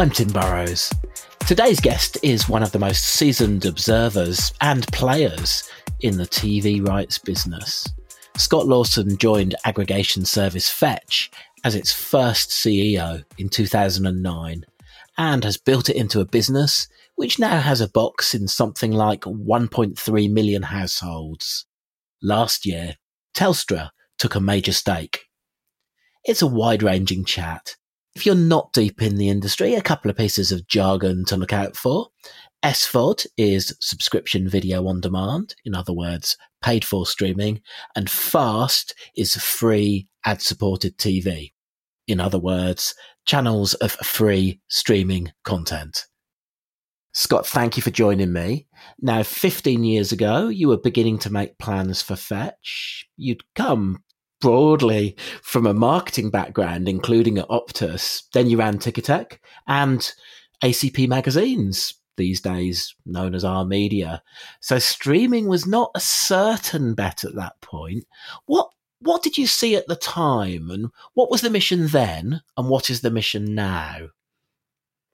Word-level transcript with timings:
I'm 0.00 0.08
Tim 0.08 0.28
Burrowes. 0.28 0.90
Today's 1.40 1.78
guest 1.78 2.16
is 2.22 2.48
one 2.48 2.62
of 2.62 2.72
the 2.72 2.78
most 2.78 3.04
seasoned 3.04 3.66
observers 3.66 4.50
and 4.62 4.90
players 4.92 5.70
in 6.00 6.16
the 6.16 6.24
TV 6.24 6.82
rights 6.88 7.18
business. 7.18 7.86
Scott 8.38 8.66
Lorson 8.66 9.18
joined 9.18 9.56
aggregation 9.66 10.24
service 10.24 10.70
Fetch 10.70 11.30
as 11.64 11.74
its 11.74 11.92
first 11.92 12.48
CEO 12.48 13.22
in 13.36 13.50
2009 13.50 14.64
and 15.18 15.44
has 15.44 15.58
built 15.58 15.90
it 15.90 15.96
into 15.96 16.20
a 16.20 16.24
business 16.24 16.88
which 17.16 17.38
now 17.38 17.60
has 17.60 17.82
a 17.82 17.90
box 17.90 18.34
in 18.34 18.48
something 18.48 18.92
like 18.92 19.20
1.3 19.20 20.32
million 20.32 20.62
households. 20.62 21.66
Last 22.22 22.64
year, 22.64 22.94
Telstra 23.34 23.90
took 24.18 24.34
a 24.34 24.40
major 24.40 24.72
stake. 24.72 25.26
It's 26.24 26.40
a 26.40 26.46
wide 26.46 26.82
ranging 26.82 27.26
chat. 27.26 27.76
If 28.20 28.26
you're 28.26 28.34
not 28.34 28.74
deep 28.74 29.00
in 29.00 29.16
the 29.16 29.30
industry, 29.30 29.72
a 29.72 29.80
couple 29.80 30.10
of 30.10 30.16
pieces 30.18 30.52
of 30.52 30.66
jargon 30.66 31.24
to 31.24 31.38
look 31.38 31.54
out 31.54 31.74
for. 31.74 32.08
SVOD 32.62 33.26
is 33.38 33.74
subscription 33.80 34.46
video 34.46 34.86
on 34.88 35.00
demand, 35.00 35.54
in 35.64 35.74
other 35.74 35.94
words, 35.94 36.36
paid 36.60 36.84
for 36.84 37.06
streaming, 37.06 37.62
and 37.96 38.10
FAST 38.10 38.94
is 39.16 39.36
free 39.36 40.06
ad 40.26 40.42
supported 40.42 40.98
TV. 40.98 41.54
In 42.06 42.20
other 42.20 42.38
words, 42.38 42.94
channels 43.24 43.72
of 43.72 43.92
free 43.92 44.60
streaming 44.68 45.32
content. 45.44 46.04
Scott, 47.14 47.46
thank 47.46 47.78
you 47.78 47.82
for 47.82 47.90
joining 47.90 48.34
me. 48.34 48.66
Now, 49.00 49.22
15 49.22 49.82
years 49.82 50.12
ago, 50.12 50.48
you 50.48 50.68
were 50.68 50.76
beginning 50.76 51.20
to 51.20 51.32
make 51.32 51.56
plans 51.56 52.02
for 52.02 52.16
Fetch. 52.16 53.08
You'd 53.16 53.44
come 53.54 54.04
broadly 54.40 55.16
from 55.42 55.66
a 55.66 55.74
marketing 55.74 56.30
background, 56.30 56.88
including 56.88 57.38
at 57.38 57.48
Optus. 57.48 58.24
Then 58.32 58.48
you 58.48 58.58
ran 58.58 58.78
Ticketek 58.78 59.38
and 59.66 60.12
ACP 60.62 61.08
magazines, 61.08 61.94
these 62.16 62.40
days 62.40 62.94
known 63.06 63.34
as 63.34 63.44
Are 63.44 63.64
Media. 63.64 64.22
So 64.60 64.78
streaming 64.78 65.46
was 65.46 65.66
not 65.66 65.90
a 65.94 66.00
certain 66.00 66.94
bet 66.94 67.24
at 67.24 67.34
that 67.34 67.60
point. 67.60 68.04
What 68.46 68.70
what 69.02 69.22
did 69.22 69.38
you 69.38 69.46
see 69.46 69.76
at 69.76 69.86
the 69.86 69.96
time, 69.96 70.70
and 70.70 70.90
what 71.14 71.30
was 71.30 71.40
the 71.40 71.48
mission 71.48 71.86
then, 71.86 72.42
and 72.56 72.68
what 72.68 72.90
is 72.90 73.00
the 73.00 73.10
mission 73.10 73.54
now? 73.54 74.08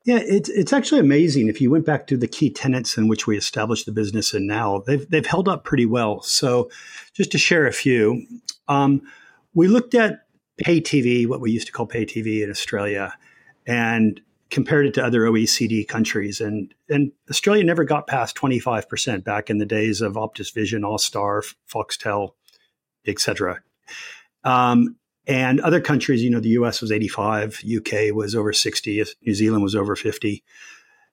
Yeah, 0.06 0.20
it's 0.22 0.48
it's 0.48 0.72
actually 0.72 1.00
amazing. 1.00 1.48
If 1.48 1.60
you 1.60 1.68
went 1.68 1.84
back 1.84 2.06
to 2.06 2.16
the 2.16 2.28
key 2.28 2.48
tenets 2.48 2.96
in 2.96 3.08
which 3.08 3.26
we 3.26 3.36
established 3.36 3.86
the 3.86 3.92
business, 3.92 4.32
and 4.32 4.46
now 4.46 4.84
they've 4.86 5.06
they've 5.10 5.26
held 5.26 5.48
up 5.48 5.64
pretty 5.64 5.84
well. 5.84 6.22
So, 6.22 6.70
just 7.12 7.32
to 7.32 7.38
share 7.38 7.66
a 7.66 7.72
few, 7.72 8.24
um, 8.68 9.02
we 9.52 9.66
looked 9.66 9.96
at 9.96 10.20
pay 10.58 10.80
TV, 10.80 11.26
what 11.26 11.40
we 11.40 11.50
used 11.50 11.66
to 11.66 11.72
call 11.72 11.86
pay 11.86 12.06
TV 12.06 12.44
in 12.44 12.50
Australia, 12.50 13.14
and 13.66 14.20
compared 14.48 14.86
it 14.86 14.94
to 14.94 15.04
other 15.04 15.22
OECD 15.22 15.88
countries. 15.88 16.40
And 16.40 16.72
and 16.88 17.10
Australia 17.28 17.64
never 17.64 17.82
got 17.82 18.06
past 18.06 18.36
twenty 18.36 18.60
five 18.60 18.88
percent 18.88 19.24
back 19.24 19.50
in 19.50 19.58
the 19.58 19.66
days 19.66 20.00
of 20.02 20.12
Optus 20.12 20.54
Vision, 20.54 20.82
Austar, 20.82 21.42
Foxtel, 21.68 22.34
etc. 23.08 23.60
Um, 24.44 24.94
and 25.26 25.60
other 25.60 25.80
countries, 25.80 26.22
you 26.22 26.30
know, 26.30 26.40
the 26.40 26.50
US 26.50 26.80
was 26.80 26.92
85, 26.92 27.62
UK 27.64 28.14
was 28.14 28.34
over 28.34 28.52
60, 28.52 29.04
New 29.22 29.34
Zealand 29.34 29.62
was 29.62 29.74
over 29.74 29.96
50. 29.96 30.44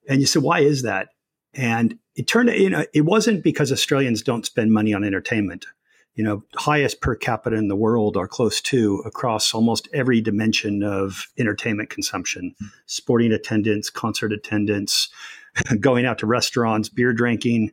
And 0.08 0.20
you 0.20 0.26
said, 0.26 0.42
why 0.42 0.60
is 0.60 0.82
that? 0.82 1.08
And 1.52 1.98
it 2.14 2.26
turned 2.26 2.50
you 2.50 2.70
know, 2.70 2.84
it 2.92 3.02
wasn't 3.02 3.42
because 3.42 3.72
Australians 3.72 4.22
don't 4.22 4.46
spend 4.46 4.72
money 4.72 4.94
on 4.94 5.04
entertainment. 5.04 5.66
You 6.14 6.22
know, 6.22 6.44
highest 6.54 7.00
per 7.00 7.16
capita 7.16 7.56
in 7.56 7.66
the 7.66 7.74
world 7.74 8.16
are 8.16 8.28
close 8.28 8.60
to 8.62 9.02
across 9.04 9.52
almost 9.52 9.88
every 9.92 10.20
dimension 10.20 10.84
of 10.84 11.26
entertainment 11.38 11.90
consumption, 11.90 12.54
mm-hmm. 12.54 12.66
sporting 12.86 13.32
attendance, 13.32 13.90
concert 13.90 14.32
attendance, 14.32 15.08
going 15.80 16.06
out 16.06 16.18
to 16.18 16.26
restaurants, 16.26 16.88
beer 16.88 17.12
drinking, 17.12 17.72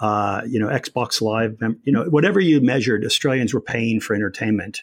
uh, 0.00 0.42
you 0.46 0.58
know, 0.58 0.68
Xbox 0.68 1.22
Live, 1.22 1.56
you 1.84 1.92
know, 1.92 2.04
whatever 2.04 2.40
you 2.40 2.60
measured, 2.60 3.04
Australians 3.04 3.54
were 3.54 3.60
paying 3.60 4.00
for 4.00 4.14
entertainment 4.14 4.82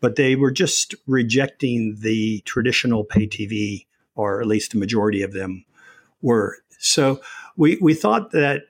but 0.00 0.16
they 0.16 0.36
were 0.36 0.50
just 0.50 0.94
rejecting 1.06 1.96
the 2.00 2.40
traditional 2.44 3.04
pay 3.04 3.26
TV, 3.26 3.86
or 4.14 4.40
at 4.40 4.46
least 4.46 4.72
the 4.72 4.78
majority 4.78 5.22
of 5.22 5.32
them 5.32 5.64
were. 6.22 6.58
So 6.78 7.20
we 7.56 7.78
we 7.80 7.94
thought 7.94 8.32
that 8.32 8.62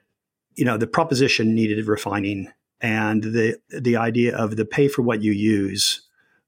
you 0.55 0.65
know 0.65 0.77
the 0.77 0.87
proposition 0.87 1.53
needed 1.53 1.85
refining, 1.87 2.51
and 2.81 3.23
the 3.23 3.59
the 3.69 3.97
idea 3.97 4.35
of 4.35 4.55
the 4.55 4.65
pay 4.65 4.87
for 4.87 5.01
what 5.01 5.21
you 5.21 5.31
use 5.31 6.01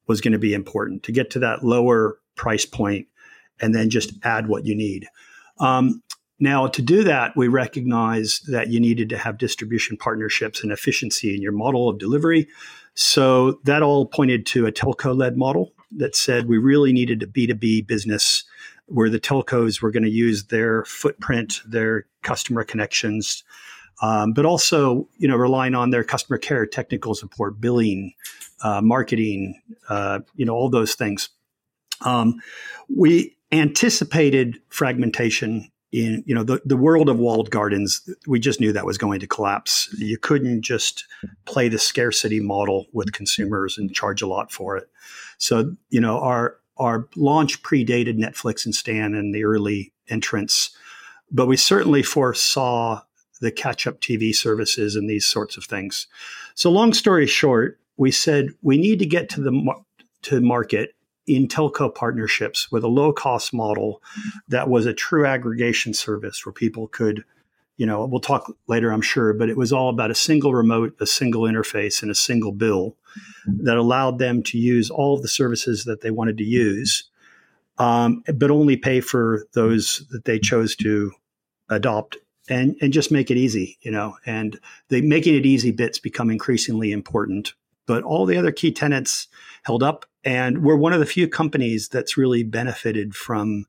was 0.08 0.22
going 0.22 0.34
to 0.34 0.40
be 0.40 0.54
important 0.54 1.04
to 1.04 1.12
get 1.12 1.30
to 1.32 1.40
that 1.40 1.64
lower 1.64 2.20
price 2.36 2.66
point, 2.66 3.08
and 3.60 3.76
then 3.76 3.90
just 3.90 4.14
add 4.24 4.48
what 4.48 4.66
you 4.66 4.76
need. 4.76 5.08
Um, 5.60 6.02
now, 6.40 6.68
to 6.68 6.82
do 6.82 7.04
that, 7.04 7.36
we 7.36 7.50
recognized 7.50 8.50
that 8.52 8.70
you 8.70 8.80
needed 8.80 9.10
to 9.10 9.18
have 9.18 9.38
distribution 9.38 9.98
partnerships 9.98 10.64
and 10.64 10.72
efficiency 10.72 11.36
in 11.36 11.42
your 11.42 11.52
model 11.52 11.90
of 11.90 12.00
delivery. 12.00 12.48
So 13.02 13.62
that 13.64 13.82
all 13.82 14.06
pointed 14.06 14.46
to 14.48 14.66
a 14.66 14.74
telco 14.74 15.18
led 15.18 15.38
model 15.38 15.72
that 15.96 16.18
said 16.18 16.50
we 16.50 16.58
really 16.58 16.92
needed 16.92 17.24
a 17.24 17.28
B2B 17.28 17.88
business 17.88 18.44
where 18.88 19.10
the 19.10 19.22
telcos 19.22 19.82
were 19.82 19.90
going 19.90 20.04
to 20.04 20.10
use 20.10 20.48
their 20.48 20.84
footprint, 20.84 21.62
their 21.66 22.08
customer 22.24 22.66
connections, 22.66 23.46
um, 24.02 24.34
but 24.34 24.46
also 24.46 25.08
you 25.18 25.30
know 25.30 25.38
relying 25.38 25.76
on 25.76 25.92
their 25.92 26.04
customer 26.04 26.38
care, 26.38 26.66
technical 26.66 27.16
support, 27.16 27.62
billing, 27.62 28.16
uh, 28.64 28.82
marketing, 28.82 29.62
uh, 29.88 30.20
you 30.36 30.46
know 30.46 30.54
all 30.54 30.70
those 30.70 30.96
things. 30.96 31.30
Um, 32.02 32.42
we 32.94 33.38
anticipated 33.54 34.60
fragmentation 34.68 35.72
in 35.92 36.24
you 36.26 36.36
know 36.36 36.44
the, 36.44 36.62
the 36.66 36.78
world 36.78 37.10
of 37.10 37.18
walled 37.18 37.50
gardens 37.50 38.08
we 38.28 38.40
just 38.40 38.60
knew 38.60 38.72
that 38.72 38.86
was 38.86 38.98
going 38.98 39.20
to 39.20 39.28
collapse. 39.28 39.94
You 39.98 40.18
couldn't 40.18 40.62
just 40.62 41.06
play 41.46 41.68
the 41.68 41.80
scarcity 41.80 42.40
model 42.40 42.86
with 42.94 43.12
consumers 43.12 43.78
and 43.78 43.94
charge 43.94 44.22
a 44.22 44.28
lot 44.28 44.52
for 44.52 44.78
it. 44.78 44.90
So 45.38 45.76
you 45.90 46.02
know 46.02 46.20
our 46.20 46.58
our 46.78 47.08
launch 47.16 47.62
predated 47.64 48.18
netflix 48.18 48.66
and 48.66 48.74
stan 48.74 49.14
and 49.14 49.34
the 49.34 49.44
early 49.44 49.92
entrants 50.10 50.72
but 51.32 51.46
we 51.46 51.58
certainly 51.58 52.02
foresaw 52.02 53.02
the 53.42 53.52
catch 53.52 53.88
up 53.88 54.02
tv 54.02 54.36
services 54.36 54.96
and 54.96 55.10
these 55.10 55.26
sorts 55.26 55.58
of 55.58 55.64
things. 55.64 56.08
So 56.56 56.70
long 56.70 56.94
story 56.94 57.28
short 57.28 57.80
we 57.98 58.12
said 58.12 58.50
we 58.62 58.78
need 58.78 59.00
to 59.00 59.06
get 59.06 59.30
to 59.30 59.42
the 59.42 59.74
to 60.24 60.42
market 60.42 60.96
in 61.30 61.48
telco 61.48 61.94
partnerships 61.94 62.72
with 62.72 62.84
a 62.84 62.88
low 62.88 63.14
cost 63.14 63.54
model 63.54 64.02
that 64.48 64.70
was 64.70 64.86
a 64.86 64.94
true 64.94 65.26
aggregation 65.26 65.94
service 65.94 66.46
where 66.46 66.54
people 66.54 66.88
could, 66.88 67.24
you 67.78 67.86
know, 67.86 68.06
we'll 68.06 68.20
talk 68.20 68.52
later, 68.68 68.92
I'm 68.92 69.02
sure, 69.02 69.34
but 69.34 69.50
it 69.50 69.58
was 69.58 69.72
all 69.72 69.90
about 69.90 70.12
a 70.12 70.16
single 70.16 70.54
remote, 70.54 70.96
a 71.00 71.06
single 71.06 71.44
interface, 71.44 72.02
and 72.02 72.10
a 72.10 72.16
single 72.16 72.52
bill 72.52 72.96
that 73.46 73.78
allowed 73.78 74.18
them 74.18 74.42
to 74.44 74.58
use 74.58 74.90
all 74.90 75.16
of 75.16 75.22
the 75.22 75.28
services 75.28 75.86
that 75.86 76.02
they 76.02 76.12
wanted 76.12 76.38
to 76.40 76.44
use, 76.44 77.04
um, 77.78 78.24
but 78.34 78.52
only 78.52 78.76
pay 78.76 79.00
for 79.00 79.46
those 79.54 80.06
that 80.10 80.26
they 80.26 80.40
chose 80.40 80.76
to 80.78 81.12
adopt 81.70 82.18
and, 82.50 82.76
and 82.82 82.92
just 82.92 83.12
make 83.12 83.30
it 83.30 83.38
easy, 83.38 83.78
you 83.82 83.92
know, 83.92 84.16
and 84.26 84.60
the 84.90 85.02
making 85.02 85.36
it 85.36 85.46
easy 85.46 85.72
bits 85.72 86.00
become 86.00 86.32
increasingly 86.32 86.92
important. 86.92 87.54
But 87.86 88.04
all 88.04 88.26
the 88.26 88.38
other 88.38 88.52
key 88.52 88.72
tenants 88.72 89.28
held 89.64 89.84
up 89.84 90.06
and 90.24 90.64
we're 90.64 90.76
one 90.76 90.94
of 90.94 91.00
the 91.00 91.06
few 91.06 91.28
companies 91.28 91.88
that's 91.88 92.18
really 92.18 92.44
benefited 92.44 93.16
from 93.16 93.66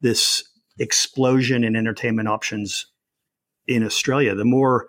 this 0.00 0.44
explosion 0.78 1.62
in 1.62 1.76
entertainment 1.76 2.28
options 2.28 2.86
in 3.66 3.84
Australia. 3.84 4.34
The 4.34 4.44
more 4.44 4.88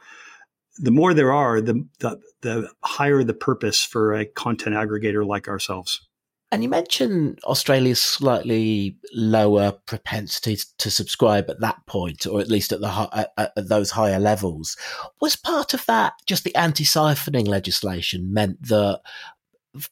the 0.78 0.92
more 0.92 1.14
there 1.14 1.34
are, 1.34 1.60
the, 1.62 1.86
the, 2.00 2.20
the 2.42 2.72
higher 2.84 3.24
the 3.24 3.34
purpose 3.34 3.84
for 3.84 4.14
a 4.14 4.26
content 4.26 4.76
aggregator 4.76 5.26
like 5.26 5.48
ourselves. 5.48 6.08
And 6.52 6.64
you 6.64 6.70
mentioned 6.70 7.40
Australia's 7.44 8.02
slightly 8.02 8.98
lower 9.14 9.74
propensity 9.86 10.58
to 10.80 10.90
subscribe 10.90 11.50
at 11.50 11.60
that 11.60 11.86
point, 11.86 12.26
or 12.26 12.42
at 12.42 12.50
least 12.50 12.72
at 12.72 12.82
the 12.82 13.10
at, 13.38 13.54
at 13.56 13.70
those 13.70 13.92
higher 13.92 14.20
levels. 14.20 14.76
Was 15.22 15.36
part 15.36 15.74
of 15.74 15.86
that 15.86 16.14
just 16.26 16.44
the 16.44 16.56
anti-siphoning 16.56 17.48
legislation 17.48 18.34
meant 18.34 18.68
that 18.68 19.02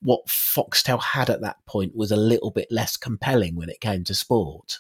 what 0.02 0.28
Foxtel 0.28 1.02
had 1.02 1.30
at 1.30 1.42
that 1.42 1.66
point 1.66 1.96
was 1.96 2.12
a 2.12 2.18
little 2.18 2.52
bit 2.52 2.68
less 2.72 2.98
compelling 2.98 3.56
when 3.56 3.70
it 3.70 3.80
came 3.80 4.04
to 4.06 4.14
sport. 4.14 4.80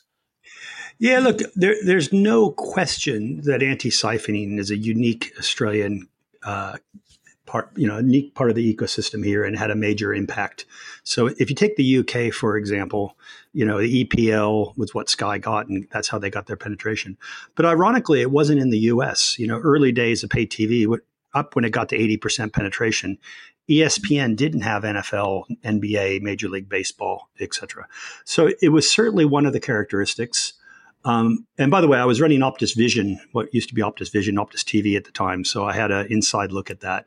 Yeah, 0.98 1.20
look, 1.20 1.40
there, 1.56 1.76
there's 1.84 2.12
no 2.12 2.52
question 2.52 3.42
that 3.44 3.64
anti-siphoning 3.64 4.60
is 4.60 4.70
a 4.70 4.78
unique 4.78 5.32
Australian 5.40 6.10
uh, 6.44 6.78
part, 7.46 7.72
you 7.76 7.88
know, 7.88 7.98
a 7.98 8.02
unique 8.02 8.36
part 8.36 8.50
of 8.50 8.56
the 8.58 8.76
ecosystem 8.76 9.26
here, 9.26 9.46
and 9.46 9.58
had 9.58 9.72
a 9.72 9.76
major 9.76 10.14
impact. 10.14 10.66
So, 11.04 11.28
if 11.28 11.50
you 11.50 11.56
take 11.56 11.78
the 11.78 12.00
UK 12.00 12.34
for 12.34 12.58
example, 12.58 13.18
you 13.54 13.66
know, 13.66 13.80
the 13.80 14.06
EPL 14.06 14.78
was 14.78 14.94
what 14.94 15.10
Sky 15.10 15.38
got, 15.38 15.68
and 15.68 15.88
that's 15.92 16.10
how 16.10 16.20
they 16.20 16.30
got 16.30 16.48
their 16.48 16.58
penetration. 16.58 17.18
But 17.56 17.66
ironically, 17.66 18.22
it 18.22 18.32
wasn't 18.32 18.60
in 18.60 18.70
the 18.70 18.80
US. 18.80 19.40
You 19.40 19.48
know, 19.48 19.60
early 19.60 19.94
days 19.94 20.24
of 20.24 20.30
pay 20.30 20.46
TV, 20.46 20.86
up 21.34 21.56
when 21.56 21.66
it 21.66 21.72
got 21.72 21.90
to 21.90 21.98
80% 21.98 22.54
penetration. 22.54 23.18
ESPN 23.70 24.36
didn't 24.36 24.62
have 24.62 24.84
NFL, 24.84 25.44
NBA, 25.64 26.22
Major 26.22 26.50
League 26.50 26.68
Baseball, 26.68 27.30
etc. 27.40 27.88
So 28.26 28.50
it 28.62 28.70
was 28.70 28.90
certainly 28.90 29.26
one 29.26 29.46
of 29.46 29.54
the 29.54 29.60
characteristics. 29.60 30.54
Um, 31.06 31.46
and 31.58 31.70
by 31.70 31.80
the 31.82 31.88
way, 31.88 32.00
I 32.00 32.06
was 32.06 32.20
running 32.20 32.40
Optus 32.40 32.76
Vision, 32.76 33.20
what 33.32 33.54
used 33.54 33.70
to 33.70 33.76
be 33.76 33.82
Optus 33.82 34.12
Vision, 34.12 34.36
Optus 34.36 34.64
TV 34.64 34.98
at 34.98 35.06
the 35.06 35.12
time. 35.12 35.46
So 35.46 35.66
I 35.66 35.74
had 35.74 35.92
an 35.92 36.08
inside 36.10 36.52
look 36.52 36.70
at 36.72 36.82
that. 36.82 37.06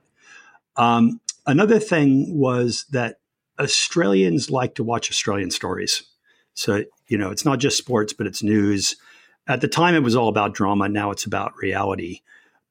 Um, 0.77 1.21
another 1.47 1.79
thing 1.79 2.39
was 2.39 2.87
that 2.91 3.19
Australians 3.59 4.51
like 4.51 4.77
to 4.77 4.85
watch 4.85 5.11
Australian 5.11 5.51
stories. 5.51 6.05
So, 6.55 6.85
you 7.09 7.19
know, 7.19 7.31
it's 7.31 7.45
not 7.45 7.59
just 7.59 7.77
sports, 7.77 8.13
but 8.13 8.27
it's 8.27 8.43
news. 8.43 8.97
At 9.47 9.61
the 9.61 9.69
time, 9.69 9.95
it 9.95 10.03
was 10.03 10.15
all 10.15 10.29
about 10.29 10.55
drama. 10.55 10.89
Now 10.89 11.11
it's 11.11 11.27
about 11.27 11.57
reality. 11.57 12.21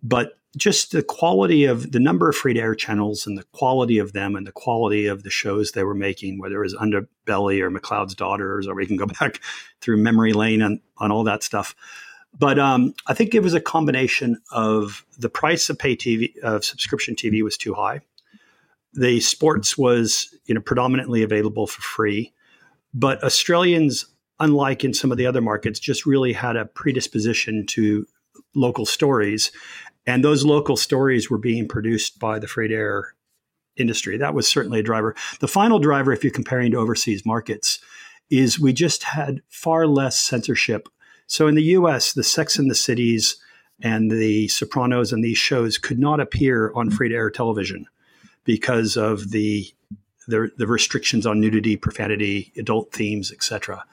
But 0.01 0.33
just 0.57 0.92
the 0.92 1.03
quality 1.03 1.63
of 1.63 1.92
the 1.92 2.00
number 2.00 2.27
of 2.30 2.36
free 2.36 2.53
to 2.53 2.59
air 2.59 2.75
channels 2.75 3.25
and 3.25 3.38
the 3.38 3.45
quality 3.53 3.98
of 3.98 4.13
them 4.13 4.36
and 4.36 4.45
the 4.45 4.51
quality 4.51 5.07
of 5.07 5.24
the 5.24 5.30
shows 5.30 5.71
they 5.71 5.83
were 5.83 5.95
making, 5.95 6.39
whether 6.39 6.57
it 6.57 6.65
was 6.65 6.75
Underbelly 6.75 7.62
or 7.62 7.71
McLeod's 7.71 8.15
Daughters, 8.15 8.68
or 8.68 8.75
we 8.75 8.86
can 8.86 8.98
go 8.98 9.06
back 9.19 9.39
through 9.80 9.98
memory 9.98 10.33
lane 10.33 10.62
and 10.62 10.81
on 10.98 11.12
all 11.12 11.24
that 11.24 11.44
stuff. 11.44 11.74
But 12.38 12.59
um, 12.59 12.94
I 13.07 13.13
think 13.13 13.33
it 13.33 13.44
was 13.44 13.53
a 13.53 13.62
combination 13.62 14.38
of 14.51 15.06
the 15.18 15.30
price 15.30 15.69
of 15.69 15.77
pay 15.77 15.95
TV, 15.95 16.38
of 16.39 16.63
subscription 16.63 17.15
TV 17.15 17.44
was 17.44 17.57
too 17.57 17.74
high. 17.74 18.01
The 18.94 19.19
sports 19.21 19.77
was 19.77 20.33
you 20.45 20.56
know 20.56 20.62
predominantly 20.62 21.24
available 21.24 21.68
for 21.68 21.81
free, 21.81 22.33
but 22.94 23.24
Australians, 23.24 24.06
unlike 24.39 24.83
in 24.83 24.94
some 24.94 25.12
of 25.12 25.18
the 25.18 25.25
other 25.25 25.42
markets, 25.42 25.80
just 25.80 26.06
really 26.06 26.33
had 26.33 26.57
a 26.57 26.65
predisposition 26.65 27.65
to 27.68 28.06
local 28.53 28.86
stories 28.86 29.51
and 30.06 30.24
those 30.24 30.44
local 30.44 30.75
stories 30.75 31.30
were 31.30 31.38
being 31.38 31.68
produced 31.68 32.19
by 32.19 32.39
the 32.39 32.48
freight 32.48 32.71
air 32.71 33.13
industry. 33.77 34.18
That 34.18 34.33
was 34.33 34.48
certainly 34.48 34.80
a 34.80 34.83
driver. 34.83 35.15
The 35.39 35.48
final 35.48 35.80
driver, 35.80 36.12
if 36.12 36.24
you're 36.24 36.33
comparing 36.33 36.71
to 36.71 36.77
overseas 36.77 37.25
markets, 37.25 37.80
is 38.30 38.59
we 38.59 38.74
just 38.74 39.03
had 39.03 39.42
far 39.50 39.88
less 39.88 40.19
censorship. 40.19 40.88
So 41.27 41.48
in 41.48 41.56
the 41.56 41.63
US, 41.63 42.13
the 42.13 42.24
Sex 42.24 42.57
and 42.57 42.69
the 42.69 42.75
Cities 42.75 43.38
and 43.81 44.12
the 44.12 44.48
Sopranos 44.48 45.12
and 45.12 45.24
these 45.24 45.38
shows 45.38 45.77
could 45.77 46.00
not 46.00 46.19
appear 46.19 46.71
on 46.75 46.89
free 46.89 47.09
to 47.09 47.15
air 47.15 47.30
television 47.30 47.86
because 48.44 48.98
of 48.98 49.31
the, 49.31 49.65
the, 50.27 50.51
the 50.57 50.68
restrictions 50.68 51.25
on 51.25 51.39
nudity, 51.39 51.75
profanity, 51.77 52.51
adult 52.57 52.92
themes, 52.92 53.31
etc. 53.31 53.83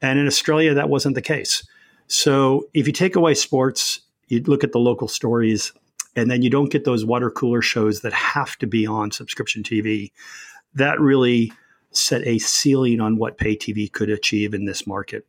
And 0.00 0.18
in 0.18 0.26
Australia, 0.26 0.74
that 0.74 0.88
wasn't 0.88 1.14
the 1.14 1.22
case. 1.22 1.66
So 2.08 2.68
if 2.74 2.86
you 2.86 2.92
take 2.92 3.16
away 3.16 3.34
sports 3.34 4.00
you 4.28 4.42
look 4.42 4.64
at 4.64 4.72
the 4.72 4.78
local 4.78 5.08
stories 5.08 5.72
and 6.14 6.30
then 6.30 6.42
you 6.42 6.50
don't 6.50 6.70
get 6.70 6.84
those 6.84 7.04
water 7.04 7.30
cooler 7.30 7.62
shows 7.62 8.00
that 8.00 8.12
have 8.12 8.56
to 8.58 8.66
be 8.66 8.86
on 8.86 9.10
subscription 9.10 9.62
TV. 9.62 10.12
That 10.74 10.98
really 11.00 11.52
set 11.90 12.26
a 12.26 12.38
ceiling 12.38 13.00
on 13.00 13.16
what 13.16 13.38
pay 13.38 13.56
TV 13.56 13.90
could 13.90 14.10
achieve 14.10 14.54
in 14.54 14.64
this 14.64 14.86
market. 14.86 15.26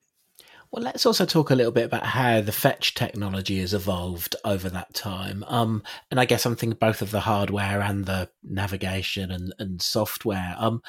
Well, 0.72 0.84
let's 0.84 1.06
also 1.06 1.26
talk 1.26 1.50
a 1.50 1.56
little 1.56 1.72
bit 1.72 1.86
about 1.86 2.06
how 2.06 2.42
the 2.42 2.52
fetch 2.52 2.94
technology 2.94 3.60
has 3.60 3.74
evolved 3.74 4.36
over 4.44 4.70
that 4.70 4.94
time. 4.94 5.46
Um, 5.48 5.82
and 6.12 6.20
I 6.20 6.26
guess 6.26 6.46
I'm 6.46 6.58
thinking 6.58 6.78
both 6.78 7.02
of 7.02 7.12
the 7.12 7.22
hardware 7.22 7.82
and 7.82 8.06
the 8.06 8.30
navigation 8.44 9.32
and, 9.32 9.54
and 9.60 9.82
software. 9.82 10.56
Um, 10.58 10.82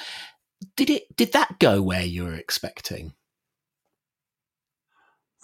did 0.74 0.90
it 0.90 1.16
did 1.16 1.32
that 1.32 1.60
go 1.60 1.80
where 1.80 2.02
you 2.02 2.24
were 2.24 2.34
expecting? 2.34 3.12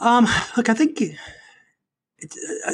Um, 0.01 0.27
look, 0.57 0.69
I 0.69 0.75
think 0.75 1.01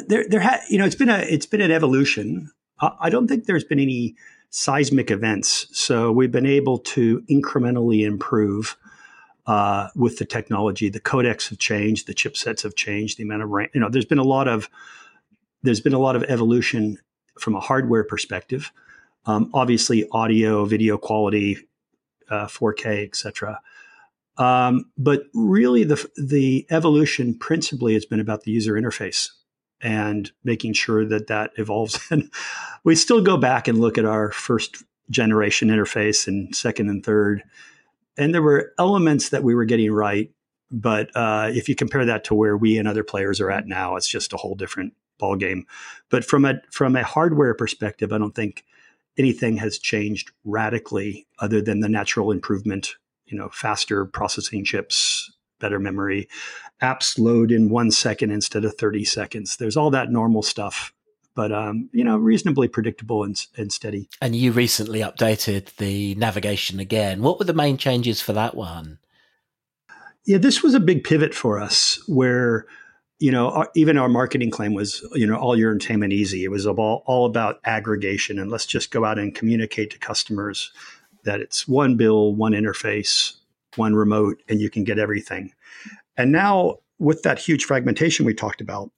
there, 0.06 0.24
there 0.28 0.40
ha- 0.40 0.60
you 0.68 0.78
know, 0.78 0.84
it's 0.84 0.94
been 0.94 1.08
a, 1.08 1.18
it's 1.18 1.46
been 1.46 1.60
an 1.60 1.70
evolution. 1.70 2.50
I 2.80 3.10
don't 3.10 3.28
think 3.28 3.44
there's 3.44 3.64
been 3.64 3.78
any 3.78 4.16
seismic 4.48 5.10
events, 5.10 5.66
so 5.72 6.10
we've 6.10 6.32
been 6.32 6.46
able 6.46 6.78
to 6.78 7.20
incrementally 7.30 8.06
improve 8.06 8.76
uh, 9.46 9.88
with 9.94 10.18
the 10.18 10.24
technology. 10.24 10.88
The 10.88 11.00
codecs 11.00 11.48
have 11.50 11.58
changed, 11.58 12.06
the 12.06 12.14
chipsets 12.14 12.62
have 12.62 12.74
changed, 12.74 13.18
the 13.18 13.24
amount 13.24 13.42
of 13.42 13.50
RAM. 13.50 13.68
You 13.74 13.80
know, 13.80 13.88
there's 13.90 14.04
been 14.04 14.18
a 14.18 14.24
lot 14.24 14.48
of 14.48 14.70
there's 15.62 15.80
been 15.80 15.92
a 15.92 15.98
lot 15.98 16.16
of 16.16 16.22
evolution 16.24 16.98
from 17.38 17.54
a 17.54 17.60
hardware 17.60 18.04
perspective. 18.04 18.72
Um, 19.26 19.50
obviously, 19.52 20.08
audio, 20.12 20.64
video 20.64 20.96
quality, 20.96 21.58
uh, 22.30 22.46
4K, 22.46 23.04
etc. 23.04 23.60
Um, 24.38 24.86
but 24.96 25.24
really, 25.34 25.84
the 25.84 26.08
the 26.16 26.66
evolution 26.70 27.34
principally 27.34 27.94
has 27.94 28.06
been 28.06 28.20
about 28.20 28.44
the 28.44 28.52
user 28.52 28.74
interface 28.74 29.30
and 29.82 30.30
making 30.44 30.74
sure 30.74 31.04
that 31.06 31.28
that 31.28 31.52
evolves. 31.56 31.98
And 32.10 32.30
we 32.84 32.94
still 32.94 33.22
go 33.22 33.36
back 33.36 33.68
and 33.68 33.80
look 33.80 33.98
at 33.98 34.04
our 34.04 34.30
first 34.32 34.82
generation 35.10 35.68
interface 35.68 36.26
and 36.26 36.54
second 36.54 36.88
and 36.88 37.04
third, 37.04 37.42
and 38.16 38.34
there 38.34 38.42
were 38.42 38.72
elements 38.78 39.30
that 39.30 39.42
we 39.42 39.54
were 39.54 39.64
getting 39.64 39.92
right. 39.92 40.30
But 40.70 41.10
uh, 41.16 41.50
if 41.52 41.68
you 41.68 41.74
compare 41.74 42.04
that 42.04 42.24
to 42.24 42.34
where 42.34 42.56
we 42.56 42.78
and 42.78 42.86
other 42.86 43.02
players 43.02 43.40
are 43.40 43.50
at 43.50 43.66
now, 43.66 43.96
it's 43.96 44.08
just 44.08 44.32
a 44.32 44.36
whole 44.36 44.54
different 44.54 44.94
ball 45.18 45.36
game. 45.36 45.66
But 46.10 46.24
from 46.24 46.44
a 46.44 46.54
from 46.70 46.96
a 46.96 47.02
hardware 47.02 47.54
perspective, 47.54 48.12
I 48.12 48.18
don't 48.18 48.34
think 48.34 48.64
anything 49.18 49.56
has 49.56 49.78
changed 49.78 50.30
radically 50.44 51.26
other 51.40 51.60
than 51.60 51.80
the 51.80 51.88
natural 51.88 52.30
improvement 52.30 52.94
you 53.30 53.38
know 53.38 53.48
faster 53.52 54.04
processing 54.04 54.64
chips 54.64 55.32
better 55.60 55.78
memory. 55.78 56.28
Apps 56.82 57.18
load 57.18 57.52
in 57.52 57.68
one 57.68 57.90
second 57.90 58.30
instead 58.32 58.64
of 58.64 58.74
30 58.74 59.04
seconds. 59.04 59.56
There's 59.56 59.76
all 59.76 59.90
that 59.90 60.10
normal 60.10 60.42
stuff 60.42 60.92
but 61.34 61.52
um, 61.52 61.88
you 61.92 62.04
know 62.04 62.16
reasonably 62.16 62.68
predictable 62.68 63.24
and, 63.24 63.46
and 63.56 63.72
steady. 63.72 64.08
And 64.20 64.34
you 64.36 64.52
recently 64.52 65.00
updated 65.00 65.76
the 65.76 66.14
navigation 66.16 66.80
again. 66.80 67.22
What 67.22 67.38
were 67.38 67.44
the 67.44 67.54
main 67.54 67.76
changes 67.76 68.20
for 68.20 68.32
that 68.32 68.54
one? 68.54 68.98
Yeah 70.26 70.38
this 70.38 70.62
was 70.62 70.74
a 70.74 70.80
big 70.80 71.04
pivot 71.04 71.34
for 71.34 71.58
us 71.58 72.02
where 72.06 72.66
you 73.18 73.30
know 73.30 73.50
our, 73.50 73.70
even 73.74 73.96
our 73.96 74.08
marketing 74.08 74.50
claim 74.50 74.74
was 74.74 75.06
you 75.14 75.26
know 75.26 75.36
all 75.36 75.56
your 75.56 75.70
entertainment 75.70 76.12
easy. 76.12 76.44
It 76.44 76.50
was 76.50 76.66
all, 76.66 77.02
all 77.06 77.26
about 77.26 77.60
aggregation 77.64 78.38
and 78.38 78.50
let's 78.50 78.66
just 78.66 78.90
go 78.90 79.04
out 79.04 79.18
and 79.18 79.34
communicate 79.34 79.90
to 79.92 79.98
customers 79.98 80.70
that 81.24 81.40
it's 81.40 81.68
one 81.68 81.96
bill, 81.96 82.34
one 82.34 82.52
interface, 82.52 83.34
one 83.76 83.94
remote, 83.94 84.42
and 84.48 84.60
you 84.60 84.70
can 84.70 84.84
get 84.84 84.98
everything. 84.98 85.52
And 86.16 86.32
now 86.32 86.78
with 86.98 87.22
that 87.22 87.38
huge 87.38 87.64
fragmentation 87.64 88.26
we 88.26 88.34
talked 88.34 88.60
about, 88.60 88.90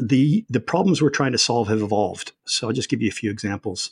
the 0.00 0.44
the 0.48 0.60
problems 0.60 1.02
we're 1.02 1.10
trying 1.10 1.32
to 1.32 1.38
solve 1.38 1.68
have 1.68 1.82
evolved. 1.82 2.32
So 2.44 2.66
I'll 2.66 2.72
just 2.72 2.88
give 2.88 3.02
you 3.02 3.08
a 3.08 3.12
few 3.12 3.30
examples. 3.30 3.90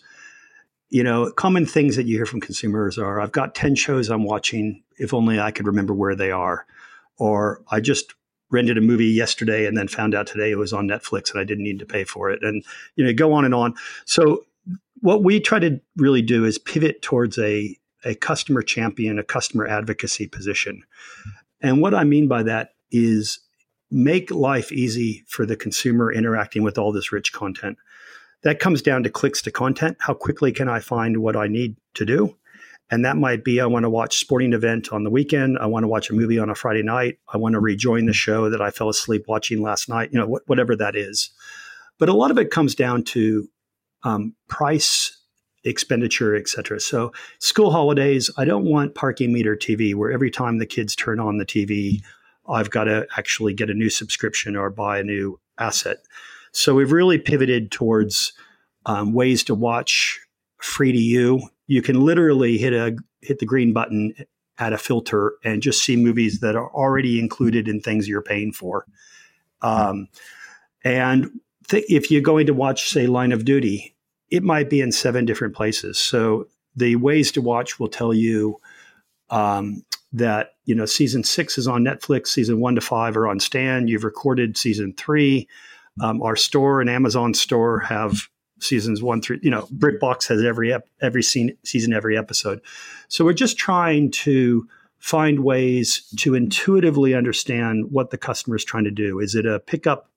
You 0.88 1.04
know, 1.04 1.30
common 1.30 1.66
things 1.66 1.96
that 1.96 2.06
you 2.06 2.16
hear 2.16 2.26
from 2.26 2.40
consumers 2.40 2.98
are 2.98 3.20
I've 3.20 3.32
got 3.32 3.54
10 3.54 3.76
shows 3.76 4.08
I'm 4.08 4.24
watching, 4.24 4.82
if 4.98 5.14
only 5.14 5.38
I 5.38 5.50
could 5.50 5.66
remember 5.66 5.94
where 5.94 6.16
they 6.16 6.30
are. 6.30 6.66
Or 7.18 7.62
I 7.70 7.80
just 7.80 8.14
rented 8.50 8.76
a 8.76 8.80
movie 8.80 9.06
yesterday 9.06 9.66
and 9.66 9.76
then 9.76 9.86
found 9.86 10.14
out 10.14 10.26
today 10.26 10.50
it 10.50 10.58
was 10.58 10.72
on 10.72 10.88
Netflix 10.88 11.30
and 11.30 11.40
I 11.40 11.44
didn't 11.44 11.64
need 11.64 11.78
to 11.78 11.86
pay 11.86 12.04
for 12.04 12.30
it. 12.30 12.42
And 12.42 12.64
you 12.96 13.04
know, 13.04 13.12
go 13.12 13.32
on 13.32 13.44
and 13.44 13.54
on. 13.54 13.74
So 14.04 14.44
what 15.00 15.22
we 15.22 15.40
try 15.40 15.58
to 15.58 15.80
really 15.96 16.22
do 16.22 16.44
is 16.44 16.58
pivot 16.58 17.02
towards 17.02 17.38
a, 17.38 17.76
a 18.04 18.14
customer 18.14 18.62
champion, 18.62 19.18
a 19.18 19.24
customer 19.24 19.66
advocacy 19.66 20.26
position. 20.26 20.82
And 21.60 21.80
what 21.80 21.94
I 21.94 22.04
mean 22.04 22.28
by 22.28 22.42
that 22.44 22.70
is 22.90 23.40
make 23.90 24.30
life 24.30 24.72
easy 24.72 25.24
for 25.28 25.44
the 25.44 25.56
consumer 25.56 26.12
interacting 26.12 26.62
with 26.62 26.78
all 26.78 26.92
this 26.92 27.12
rich 27.12 27.32
content. 27.32 27.76
That 28.42 28.60
comes 28.60 28.80
down 28.80 29.02
to 29.02 29.10
clicks 29.10 29.42
to 29.42 29.50
content. 29.50 29.98
How 30.00 30.14
quickly 30.14 30.52
can 30.52 30.68
I 30.68 30.80
find 30.80 31.18
what 31.18 31.36
I 31.36 31.46
need 31.46 31.76
to 31.94 32.06
do? 32.06 32.36
And 32.90 33.04
that 33.04 33.16
might 33.16 33.44
be 33.44 33.60
I 33.60 33.66
want 33.66 33.84
to 33.84 33.90
watch 33.90 34.18
sporting 34.18 34.52
event 34.52 34.92
on 34.92 35.04
the 35.04 35.10
weekend. 35.10 35.58
I 35.58 35.66
want 35.66 35.84
to 35.84 35.88
watch 35.88 36.10
a 36.10 36.14
movie 36.14 36.38
on 36.38 36.50
a 36.50 36.54
Friday 36.54 36.82
night. 36.82 37.18
I 37.32 37.36
want 37.36 37.52
to 37.52 37.60
rejoin 37.60 38.06
the 38.06 38.12
show 38.12 38.50
that 38.50 38.60
I 38.60 38.70
fell 38.70 38.88
asleep 38.88 39.26
watching 39.28 39.62
last 39.62 39.88
night, 39.88 40.10
you 40.12 40.18
know, 40.18 40.26
wh- 40.26 40.48
whatever 40.48 40.74
that 40.76 40.96
is. 40.96 41.30
But 41.98 42.08
a 42.08 42.14
lot 42.14 42.32
of 42.32 42.38
it 42.38 42.50
comes 42.50 42.74
down 42.74 43.04
to 43.04 43.48
um, 44.02 44.34
price 44.48 45.19
expenditure, 45.64 46.34
etc. 46.34 46.80
So 46.80 47.12
school 47.38 47.70
holidays, 47.70 48.30
I 48.36 48.44
don't 48.44 48.64
want 48.64 48.94
parking 48.94 49.32
meter 49.32 49.56
TV 49.56 49.94
where 49.94 50.10
every 50.10 50.30
time 50.30 50.58
the 50.58 50.66
kids 50.66 50.96
turn 50.96 51.20
on 51.20 51.38
the 51.38 51.46
TV, 51.46 52.02
I've 52.48 52.70
got 52.70 52.84
to 52.84 53.06
actually 53.16 53.54
get 53.54 53.70
a 53.70 53.74
new 53.74 53.90
subscription 53.90 54.56
or 54.56 54.70
buy 54.70 54.98
a 54.98 55.04
new 55.04 55.38
asset. 55.58 55.98
So 56.52 56.74
we've 56.74 56.92
really 56.92 57.18
pivoted 57.18 57.70
towards 57.70 58.32
um, 58.86 59.12
ways 59.12 59.44
to 59.44 59.54
watch 59.54 60.20
free 60.58 60.92
to 60.92 60.98
you. 60.98 61.42
You 61.66 61.82
can 61.82 62.00
literally 62.00 62.58
hit 62.58 62.72
a 62.72 62.96
hit 63.22 63.38
the 63.38 63.46
green 63.46 63.72
button, 63.72 64.14
add 64.58 64.72
a 64.72 64.78
filter, 64.78 65.34
and 65.44 65.62
just 65.62 65.84
see 65.84 65.96
movies 65.96 66.40
that 66.40 66.56
are 66.56 66.70
already 66.70 67.18
included 67.18 67.68
in 67.68 67.80
things 67.80 68.08
you're 68.08 68.22
paying 68.22 68.52
for. 68.52 68.86
Um, 69.62 70.08
and 70.82 71.30
th- 71.68 71.84
if 71.88 72.10
you're 72.10 72.22
going 72.22 72.46
to 72.46 72.54
watch, 72.54 72.88
say, 72.88 73.06
Line 73.06 73.32
of 73.32 73.44
Duty, 73.44 73.94
it 74.30 74.42
might 74.42 74.70
be 74.70 74.80
in 74.80 74.92
seven 74.92 75.24
different 75.24 75.54
places. 75.54 75.98
So 75.98 76.48
the 76.76 76.96
ways 76.96 77.32
to 77.32 77.42
watch 77.42 77.80
will 77.80 77.88
tell 77.88 78.14
you 78.14 78.60
um, 79.30 79.84
that 80.12 80.54
you 80.64 80.74
know 80.74 80.86
season 80.86 81.24
six 81.24 81.58
is 81.58 81.68
on 81.68 81.84
Netflix, 81.84 82.28
season 82.28 82.60
one 82.60 82.74
to 82.74 82.80
five 82.80 83.16
are 83.16 83.28
on 83.28 83.40
Stan. 83.40 83.88
You've 83.88 84.04
recorded 84.04 84.56
season 84.56 84.94
three. 84.96 85.48
Um, 86.00 86.22
our 86.22 86.36
store 86.36 86.80
and 86.80 86.88
Amazon 86.88 87.34
store 87.34 87.80
have 87.80 88.28
seasons 88.60 89.02
one 89.02 89.20
through. 89.20 89.40
You 89.42 89.50
know, 89.50 89.68
BritBox 89.76 90.28
has 90.28 90.42
every 90.42 90.72
ep- 90.72 90.88
every 91.00 91.22
scene, 91.22 91.56
season, 91.64 91.92
every 91.92 92.16
episode. 92.16 92.60
So 93.08 93.24
we're 93.24 93.32
just 93.32 93.58
trying 93.58 94.10
to 94.12 94.66
find 94.98 95.40
ways 95.40 96.02
to 96.18 96.34
intuitively 96.34 97.14
understand 97.14 97.90
what 97.90 98.10
the 98.10 98.18
customer 98.18 98.56
is 98.56 98.64
trying 98.64 98.84
to 98.84 98.90
do. 98.90 99.18
Is 99.18 99.34
it 99.34 99.46
a 99.46 99.58
pickup, 99.60 100.09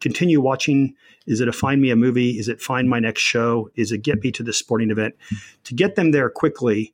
continue 0.00 0.40
watching? 0.40 0.94
Is 1.26 1.40
it 1.40 1.48
a 1.48 1.52
find 1.52 1.80
me 1.80 1.90
a 1.90 1.96
movie? 1.96 2.38
Is 2.38 2.48
it 2.48 2.60
find 2.60 2.88
my 2.88 2.98
next 2.98 3.22
show? 3.22 3.70
Is 3.74 3.92
it 3.92 3.98
get 3.98 4.22
me 4.22 4.30
to 4.32 4.42
the 4.42 4.52
sporting 4.52 4.90
event? 4.90 5.14
To 5.64 5.74
get 5.74 5.96
them 5.96 6.10
there 6.10 6.30
quickly, 6.30 6.92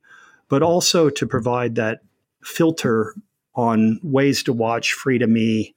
but 0.49 0.61
also 0.61 1.09
to 1.09 1.27
provide 1.27 1.75
that 1.75 2.01
filter 2.43 3.15
on 3.55 3.99
ways 4.03 4.43
to 4.43 4.53
watch 4.53 4.93
free 4.93 5.17
to 5.17 5.27
me. 5.27 5.75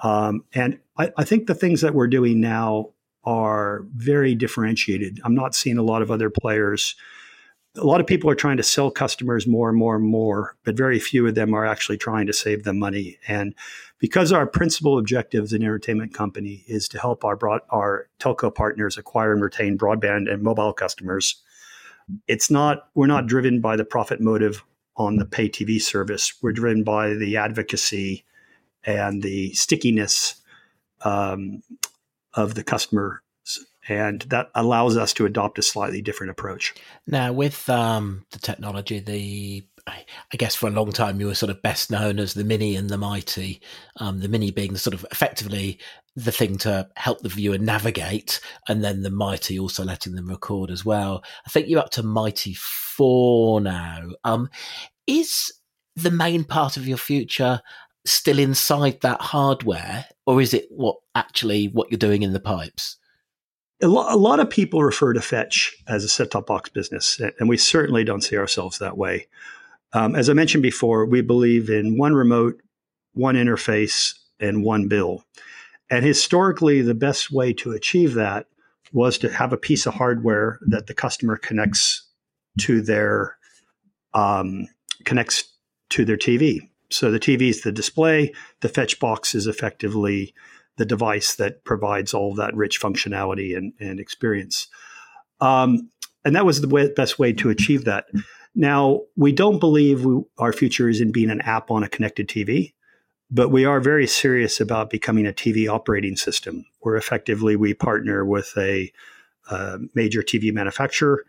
Um, 0.00 0.44
and 0.52 0.78
I, 0.98 1.12
I 1.16 1.24
think 1.24 1.46
the 1.46 1.54
things 1.54 1.80
that 1.80 1.94
we're 1.94 2.06
doing 2.06 2.40
now 2.40 2.90
are 3.24 3.84
very 3.94 4.34
differentiated. 4.34 5.20
I'm 5.24 5.34
not 5.34 5.54
seeing 5.54 5.78
a 5.78 5.82
lot 5.82 6.02
of 6.02 6.10
other 6.10 6.30
players 6.30 6.94
a 7.76 7.84
lot 7.84 8.00
of 8.00 8.06
people 8.06 8.30
are 8.30 8.34
trying 8.34 8.56
to 8.56 8.62
sell 8.62 8.90
customers 8.90 9.46
more 9.46 9.68
and 9.68 9.78
more 9.78 9.96
and 9.96 10.04
more, 10.04 10.56
but 10.64 10.76
very 10.76 10.98
few 10.98 11.26
of 11.26 11.34
them 11.34 11.54
are 11.54 11.66
actually 11.66 11.98
trying 11.98 12.26
to 12.26 12.32
save 12.32 12.64
them 12.64 12.78
money. 12.78 13.18
And 13.28 13.54
because 13.98 14.32
our 14.32 14.46
principal 14.46 14.98
objective 14.98 15.44
as 15.44 15.52
an 15.52 15.62
entertainment 15.62 16.14
company 16.14 16.64
is 16.66 16.88
to 16.88 16.98
help 16.98 17.24
our 17.24 17.36
broad, 17.36 17.60
our 17.70 18.08
telco 18.18 18.54
partners 18.54 18.98
acquire 18.98 19.32
and 19.32 19.42
retain 19.42 19.78
broadband 19.78 20.32
and 20.32 20.42
mobile 20.42 20.72
customers, 20.72 21.42
it's 22.28 22.50
not 22.50 22.88
we're 22.94 23.06
not 23.06 23.26
driven 23.26 23.60
by 23.60 23.76
the 23.76 23.84
profit 23.84 24.20
motive 24.20 24.62
on 24.96 25.16
the 25.16 25.26
pay 25.26 25.48
TV 25.48 25.80
service. 25.80 26.34
We're 26.42 26.52
driven 26.52 26.84
by 26.84 27.14
the 27.14 27.36
advocacy 27.36 28.24
and 28.84 29.22
the 29.22 29.52
stickiness 29.54 30.36
um, 31.02 31.62
of 32.34 32.54
the 32.54 32.64
customer 32.64 33.22
and 33.88 34.22
that 34.22 34.50
allows 34.54 34.96
us 34.96 35.12
to 35.14 35.26
adopt 35.26 35.58
a 35.58 35.62
slightly 35.62 36.02
different 36.02 36.30
approach. 36.30 36.74
Now, 37.06 37.32
with 37.32 37.68
um, 37.68 38.24
the 38.32 38.38
technology, 38.38 38.98
the 38.98 39.64
I 39.88 40.36
guess 40.36 40.56
for 40.56 40.66
a 40.66 40.72
long 40.72 40.90
time 40.90 41.20
you 41.20 41.26
were 41.26 41.34
sort 41.34 41.50
of 41.50 41.62
best 41.62 41.92
known 41.92 42.18
as 42.18 42.34
the 42.34 42.42
Mini 42.42 42.74
and 42.74 42.90
the 42.90 42.98
Mighty. 42.98 43.60
Um, 43.98 44.18
the 44.20 44.28
Mini 44.28 44.50
being 44.50 44.76
sort 44.76 44.94
of 44.94 45.06
effectively 45.12 45.78
the 46.16 46.32
thing 46.32 46.58
to 46.58 46.88
help 46.96 47.20
the 47.20 47.28
viewer 47.28 47.58
navigate, 47.58 48.40
and 48.68 48.82
then 48.82 49.02
the 49.02 49.10
Mighty 49.10 49.58
also 49.58 49.84
letting 49.84 50.16
them 50.16 50.28
record 50.28 50.70
as 50.70 50.84
well. 50.84 51.22
I 51.46 51.50
think 51.50 51.68
you're 51.68 51.80
up 51.80 51.90
to 51.90 52.02
Mighty 52.02 52.54
Four 52.54 53.60
now. 53.60 54.10
Um, 54.24 54.48
is 55.06 55.52
the 55.94 56.10
main 56.10 56.42
part 56.42 56.76
of 56.76 56.88
your 56.88 56.98
future 56.98 57.62
still 58.04 58.38
inside 58.38 59.00
that 59.02 59.20
hardware, 59.20 60.06
or 60.26 60.40
is 60.40 60.52
it 60.52 60.66
what 60.70 60.96
actually 61.14 61.66
what 61.66 61.90
you're 61.90 61.98
doing 61.98 62.22
in 62.22 62.32
the 62.32 62.40
pipes? 62.40 62.96
A, 63.82 63.88
lo- 63.88 64.06
a 64.08 64.16
lot 64.16 64.40
of 64.40 64.50
people 64.50 64.82
refer 64.82 65.12
to 65.12 65.20
Fetch 65.20 65.74
as 65.86 66.04
a 66.04 66.08
set 66.08 66.30
top 66.30 66.46
box 66.46 66.70
business, 66.70 67.20
and 67.38 67.48
we 67.48 67.56
certainly 67.56 68.04
don't 68.04 68.22
see 68.22 68.36
ourselves 68.36 68.78
that 68.78 68.96
way. 68.96 69.26
Um, 69.92 70.14
as 70.14 70.28
I 70.28 70.32
mentioned 70.32 70.62
before, 70.62 71.06
we 71.06 71.20
believe 71.20 71.70
in 71.70 71.98
one 71.98 72.14
remote, 72.14 72.60
one 73.12 73.34
interface, 73.34 74.14
and 74.40 74.64
one 74.64 74.88
bill. 74.88 75.24
And 75.90 76.04
historically, 76.04 76.82
the 76.82 76.94
best 76.94 77.30
way 77.30 77.52
to 77.54 77.72
achieve 77.72 78.14
that 78.14 78.46
was 78.92 79.18
to 79.18 79.30
have 79.30 79.52
a 79.52 79.58
piece 79.58 79.86
of 79.86 79.94
hardware 79.94 80.58
that 80.66 80.86
the 80.86 80.94
customer 80.94 81.36
connects 81.36 82.02
to 82.60 82.80
their 82.80 83.36
um, 84.14 84.66
connects 85.04 85.44
to 85.90 86.04
their 86.04 86.16
TV. 86.16 86.60
So 86.90 87.10
the 87.10 87.20
TV 87.20 87.50
is 87.50 87.62
the 87.62 87.72
display. 87.72 88.32
The 88.60 88.68
fetch 88.68 88.98
box 88.98 89.34
is 89.34 89.46
effectively 89.46 90.34
the 90.76 90.86
device 90.86 91.34
that 91.36 91.64
provides 91.64 92.14
all 92.14 92.34
that 92.34 92.54
rich 92.54 92.80
functionality 92.80 93.56
and, 93.56 93.72
and 93.80 93.98
experience. 93.98 94.68
Um, 95.40 95.90
and 96.24 96.34
that 96.34 96.46
was 96.46 96.60
the 96.60 96.68
way, 96.68 96.92
best 96.92 97.18
way 97.18 97.32
to 97.34 97.50
achieve 97.50 97.84
that. 97.84 98.06
Now, 98.54 99.02
we 99.16 99.32
don't 99.32 99.58
believe 99.58 100.04
we, 100.04 100.22
our 100.38 100.52
future 100.52 100.88
is 100.88 101.00
in 101.00 101.12
being 101.12 101.30
an 101.30 101.42
app 101.42 101.70
on 101.70 101.82
a 101.82 101.88
connected 101.88 102.28
TV, 102.28 102.72
but 103.30 103.50
we 103.50 103.64
are 103.64 103.80
very 103.80 104.06
serious 104.06 104.60
about 104.60 104.90
becoming 104.90 105.26
a 105.26 105.32
TV 105.32 105.68
operating 105.68 106.16
system 106.16 106.64
where 106.80 106.96
effectively 106.96 107.56
we 107.56 107.74
partner 107.74 108.24
with 108.24 108.52
a, 108.56 108.90
a 109.50 109.78
major 109.94 110.22
TV 110.22 110.52
manufacturer 110.52 111.24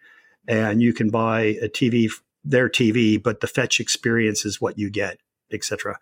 and 0.47 0.81
you 0.81 0.93
can 0.93 1.09
buy 1.09 1.41
a 1.61 1.67
TV, 1.67 2.09
their 2.43 2.69
TV, 2.69 3.21
but 3.21 3.41
the 3.41 3.47
fetch 3.47 3.79
experience 3.79 4.45
is 4.45 4.61
what 4.61 4.77
you 4.77 4.89
get, 4.89 5.19
etc. 5.51 5.99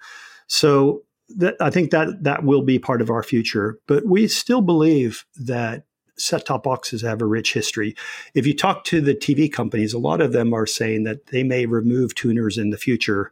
So 0.48 1.04
that, 1.30 1.56
I 1.60 1.70
think 1.70 1.92
that 1.92 2.24
that 2.24 2.44
will 2.44 2.62
be 2.62 2.80
part 2.80 3.02
of 3.02 3.10
our 3.10 3.24
future. 3.24 3.80
But 3.88 4.06
we 4.06 4.28
still 4.28 4.62
believe 4.62 5.26
that 5.36 5.86
set 6.18 6.46
top 6.46 6.64
boxes 6.64 7.02
have 7.02 7.22
a 7.22 7.26
rich 7.26 7.54
history. 7.54 7.96
If 8.34 8.48
you 8.48 8.56
talk 8.56 8.84
to 8.86 9.02
the 9.02 9.16
TV 9.16 9.52
companies, 9.52 9.94
a 9.94 10.00
lot 10.00 10.22
of 10.22 10.32
them 10.32 10.54
are 10.54 10.66
saying 10.66 11.04
that 11.04 11.28
they 11.28 11.44
may 11.44 11.66
remove 11.66 12.16
tuners 12.16 12.58
in 12.58 12.70
the 12.70 12.78
future 12.78 13.32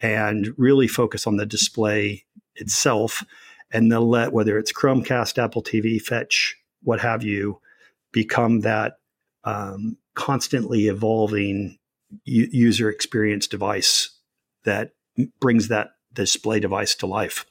and 0.00 0.52
really 0.56 0.88
focus 0.88 1.26
on 1.26 1.36
the 1.36 1.46
display 1.46 2.24
itself. 2.56 3.24
And 3.70 3.90
they'll 3.90 4.08
let 4.08 4.32
whether 4.32 4.58
it's 4.58 4.72
Chromecast, 4.72 5.42
Apple 5.42 5.62
TV, 5.62 6.00
Fetch, 6.00 6.56
what 6.82 7.00
have 7.00 7.22
you, 7.22 7.60
become 8.12 8.60
that 8.60 8.98
um, 9.44 9.96
constantly 10.14 10.88
evolving 10.88 11.78
u- 12.24 12.48
user 12.50 12.88
experience 12.88 13.46
device 13.46 14.10
that 14.64 14.92
brings 15.40 15.68
that 15.68 15.90
display 16.22 16.60
device 16.60 16.94
to 16.96 17.06
life. 17.06 17.46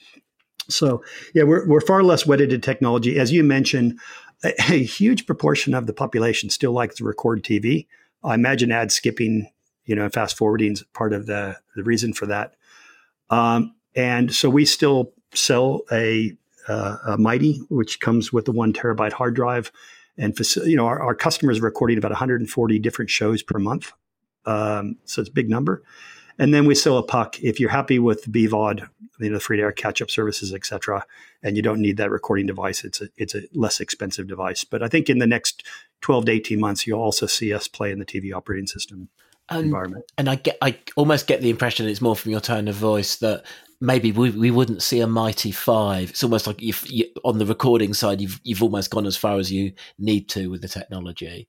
So, 0.69 1.03
yeah, 1.33 1.43
we're, 1.43 1.67
we're 1.67 1.81
far 1.81 2.03
less 2.03 2.25
wedded 2.25 2.49
to 2.49 2.59
technology. 2.59 3.19
As 3.19 3.31
you 3.31 3.43
mentioned, 3.43 3.99
a, 4.43 4.53
a, 4.69 4.83
huge 4.83 5.25
proportion 5.25 5.73
of 5.73 5.87
the 5.87 5.93
population 5.93 6.49
still 6.49 6.73
likes 6.73 6.95
to 6.95 7.03
record 7.03 7.43
TV. 7.43 7.87
I 8.23 8.35
imagine 8.35 8.71
ad 8.71 8.91
skipping, 8.91 9.49
you 9.85 9.95
know, 9.95 10.09
fast 10.09 10.37
forwarding 10.37 10.73
is 10.73 10.83
part 10.93 11.13
of 11.13 11.25
the, 11.25 11.57
the 11.75 11.83
reason 11.83 12.13
for 12.13 12.25
that. 12.25 12.55
Um, 13.29 13.75
and 13.95 14.33
so 14.33 14.49
we 14.49 14.65
still 14.65 15.13
sell 15.33 15.81
a, 15.91 16.35
uh, 16.67 16.97
a 17.07 17.17
Mighty, 17.17 17.59
which 17.69 17.99
comes 17.99 18.33
with 18.33 18.45
the 18.45 18.51
one 18.51 18.73
terabyte 18.73 19.13
hard 19.13 19.35
drive. 19.35 19.71
And, 20.17 20.37
you 20.65 20.75
know, 20.75 20.87
our, 20.87 21.01
our 21.01 21.15
customers 21.15 21.59
are 21.59 21.63
recording 21.63 21.97
about 21.97 22.11
140 22.11 22.79
different 22.79 23.09
shows 23.09 23.41
per 23.41 23.59
month. 23.59 23.93
Um, 24.45 24.97
so 25.05 25.21
it's 25.21 25.29
a 25.29 25.33
big 25.33 25.49
number. 25.49 25.83
And 26.39 26.53
then 26.53 26.65
we 26.65 26.75
sell 26.75 26.97
a 26.97 27.03
puck. 27.03 27.41
If 27.41 27.59
you're 27.59 27.69
happy 27.69 27.99
with 27.99 28.31
BVOD, 28.31 28.87
you 29.19 29.29
know, 29.29 29.35
the 29.35 29.39
free 29.39 29.57
to 29.57 29.63
air 29.63 29.71
catch 29.71 30.01
up 30.01 30.11
services, 30.11 30.53
etc., 30.53 31.05
and 31.41 31.55
you 31.55 31.63
don't 31.63 31.81
need 31.81 31.97
that 31.97 32.11
recording 32.11 32.45
device, 32.45 32.83
it's 32.83 33.01
a 33.01 33.09
it's 33.17 33.33
a 33.35 33.43
less 33.53 33.79
expensive 33.79 34.27
device. 34.27 34.63
But 34.63 34.83
I 34.83 34.87
think 34.87 35.09
in 35.09 35.17
the 35.17 35.27
next 35.27 35.63
12 36.01 36.25
to 36.25 36.31
18 36.31 36.59
months, 36.59 36.85
you'll 36.85 37.01
also 37.01 37.25
see 37.25 37.53
us 37.53 37.67
play 37.67 37.91
in 37.91 37.99
the 37.99 38.05
TV 38.05 38.33
operating 38.33 38.67
system 38.67 39.09
um, 39.49 39.65
environment. 39.65 40.05
And 40.17 40.29
I 40.29 40.35
get 40.35 40.57
I 40.61 40.77
almost 40.95 41.27
get 41.27 41.41
the 41.41 41.49
impression 41.49 41.87
it's 41.87 42.01
more 42.01 42.15
from 42.15 42.31
your 42.31 42.41
tone 42.41 42.67
of 42.67 42.75
voice 42.75 43.17
that 43.17 43.43
maybe 43.79 44.11
we, 44.11 44.31
we 44.31 44.51
wouldn't 44.51 44.81
see 44.81 44.99
a 44.99 45.07
mighty 45.07 45.51
five. 45.51 46.11
It's 46.11 46.23
almost 46.23 46.47
like 46.47 46.61
you, 46.61 47.05
on 47.23 47.37
the 47.37 47.45
recording 47.45 47.93
side, 47.93 48.21
you've 48.21 48.39
you've 48.43 48.63
almost 48.63 48.91
gone 48.91 49.05
as 49.05 49.17
far 49.17 49.37
as 49.37 49.51
you 49.51 49.73
need 49.97 50.29
to 50.29 50.49
with 50.49 50.61
the 50.61 50.67
technology. 50.67 51.47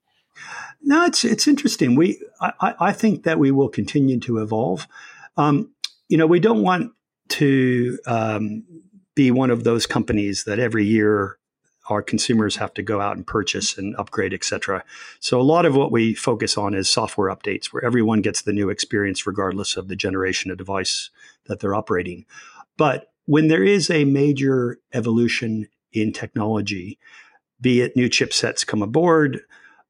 No, 0.83 1.05
it's 1.05 1.25
it's 1.25 1.49
interesting. 1.49 1.97
We 1.97 2.23
I, 2.41 2.75
I 2.81 2.93
think 2.93 3.25
that 3.25 3.39
we 3.39 3.51
will 3.51 3.69
continue 3.69 4.21
to 4.21 4.39
evolve. 4.39 4.87
Um, 5.37 5.73
you 6.09 6.17
know, 6.17 6.27
we 6.27 6.41
don't 6.41 6.63
want 6.63 6.93
to 7.29 7.99
um, 8.07 8.65
be 9.15 9.31
one 9.31 9.51
of 9.51 9.65
those 9.65 9.87
companies 9.87 10.45
that 10.45 10.59
every 10.59 10.85
year 10.87 11.39
our 11.91 12.03
consumers 12.03 12.57
have 12.57 12.75
to 12.75 12.83
go 12.83 13.01
out 13.01 13.17
and 13.17 13.27
purchase 13.27 13.79
and 13.79 13.97
upgrade, 13.97 14.35
et 14.35 14.45
cetera. 14.45 14.85
So 15.21 15.41
a 15.41 15.43
lot 15.43 15.67
of 15.67 15.75
what 15.75 15.91
we 15.91 16.15
focus 16.15 16.59
on 16.59 16.75
is 16.75 16.89
software 16.89 17.35
updates, 17.35 17.67
where 17.67 17.85
everyone 17.85 18.21
gets 18.21 18.43
the 18.43 18.53
new 18.53 18.69
experience 18.69 19.27
regardless 19.27 19.77
of 19.77 19.89
the 19.89 19.97
generation 19.97 20.51
of 20.51 20.59
device 20.59 21.11
that 21.47 21.61
they're 21.61 21.75
operating. 21.75 22.27
But 22.77 23.11
when 23.25 23.49
there 23.49 23.65
is 23.65 23.91
a 23.91 24.05
major 24.05 24.79
evolution 24.93 25.69
in 25.93 26.13
technology, 26.13 26.99
be 27.61 27.81
it 27.81 27.97
new 27.97 28.09
chipsets 28.09 28.67
come 28.67 28.83
aboard, 28.83 29.41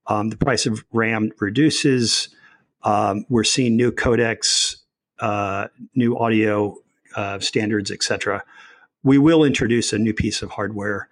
um, 0.08 0.30
the 0.30 0.36
price 0.36 0.66
of 0.66 0.84
RAM 0.92 1.30
reduces. 1.38 2.28
Um, 2.82 3.24
we're 3.28 3.44
seeing 3.44 3.76
new 3.76 3.92
codecs, 3.92 4.76
uh, 5.20 5.68
new 5.94 6.18
audio 6.18 6.76
uh, 7.14 7.38
standards, 7.38 7.90
etc. 7.90 8.42
We 9.02 9.18
will 9.18 9.44
introduce 9.44 9.92
a 9.92 9.98
new 9.98 10.14
piece 10.14 10.42
of 10.42 10.50
hardware, 10.50 11.08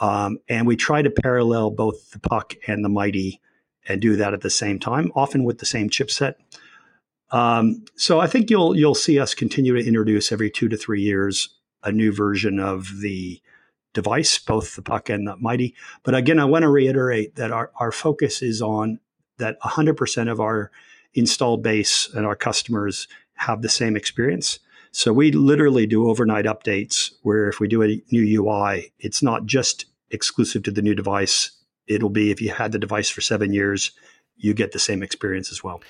um, 0.00 0.38
and 0.48 0.66
we 0.66 0.76
try 0.76 1.02
to 1.02 1.10
parallel 1.10 1.70
both 1.70 2.10
the 2.10 2.18
Puck 2.18 2.54
and 2.66 2.84
the 2.84 2.88
Mighty, 2.88 3.40
and 3.88 4.00
do 4.00 4.16
that 4.16 4.34
at 4.34 4.42
the 4.42 4.50
same 4.50 4.78
time, 4.78 5.10
often 5.14 5.44
with 5.44 5.58
the 5.58 5.66
same 5.66 5.88
chipset. 5.88 6.34
Um, 7.30 7.84
so 7.96 8.20
I 8.20 8.26
think 8.26 8.50
you'll 8.50 8.76
you'll 8.76 8.94
see 8.94 9.18
us 9.18 9.34
continue 9.34 9.74
to 9.74 9.86
introduce 9.86 10.32
every 10.32 10.50
two 10.50 10.68
to 10.68 10.76
three 10.76 11.00
years 11.00 11.48
a 11.82 11.90
new 11.90 12.12
version 12.12 12.60
of 12.60 13.00
the 13.00 13.40
device, 13.92 14.38
both 14.38 14.76
the 14.76 14.82
Puck 14.82 15.08
and 15.08 15.26
the 15.26 15.36
Mighty. 15.36 15.74
But 16.02 16.14
again, 16.14 16.38
I 16.38 16.44
want 16.44 16.62
to 16.62 16.68
reiterate 16.68 17.36
that 17.36 17.52
our, 17.52 17.70
our 17.76 17.92
focus 17.92 18.42
is 18.42 18.62
on 18.62 19.00
that 19.38 19.60
100% 19.60 20.30
of 20.30 20.40
our 20.40 20.70
installed 21.14 21.62
base 21.62 22.08
and 22.14 22.26
our 22.26 22.36
customers 22.36 23.08
have 23.34 23.62
the 23.62 23.68
same 23.68 23.96
experience. 23.96 24.58
So 24.92 25.12
we 25.12 25.32
literally 25.32 25.86
do 25.86 26.08
overnight 26.08 26.44
updates 26.44 27.12
where 27.22 27.48
if 27.48 27.60
we 27.60 27.68
do 27.68 27.82
a 27.82 28.02
new 28.10 28.42
UI, 28.42 28.92
it's 28.98 29.22
not 29.22 29.46
just 29.46 29.86
exclusive 30.10 30.62
to 30.64 30.70
the 30.70 30.82
new 30.82 30.94
device. 30.94 31.50
It'll 31.86 32.10
be 32.10 32.30
if 32.30 32.40
you 32.40 32.50
had 32.50 32.72
the 32.72 32.78
device 32.78 33.08
for 33.08 33.22
seven 33.22 33.52
years, 33.52 33.92
you 34.36 34.54
get 34.54 34.72
the 34.72 34.78
same 34.78 35.02
experience 35.02 35.50
as 35.50 35.64
well. 35.64 35.80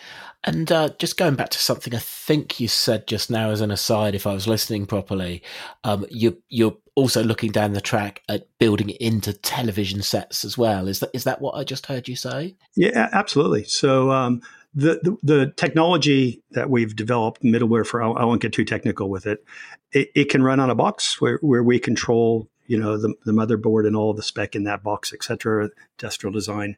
And 0.45 0.71
uh, 0.71 0.91
just 0.99 1.17
going 1.17 1.35
back 1.35 1.51
to 1.51 1.59
something 1.59 1.95
I 1.95 1.99
think 1.99 2.61
you 2.61 2.69
said 2.69 3.07
just 3.07 3.31
now 3.31 3.51
as 3.51 3.61
an 3.61 3.71
aside, 3.71 4.15
if 4.15 4.27
I 4.27 4.35
was 4.35 4.47
listening 4.47 4.87
properly, 4.87 5.43
um, 5.85 6.05
you, 6.11 6.41
you're 6.49 6.77
also 6.95 7.23
looking 7.23 7.51
down 7.51 7.73
the 7.73 7.81
track 7.81 8.23
at 8.29 8.47
building 8.59 8.91
it 8.91 8.97
into 8.99 9.33
television 9.33 10.03
sets 10.03 10.45
as 10.45 10.59
well. 10.59 10.89
Is 10.89 11.01
that 11.01 11.11
is 11.15 11.25
that 11.25 11.41
what 11.41 11.55
I 11.55 11.65
just 11.65 11.87
heard 11.87 12.09
you 12.09 12.17
say? 12.17 12.55
Yeah, 12.77 13.09
absolutely. 13.13 13.65
So 13.65 14.11
um, 14.11 14.43
the, 14.75 15.01
the, 15.03 15.17
the 15.23 15.53
technology 15.57 16.43
that 16.53 16.71
we've 16.71 16.95
developed, 16.95 17.43
middleware 17.43 17.87
for 17.87 18.03
I 18.03 18.25
won't 18.25 18.43
get 18.43 18.53
too 18.53 18.65
technical 18.65 19.09
with 19.09 19.27
it. 19.27 19.45
It, 19.93 20.11
it 20.15 20.31
can 20.31 20.43
run 20.43 20.61
on 20.61 20.71
a 20.71 20.75
box 20.75 21.21
where, 21.21 21.39
where 21.39 21.63
we 21.63 21.79
control 21.79 22.49
you 22.67 22.79
know 22.79 22.97
the, 22.97 23.15
the 23.25 23.33
motherboard 23.33 23.87
and 23.87 23.97
all 23.97 24.15
the 24.15 24.23
spec 24.23 24.55
in 24.55 24.65
that 24.65 24.83
box, 24.83 25.13
etc. 25.13 25.71
industrial 25.99 26.33
design, 26.33 26.77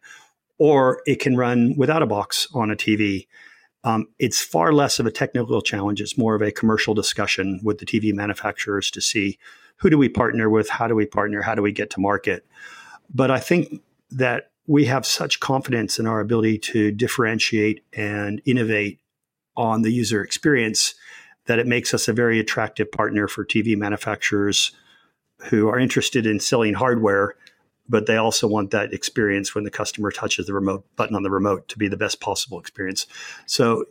or 0.58 1.02
it 1.06 1.20
can 1.20 1.36
run 1.36 1.74
without 1.76 2.02
a 2.02 2.06
box 2.06 2.48
on 2.54 2.70
a 2.70 2.76
TV. 2.76 3.26
Um, 3.84 4.08
it's 4.18 4.42
far 4.42 4.72
less 4.72 4.98
of 4.98 5.04
a 5.04 5.10
technical 5.10 5.60
challenge. 5.60 6.00
It's 6.00 6.16
more 6.16 6.34
of 6.34 6.40
a 6.40 6.50
commercial 6.50 6.94
discussion 6.94 7.60
with 7.62 7.78
the 7.78 7.86
TV 7.86 8.14
manufacturers 8.14 8.90
to 8.92 9.02
see 9.02 9.38
who 9.76 9.90
do 9.90 9.98
we 9.98 10.08
partner 10.08 10.48
with, 10.48 10.68
how 10.68 10.88
do 10.88 10.94
we 10.94 11.06
partner, 11.06 11.42
how 11.42 11.54
do 11.54 11.62
we 11.62 11.72
get 11.72 11.90
to 11.90 12.00
market. 12.00 12.46
But 13.12 13.30
I 13.30 13.38
think 13.38 13.82
that 14.10 14.50
we 14.66 14.86
have 14.86 15.04
such 15.04 15.40
confidence 15.40 15.98
in 15.98 16.06
our 16.06 16.20
ability 16.20 16.58
to 16.58 16.90
differentiate 16.90 17.84
and 17.92 18.40
innovate 18.46 19.00
on 19.56 19.82
the 19.82 19.90
user 19.90 20.22
experience 20.22 20.94
that 21.46 21.58
it 21.58 21.66
makes 21.66 21.92
us 21.92 22.08
a 22.08 22.12
very 22.12 22.40
attractive 22.40 22.90
partner 22.90 23.28
for 23.28 23.44
TV 23.44 23.76
manufacturers 23.76 24.72
who 25.50 25.68
are 25.68 25.78
interested 25.78 26.26
in 26.26 26.40
selling 26.40 26.74
hardware 26.74 27.34
but 27.88 28.06
they 28.06 28.16
also 28.16 28.46
want 28.46 28.70
that 28.70 28.92
experience 28.92 29.54
when 29.54 29.64
the 29.64 29.70
customer 29.70 30.10
touches 30.10 30.46
the 30.46 30.54
remote 30.54 30.84
button 30.96 31.14
on 31.14 31.22
the 31.22 31.30
remote 31.30 31.68
to 31.68 31.78
be 31.78 31.88
the 31.88 31.96
best 31.96 32.20
possible 32.20 32.58
experience. 32.58 33.06
So 33.46 33.84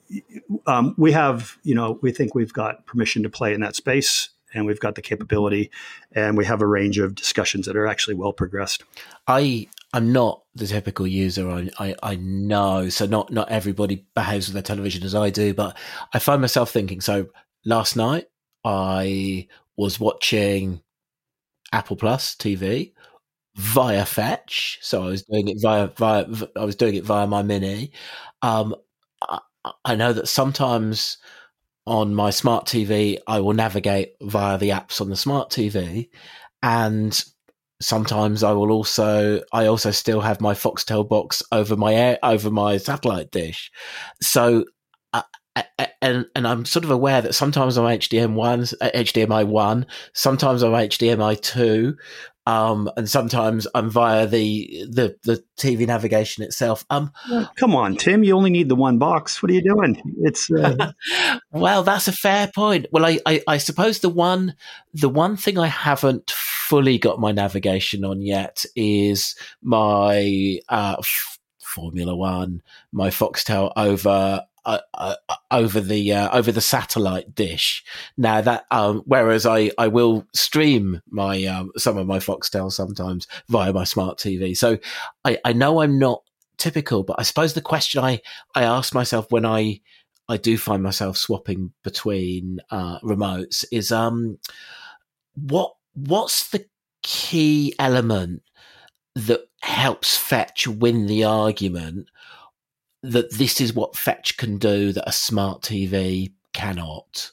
um, 0.65 0.95
we 0.97 1.11
have, 1.11 1.57
you 1.63 1.75
know, 1.75 1.99
we 2.01 2.11
think 2.11 2.33
we've 2.33 2.53
got 2.53 2.85
permission 2.85 3.23
to 3.23 3.29
play 3.29 3.53
in 3.53 3.61
that 3.61 3.75
space 3.75 4.29
and 4.53 4.65
we've 4.65 4.79
got 4.79 4.95
the 4.95 5.01
capability 5.01 5.71
and 6.13 6.37
we 6.37 6.45
have 6.45 6.61
a 6.61 6.67
range 6.67 6.97
of 6.99 7.15
discussions 7.15 7.65
that 7.65 7.75
are 7.75 7.87
actually 7.87 8.15
well 8.15 8.33
progressed. 8.33 8.83
I 9.27 9.67
I'm 9.93 10.11
not 10.11 10.43
the 10.55 10.65
typical 10.65 11.05
user. 11.05 11.49
I, 11.49 11.69
I, 11.79 11.95
I 12.01 12.15
know, 12.15 12.89
so 12.89 13.05
not 13.05 13.31
not 13.31 13.49
everybody 13.49 14.05
behaves 14.15 14.47
with 14.47 14.53
their 14.53 14.63
television 14.63 15.03
as 15.03 15.15
I 15.15 15.29
do, 15.29 15.53
but 15.53 15.77
I 16.13 16.19
find 16.19 16.41
myself 16.41 16.71
thinking. 16.71 17.01
So 17.01 17.27
last 17.65 17.95
night 17.95 18.27
I 18.63 19.47
was 19.77 19.99
watching 19.99 20.81
Apple 21.71 21.95
Plus 21.95 22.35
TV 22.35 22.93
via 23.55 24.05
Fetch. 24.05 24.79
So 24.81 25.03
I 25.03 25.07
was 25.07 25.23
doing 25.23 25.47
it 25.47 25.61
via 25.61 25.87
via 25.87 26.25
I 26.55 26.65
was 26.65 26.75
doing 26.75 26.95
it 26.95 27.03
via 27.03 27.27
my 27.27 27.43
Mini. 27.43 27.91
Um, 28.41 28.75
I, 29.21 29.39
I 29.85 29.95
know 29.95 30.13
that 30.13 30.27
sometimes 30.27 31.17
on 31.85 32.15
my 32.15 32.29
smart 32.29 32.65
TV 32.65 33.17
I 33.27 33.39
will 33.39 33.53
navigate 33.53 34.13
via 34.21 34.57
the 34.57 34.69
apps 34.69 35.01
on 35.01 35.09
the 35.09 35.15
smart 35.15 35.49
TV, 35.49 36.09
and 36.61 37.23
sometimes 37.81 38.43
I 38.43 38.51
will 38.53 38.71
also 38.71 39.41
I 39.51 39.65
also 39.65 39.91
still 39.91 40.21
have 40.21 40.41
my 40.41 40.53
Foxtel 40.53 41.07
box 41.07 41.43
over 41.51 41.75
my 41.75 41.93
air 41.93 42.19
over 42.23 42.49
my 42.49 42.77
satellite 42.77 43.31
dish. 43.31 43.71
So 44.21 44.65
uh, 45.13 45.23
and 46.01 46.25
and 46.35 46.47
I'm 46.47 46.65
sort 46.65 46.85
of 46.85 46.91
aware 46.91 47.21
that 47.21 47.35
sometimes 47.35 47.77
I'm 47.77 47.85
HDMI 47.85 48.33
one, 48.33 48.61
HDMI 48.61 49.45
one, 49.45 49.85
sometimes 50.13 50.63
I'm 50.63 50.71
HDMI 50.71 51.39
two, 51.41 51.95
um, 52.45 52.89
and 52.97 53.09
sometimes 53.09 53.67
I'm 53.73 53.89
via 53.89 54.27
the 54.27 54.85
the 54.89 55.15
the 55.23 55.43
TV 55.57 55.87
navigation 55.87 56.43
itself. 56.43 56.85
Um, 56.89 57.11
come 57.55 57.75
on, 57.75 57.95
Tim, 57.95 58.23
you 58.23 58.35
only 58.35 58.49
need 58.49 58.69
the 58.69 58.75
one 58.75 58.97
box. 58.97 59.41
What 59.41 59.49
are 59.49 59.53
you 59.53 59.61
doing? 59.61 60.01
It's 60.21 60.51
uh... 60.51 60.91
well, 61.51 61.83
that's 61.83 62.07
a 62.07 62.13
fair 62.13 62.51
point. 62.53 62.87
Well, 62.91 63.05
I, 63.05 63.19
I, 63.25 63.41
I 63.47 63.57
suppose 63.57 63.99
the 63.99 64.09
one 64.09 64.55
the 64.93 65.09
one 65.09 65.37
thing 65.37 65.57
I 65.57 65.67
haven't 65.67 66.31
fully 66.31 66.97
got 66.97 67.19
my 67.19 67.31
navigation 67.31 68.03
on 68.03 68.21
yet 68.21 68.65
is 68.75 69.35
my 69.61 70.59
uh, 70.67 71.01
Formula 71.61 72.15
One, 72.15 72.61
my 72.91 73.09
Foxtel 73.09 73.71
over 73.75 74.43
uh, 74.65 74.79
uh, 74.93 75.15
over 75.51 75.79
the 75.79 76.13
uh, 76.13 76.29
over 76.37 76.51
the 76.51 76.61
satellite 76.61 77.35
dish. 77.35 77.83
Now 78.17 78.41
that 78.41 78.65
um, 78.71 79.03
whereas 79.05 79.45
I, 79.45 79.71
I 79.77 79.87
will 79.87 80.25
stream 80.33 81.01
my 81.09 81.43
um, 81.45 81.71
some 81.77 81.97
of 81.97 82.07
my 82.07 82.19
Foxtel 82.19 82.71
sometimes 82.71 83.27
via 83.49 83.73
my 83.73 83.83
smart 83.83 84.17
TV. 84.17 84.55
So 84.55 84.77
I, 85.25 85.37
I 85.43 85.53
know 85.53 85.81
I'm 85.81 85.99
not 85.99 86.23
typical, 86.57 87.03
but 87.03 87.19
I 87.19 87.23
suppose 87.23 87.53
the 87.53 87.61
question 87.61 88.03
I 88.03 88.21
I 88.55 88.63
ask 88.63 88.93
myself 88.93 89.27
when 89.29 89.45
I 89.45 89.81
I 90.29 90.37
do 90.37 90.57
find 90.57 90.81
myself 90.81 91.17
swapping 91.17 91.73
between 91.83 92.59
uh, 92.71 92.99
remotes 92.99 93.65
is 93.71 93.91
um 93.91 94.39
what 95.35 95.73
what's 95.93 96.49
the 96.49 96.65
key 97.03 97.75
element 97.79 98.41
that 99.15 99.41
helps 99.61 100.17
fetch 100.17 100.67
win 100.67 101.05
the 101.05 101.23
argument 101.23 102.07
that 103.03 103.31
this 103.33 103.61
is 103.61 103.73
what 103.73 103.95
Fetch 103.95 104.37
can 104.37 104.57
do 104.57 104.91
that 104.93 105.07
a 105.07 105.11
smart 105.11 105.61
TV 105.61 106.31
cannot. 106.53 107.31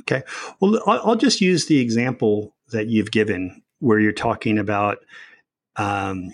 Okay. 0.00 0.22
Well, 0.60 0.80
I'll 0.86 1.16
just 1.16 1.40
use 1.40 1.66
the 1.66 1.80
example 1.80 2.54
that 2.70 2.86
you've 2.86 3.10
given 3.10 3.62
where 3.80 3.98
you're 3.98 4.12
talking 4.12 4.58
about 4.58 4.98
um, 5.76 6.32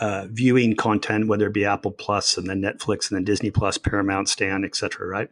uh, 0.00 0.26
viewing 0.30 0.74
content, 0.74 1.28
whether 1.28 1.46
it 1.46 1.54
be 1.54 1.66
Apple 1.66 1.92
Plus 1.92 2.36
and 2.36 2.48
then 2.48 2.62
Netflix 2.62 3.10
and 3.10 3.16
then 3.16 3.24
Disney 3.24 3.50
Plus, 3.50 3.78
Paramount, 3.78 4.28
Stan, 4.28 4.64
et 4.64 4.74
cetera, 4.74 5.06
right? 5.06 5.28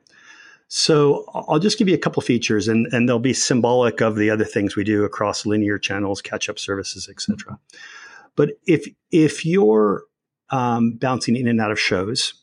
So 0.69 1.25
I'll 1.33 1.59
just 1.59 1.79
give 1.79 1.89
you 1.89 1.95
a 1.95 1.99
couple 1.99 2.21
features, 2.21 2.69
and, 2.69 2.87
and 2.93 3.09
they'll 3.09 3.19
be 3.19 3.33
symbolic 3.33 4.03
of 4.03 4.17
the 4.17 4.29
other 4.29 4.45
things 4.45 4.77
we 4.77 4.85
do 4.85 5.03
across 5.05 5.47
linear 5.47 5.79
channels, 5.79 6.21
catch-up 6.21 6.59
services, 6.59 7.09
et 7.09 7.23
cetera. 7.23 7.59
But 8.37 8.51
if 8.67 8.87
if 9.11 9.47
you're 9.47 10.05
um, 10.51 10.93
bouncing 10.93 11.37
in 11.37 11.49
and 11.49 11.61
out 11.61 11.73
of 11.73 11.81
shows, 11.81 12.35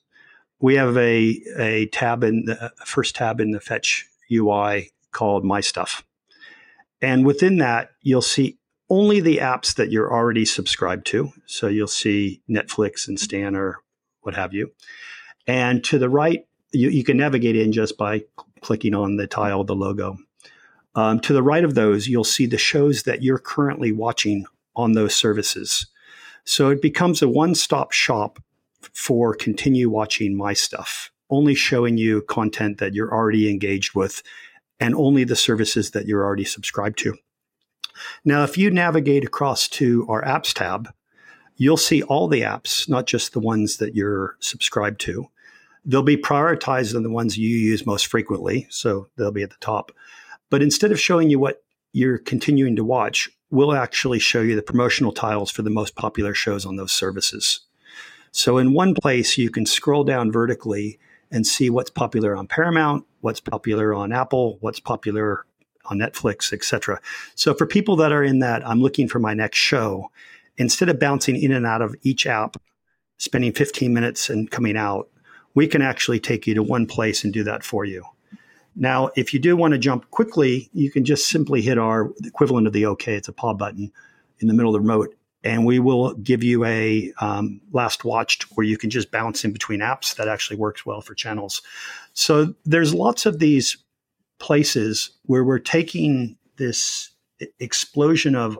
we 0.59 0.75
have 0.75 0.97
a, 0.97 1.41
a 1.57 1.87
tab 1.87 2.23
in 2.23 2.45
the 2.45 2.71
first 2.85 3.15
tab 3.15 3.39
in 3.39 3.51
the 3.51 3.59
Fetch 3.59 4.07
UI 4.31 4.91
called 5.11 5.43
My 5.43 5.61
Stuff. 5.61 6.03
And 7.01 7.25
within 7.25 7.57
that, 7.57 7.91
you'll 8.01 8.21
see 8.21 8.57
only 8.89 9.19
the 9.19 9.37
apps 9.37 9.75
that 9.75 9.91
you're 9.91 10.11
already 10.11 10.45
subscribed 10.45 11.05
to. 11.07 11.31
So 11.45 11.67
you'll 11.67 11.87
see 11.87 12.41
Netflix 12.49 13.07
and 13.07 13.19
Stan 13.19 13.55
or 13.55 13.81
what 14.21 14.35
have 14.35 14.53
you. 14.53 14.71
And 15.47 15.83
to 15.85 15.99
the 15.99 16.09
right, 16.09 16.45
you, 16.71 16.89
you 16.89 17.03
can 17.03 17.17
navigate 17.17 17.55
in 17.55 17.71
just 17.71 17.97
by 17.97 18.23
clicking 18.61 18.95
on 18.95 19.17
the 19.17 19.27
tile, 19.27 19.63
the 19.63 19.75
logo. 19.75 20.17
Um, 20.95 21.19
to 21.21 21.33
the 21.33 21.43
right 21.43 21.63
of 21.63 21.75
those, 21.75 22.07
you'll 22.07 22.23
see 22.23 22.45
the 22.45 22.57
shows 22.57 23.03
that 23.03 23.21
you're 23.21 23.37
currently 23.37 23.91
watching 23.91 24.45
on 24.75 24.93
those 24.93 25.15
services. 25.15 25.87
So 26.45 26.69
it 26.69 26.81
becomes 26.81 27.21
a 27.21 27.29
one 27.29 27.55
stop 27.55 27.91
shop 27.91 28.39
for 28.93 29.33
continue 29.33 29.89
watching 29.89 30.37
my 30.37 30.53
stuff, 30.53 31.11
only 31.29 31.55
showing 31.55 31.97
you 31.97 32.21
content 32.23 32.77
that 32.77 32.93
you're 32.93 33.13
already 33.13 33.49
engaged 33.49 33.95
with 33.95 34.21
and 34.79 34.93
only 34.95 35.23
the 35.23 35.35
services 35.35 35.91
that 35.91 36.05
you're 36.05 36.23
already 36.23 36.43
subscribed 36.43 36.97
to. 36.99 37.15
Now, 38.23 38.43
if 38.43 38.57
you 38.57 38.69
navigate 38.69 39.23
across 39.23 39.67
to 39.69 40.05
our 40.09 40.23
apps 40.23 40.53
tab, 40.53 40.89
you'll 41.55 41.77
see 41.77 42.03
all 42.03 42.27
the 42.27 42.41
apps, 42.41 42.89
not 42.89 43.07
just 43.07 43.33
the 43.33 43.39
ones 43.39 43.77
that 43.77 43.95
you're 43.95 44.35
subscribed 44.39 44.99
to. 45.01 45.27
They'll 45.85 46.03
be 46.03 46.17
prioritized 46.17 46.95
on 46.95 47.03
the 47.03 47.11
ones 47.11 47.37
you 47.37 47.49
use 47.49 47.85
most 47.85 48.07
frequently, 48.07 48.67
so 48.69 49.07
they'll 49.15 49.31
be 49.31 49.43
at 49.43 49.51
the 49.51 49.55
top. 49.61 49.91
But 50.49 50.61
instead 50.61 50.91
of 50.91 50.99
showing 50.99 51.29
you 51.29 51.39
what 51.39 51.63
you're 51.93 52.17
continuing 52.17 52.75
to 52.75 52.83
watch, 52.83 53.29
we'll 53.51 53.73
actually 53.73 54.19
show 54.19 54.41
you 54.41 54.55
the 54.55 54.61
promotional 54.61 55.11
tiles 55.11 55.51
for 55.51 55.61
the 55.61 55.69
most 55.69 55.95
popular 55.95 56.33
shows 56.33 56.65
on 56.65 56.75
those 56.75 56.91
services. 56.91 57.61
So 58.35 58.57
in 58.57 58.73
one 58.73 58.95
place, 58.95 59.37
you 59.37 59.49
can 59.49 59.65
scroll 59.65 60.03
down 60.03 60.29
vertically 60.29 60.99
and 61.31 61.47
see 61.47 61.69
what's 61.69 61.89
popular 61.89 62.35
on 62.35 62.47
Paramount, 62.47 63.05
what's 63.21 63.39
popular 63.39 63.93
on 63.93 64.11
Apple, 64.11 64.57
what's 64.59 64.81
popular 64.81 65.45
on 65.85 65.99
Netflix, 65.99 66.51
etc. 66.51 66.99
So 67.35 67.53
for 67.53 67.65
people 67.65 67.95
that 67.95 68.11
are 68.11 68.25
in 68.25 68.39
that, 68.39 68.67
I'm 68.67 68.81
looking 68.81 69.07
for 69.07 69.19
my 69.19 69.33
next 69.33 69.59
show, 69.59 70.11
instead 70.57 70.89
of 70.89 70.99
bouncing 70.99 71.41
in 71.41 71.53
and 71.53 71.65
out 71.65 71.81
of 71.81 71.95
each 72.01 72.27
app, 72.27 72.57
spending 73.19 73.53
15 73.53 73.93
minutes 73.93 74.29
and 74.29 74.51
coming 74.51 74.75
out, 74.75 75.07
we 75.53 75.65
can 75.65 75.81
actually 75.81 76.19
take 76.19 76.45
you 76.45 76.53
to 76.55 76.61
one 76.61 76.87
place 76.87 77.23
and 77.23 77.31
do 77.31 77.45
that 77.45 77.63
for 77.63 77.85
you. 77.85 78.03
Now, 78.75 79.11
if 79.15 79.33
you 79.33 79.39
do 79.39 79.55
want 79.55 79.71
to 79.71 79.77
jump 79.77 80.11
quickly, 80.11 80.69
you 80.73 80.91
can 80.91 81.05
just 81.05 81.29
simply 81.29 81.61
hit 81.61 81.77
our 81.77 82.11
equivalent 82.25 82.67
of 82.67 82.73
the 82.73 82.85
OK. 82.85 83.15
It's 83.15 83.29
a 83.29 83.33
paw 83.33 83.53
button 83.53 83.93
in 84.39 84.49
the 84.49 84.53
middle 84.53 84.75
of 84.75 84.81
the 84.81 84.85
remote, 84.85 85.15
and 85.45 85.65
we 85.65 85.79
will 85.79 86.13
give 86.15 86.43
you 86.43 86.65
a 86.65 87.13
um, 87.21 87.61
last 87.71 88.03
watched 88.03 88.43
where 88.55 88.65
you 88.65 88.77
can 88.77 88.89
just 88.89 89.11
bounce 89.11 89.45
in 89.45 89.53
between 89.53 89.79
apps 89.79 90.15
that 90.15 90.27
actually 90.27 90.57
works 90.57 90.85
well 90.85 91.01
for 91.01 91.13
channels 91.13 91.61
so 92.13 92.53
there's 92.65 92.93
lots 92.93 93.25
of 93.25 93.39
these 93.39 93.77
places 94.39 95.11
where 95.23 95.43
we're 95.43 95.59
taking 95.59 96.37
this 96.57 97.11
explosion 97.59 98.35
of 98.35 98.59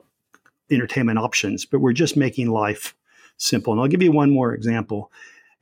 entertainment 0.72 1.20
options 1.20 1.66
but 1.66 1.80
we're 1.80 1.94
just 1.94 2.16
making 2.16 2.50
life 2.50 2.96
simple 3.38 3.74
and 3.74 3.82
i'll 3.82 3.88
give 3.88 4.02
you 4.02 4.12
one 4.12 4.32
more 4.32 4.54
example 4.54 5.12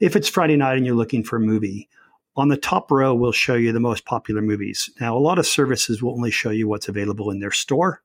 if 0.04 0.18
it's 0.18 0.28
Friday 0.28 0.58
night 0.58 0.76
and 0.76 0.86
you're 0.86 0.96
looking 0.96 1.24
for 1.24 1.38
a 1.38 1.40
movie, 1.40 1.88
on 2.36 2.50
the 2.50 2.58
top 2.58 2.92
row, 2.92 3.16
we'll 3.16 3.32
show 3.32 3.54
you 3.54 3.72
the 3.72 3.80
most 3.80 4.04
popular 4.04 4.42
movies. 4.42 4.90
Now, 5.00 5.16
a 5.16 5.20
lot 5.20 5.40
of 5.40 5.48
services 5.48 6.04
will 6.04 6.12
only 6.12 6.30
show 6.30 6.50
you 6.50 6.68
what's 6.68 6.90
available 6.90 7.32
in 7.32 7.40
their 7.40 7.52
store, 7.52 8.02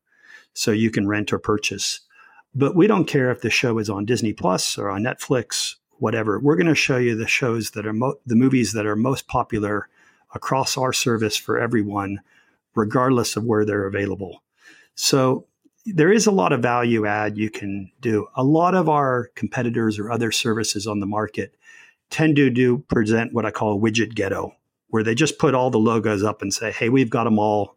so 0.54 0.70
you 0.70 0.92
can 0.92 1.08
rent 1.08 1.32
or 1.32 1.40
purchase. 1.40 2.00
But 2.54 2.74
we 2.74 2.86
don't 2.86 3.06
care 3.06 3.30
if 3.30 3.40
the 3.40 3.50
show 3.50 3.78
is 3.78 3.90
on 3.90 4.04
Disney 4.04 4.32
Plus 4.32 4.78
or 4.78 4.90
on 4.90 5.02
Netflix, 5.02 5.76
whatever. 5.98 6.40
We're 6.40 6.56
going 6.56 6.66
to 6.66 6.74
show 6.74 6.96
you 6.96 7.14
the 7.14 7.28
shows 7.28 7.70
that 7.72 7.86
are 7.86 7.92
mo- 7.92 8.18
the 8.26 8.36
movies 8.36 8.72
that 8.72 8.86
are 8.86 8.96
most 8.96 9.28
popular 9.28 9.88
across 10.34 10.76
our 10.76 10.92
service 10.92 11.36
for 11.36 11.58
everyone, 11.58 12.20
regardless 12.74 13.36
of 13.36 13.44
where 13.44 13.64
they're 13.64 13.86
available. 13.86 14.42
So 14.94 15.46
there 15.86 16.12
is 16.12 16.26
a 16.26 16.32
lot 16.32 16.52
of 16.52 16.60
value 16.60 17.06
add 17.06 17.38
you 17.38 17.50
can 17.50 17.90
do. 18.00 18.26
A 18.34 18.44
lot 18.44 18.74
of 18.74 18.88
our 18.88 19.30
competitors 19.34 19.98
or 19.98 20.10
other 20.10 20.30
services 20.32 20.86
on 20.86 21.00
the 21.00 21.06
market 21.06 21.54
tend 22.10 22.36
to 22.36 22.50
do 22.50 22.78
present 22.88 23.32
what 23.32 23.46
I 23.46 23.50
call 23.50 23.76
a 23.76 23.80
widget 23.80 24.14
ghetto, 24.14 24.54
where 24.88 25.02
they 25.02 25.14
just 25.14 25.38
put 25.38 25.54
all 25.54 25.70
the 25.70 25.78
logos 25.78 26.22
up 26.22 26.42
and 26.42 26.52
say, 26.52 26.72
"Hey, 26.72 26.88
we've 26.88 27.10
got 27.10 27.24
them 27.24 27.38
all. 27.38 27.76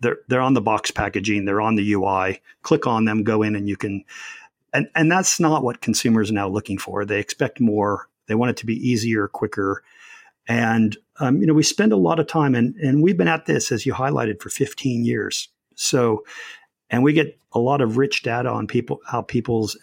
They're 0.00 0.18
they're 0.28 0.40
on 0.40 0.54
the 0.54 0.60
box 0.60 0.90
packaging. 0.90 1.44
They're 1.44 1.60
on 1.60 1.74
the 1.74 1.92
UI. 1.92 2.40
Click 2.62 2.86
on 2.86 3.04
them, 3.04 3.24
go 3.24 3.42
in, 3.42 3.56
and 3.56 3.68
you 3.68 3.76
can." 3.76 4.04
And 4.72 4.88
and 4.94 5.10
that's 5.10 5.40
not 5.40 5.62
what 5.62 5.80
consumers 5.80 6.30
are 6.30 6.34
now 6.34 6.48
looking 6.48 6.78
for. 6.78 7.04
They 7.04 7.20
expect 7.20 7.60
more. 7.60 8.08
They 8.26 8.34
want 8.34 8.50
it 8.50 8.56
to 8.58 8.66
be 8.66 8.76
easier, 8.76 9.26
quicker, 9.28 9.82
and 10.46 10.96
um, 11.20 11.40
you 11.40 11.46
know 11.46 11.54
we 11.54 11.62
spend 11.62 11.92
a 11.92 11.96
lot 11.96 12.20
of 12.20 12.26
time, 12.26 12.54
and 12.54 12.74
and 12.76 13.02
we've 13.02 13.16
been 13.16 13.28
at 13.28 13.46
this 13.46 13.72
as 13.72 13.86
you 13.86 13.94
highlighted 13.94 14.40
for 14.40 14.50
15 14.50 15.04
years. 15.04 15.48
So, 15.74 16.24
and 16.90 17.02
we 17.02 17.12
get 17.12 17.38
a 17.52 17.58
lot 17.58 17.80
of 17.80 17.96
rich 17.96 18.22
data 18.22 18.50
on 18.50 18.66
people 18.66 19.00
how 19.06 19.22
people's 19.22 19.76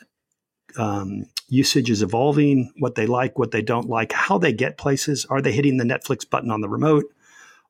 um, 0.77 1.25
usage 1.47 1.89
is 1.89 2.01
evolving, 2.01 2.71
what 2.77 2.95
they 2.95 3.05
like, 3.05 3.37
what 3.39 3.51
they 3.51 3.61
don't 3.61 3.89
like, 3.89 4.11
how 4.11 4.37
they 4.37 4.53
get 4.53 4.77
places. 4.77 5.25
Are 5.25 5.41
they 5.41 5.51
hitting 5.51 5.77
the 5.77 5.83
Netflix 5.83 6.29
button 6.29 6.51
on 6.51 6.61
the 6.61 6.69
remote? 6.69 7.05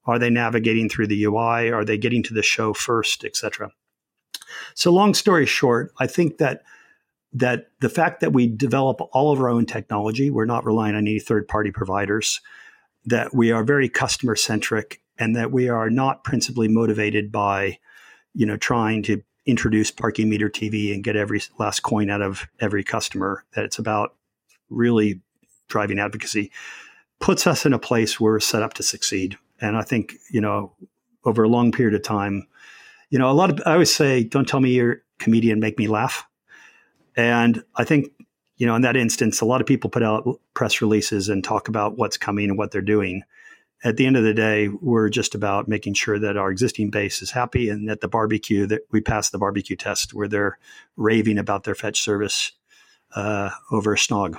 Are 0.05 0.19
they 0.19 0.29
navigating 0.29 0.89
through 0.89 1.07
the 1.07 1.23
UI? 1.25 1.71
Are 1.71 1.85
they 1.85 1.97
getting 1.97 2.23
to 2.23 2.33
the 2.33 2.43
show 2.43 2.73
first, 2.73 3.23
etc.? 3.23 3.71
So, 4.73 4.91
long 4.91 5.13
story 5.13 5.45
short, 5.45 5.91
I 5.99 6.07
think 6.07 6.37
that 6.37 6.63
that 7.33 7.67
the 7.81 7.89
fact 7.89 8.21
that 8.21 8.31
we 8.31 8.47
develop 8.47 9.01
all 9.11 9.31
of 9.31 9.39
our 9.39 9.49
own 9.49 9.65
technology, 9.65 10.31
we're 10.31 10.45
not 10.45 10.65
relying 10.65 10.95
on 10.95 11.01
any 11.01 11.19
third 11.19 11.47
party 11.47 11.69
providers, 11.69 12.39
that 13.03 13.35
we 13.35 13.51
are 13.51 13.63
very 13.63 13.89
customer 13.89 14.37
centric, 14.37 15.01
and 15.19 15.35
that 15.35 15.51
we 15.51 15.67
are 15.67 15.89
not 15.89 16.23
principally 16.23 16.69
motivated 16.69 17.31
by, 17.31 17.77
you 18.33 18.45
know, 18.45 18.55
trying 18.55 19.03
to 19.03 19.21
introduce 19.45 19.91
parking 19.91 20.29
meter 20.29 20.49
TV 20.49 20.93
and 20.93 21.03
get 21.03 21.15
every 21.15 21.41
last 21.59 21.81
coin 21.81 22.09
out 22.09 22.21
of 22.21 22.47
every 22.61 22.83
customer, 22.83 23.43
that 23.53 23.65
it's 23.65 23.79
about 23.79 24.15
really 24.69 25.21
driving 25.67 25.99
advocacy, 25.99 26.51
puts 27.19 27.45
us 27.45 27.65
in 27.65 27.73
a 27.73 27.79
place 27.79 28.19
where 28.19 28.33
we're 28.33 28.39
set 28.39 28.63
up 28.63 28.73
to 28.73 28.83
succeed. 28.83 29.37
And 29.61 29.77
I 29.77 29.81
think, 29.81 30.15
you 30.31 30.41
know, 30.41 30.73
over 31.23 31.43
a 31.43 31.49
long 31.49 31.71
period 31.71 31.95
of 31.95 32.03
time, 32.03 32.47
you 33.09 33.19
know, 33.19 33.29
a 33.29 33.33
lot 33.33 33.49
of, 33.49 33.61
I 33.65 33.73
always 33.73 33.93
say, 33.93 34.23
don't 34.23 34.47
tell 34.47 34.59
me 34.59 34.71
you're 34.71 34.91
a 34.91 34.97
comedian, 35.19 35.59
make 35.59 35.77
me 35.77 35.87
laugh. 35.87 36.27
And 37.15 37.63
I 37.75 37.83
think, 37.83 38.07
you 38.57 38.65
know, 38.67 38.75
in 38.75 38.81
that 38.81 38.95
instance, 38.95 39.41
a 39.41 39.45
lot 39.45 39.61
of 39.61 39.67
people 39.67 39.89
put 39.89 40.03
out 40.03 40.27
press 40.53 40.81
releases 40.81 41.29
and 41.29 41.43
talk 41.43 41.67
about 41.67 41.97
what's 41.97 42.17
coming 42.17 42.49
and 42.49 42.57
what 42.57 42.71
they're 42.71 42.81
doing 42.81 43.23
at 43.85 43.97
the 43.97 44.05
end 44.07 44.17
of 44.17 44.23
the 44.23 44.33
day, 44.33 44.67
we're 44.67 45.09
just 45.09 45.35
about 45.35 45.67
making 45.67 45.93
sure 45.93 46.17
that 46.17 46.37
our 46.37 46.49
existing 46.49 46.89
base 46.89 47.21
is 47.21 47.31
happy 47.31 47.69
and 47.69 47.87
that 47.87 48.01
the 48.01 48.07
barbecue 48.07 48.65
that 48.65 48.81
we 48.91 48.99
pass 48.99 49.29
the 49.29 49.37
barbecue 49.37 49.75
test 49.75 50.13
where 50.13 50.27
they're 50.27 50.57
raving 50.97 51.37
about 51.37 51.65
their 51.65 51.75
fetch 51.75 52.01
service 52.01 52.53
uh, 53.13 53.49
over 53.71 53.93
a 53.93 53.97
snog. 53.97 54.37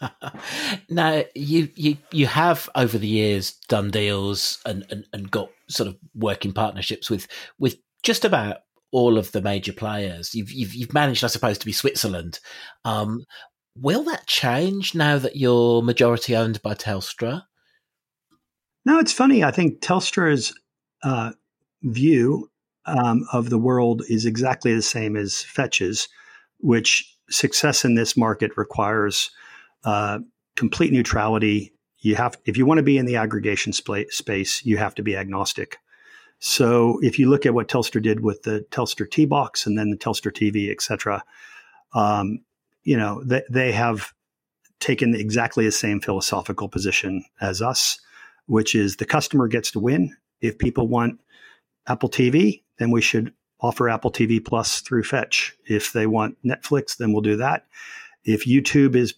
now 0.88 1.22
you 1.34 1.68
you 1.74 1.96
you 2.10 2.26
have 2.26 2.68
over 2.74 2.98
the 2.98 3.08
years 3.08 3.52
done 3.68 3.90
deals 3.90 4.58
and, 4.64 4.84
and, 4.90 5.04
and 5.12 5.30
got 5.30 5.50
sort 5.68 5.88
of 5.88 5.96
working 6.14 6.52
partnerships 6.52 7.10
with 7.10 7.26
with 7.58 7.76
just 8.02 8.24
about 8.24 8.58
all 8.92 9.18
of 9.18 9.32
the 9.32 9.42
major 9.42 9.72
players. 9.72 10.34
You've 10.34 10.52
you've, 10.52 10.74
you've 10.74 10.94
managed, 10.94 11.24
I 11.24 11.28
suppose, 11.28 11.58
to 11.58 11.66
be 11.66 11.72
Switzerland. 11.72 12.40
Um, 12.84 13.24
will 13.76 14.04
that 14.04 14.26
change 14.26 14.94
now 14.94 15.18
that 15.18 15.36
you're 15.36 15.82
majority 15.82 16.36
owned 16.36 16.60
by 16.62 16.74
Telstra? 16.74 17.44
No, 18.84 18.98
it's 18.98 19.12
funny. 19.12 19.44
I 19.44 19.50
think 19.50 19.80
Telstra's 19.80 20.52
uh, 21.02 21.32
view 21.82 22.50
um, 22.84 23.26
of 23.32 23.50
the 23.50 23.58
world 23.58 24.02
is 24.08 24.26
exactly 24.26 24.74
the 24.74 24.82
same 24.82 25.16
as 25.16 25.42
Fetch's, 25.42 26.08
which 26.58 27.16
success 27.32 27.84
in 27.84 27.94
this 27.94 28.16
market 28.16 28.52
requires 28.56 29.30
uh, 29.84 30.20
complete 30.56 30.92
neutrality. 30.92 31.72
You 31.98 32.16
have, 32.16 32.36
if 32.44 32.56
you 32.56 32.66
want 32.66 32.78
to 32.78 32.82
be 32.82 32.98
in 32.98 33.06
the 33.06 33.16
aggregation 33.16 33.72
sp- 33.74 34.10
space, 34.10 34.64
you 34.64 34.76
have 34.76 34.94
to 34.96 35.02
be 35.02 35.16
agnostic. 35.16 35.78
So 36.38 36.98
if 37.02 37.18
you 37.18 37.30
look 37.30 37.46
at 37.46 37.54
what 37.54 37.68
Telstra 37.68 38.02
did 38.02 38.20
with 38.20 38.42
the 38.42 38.64
Telstra 38.70 39.10
T 39.10 39.26
box 39.26 39.66
and 39.66 39.78
then 39.78 39.90
the 39.90 39.96
Telstra 39.96 40.32
TV, 40.32 40.70
et 40.70 40.82
cetera, 40.82 41.22
um, 41.94 42.40
you 42.82 42.96
know, 42.96 43.22
they, 43.24 43.42
they 43.48 43.72
have 43.72 44.12
taken 44.80 45.14
exactly 45.14 45.64
the 45.64 45.72
same 45.72 46.00
philosophical 46.00 46.68
position 46.68 47.24
as 47.40 47.62
us 47.62 48.00
which 48.46 48.74
is 48.74 48.96
the 48.96 49.04
customer 49.04 49.48
gets 49.48 49.70
to 49.72 49.80
win. 49.80 50.16
If 50.40 50.58
people 50.58 50.88
want 50.88 51.20
Apple 51.86 52.10
TV, 52.10 52.62
then 52.78 52.90
we 52.90 53.00
should 53.00 53.32
offer 53.62 53.88
Apple 53.88 54.10
TV 54.10 54.44
Plus 54.44 54.80
through 54.80 55.04
Fetch. 55.04 55.56
If 55.66 55.92
they 55.92 56.06
want 56.06 56.36
Netflix, 56.44 56.96
then 56.96 57.12
we'll 57.12 57.22
do 57.22 57.36
that. 57.36 57.66
If 58.24 58.44
YouTube 58.44 58.94
is, 58.94 59.14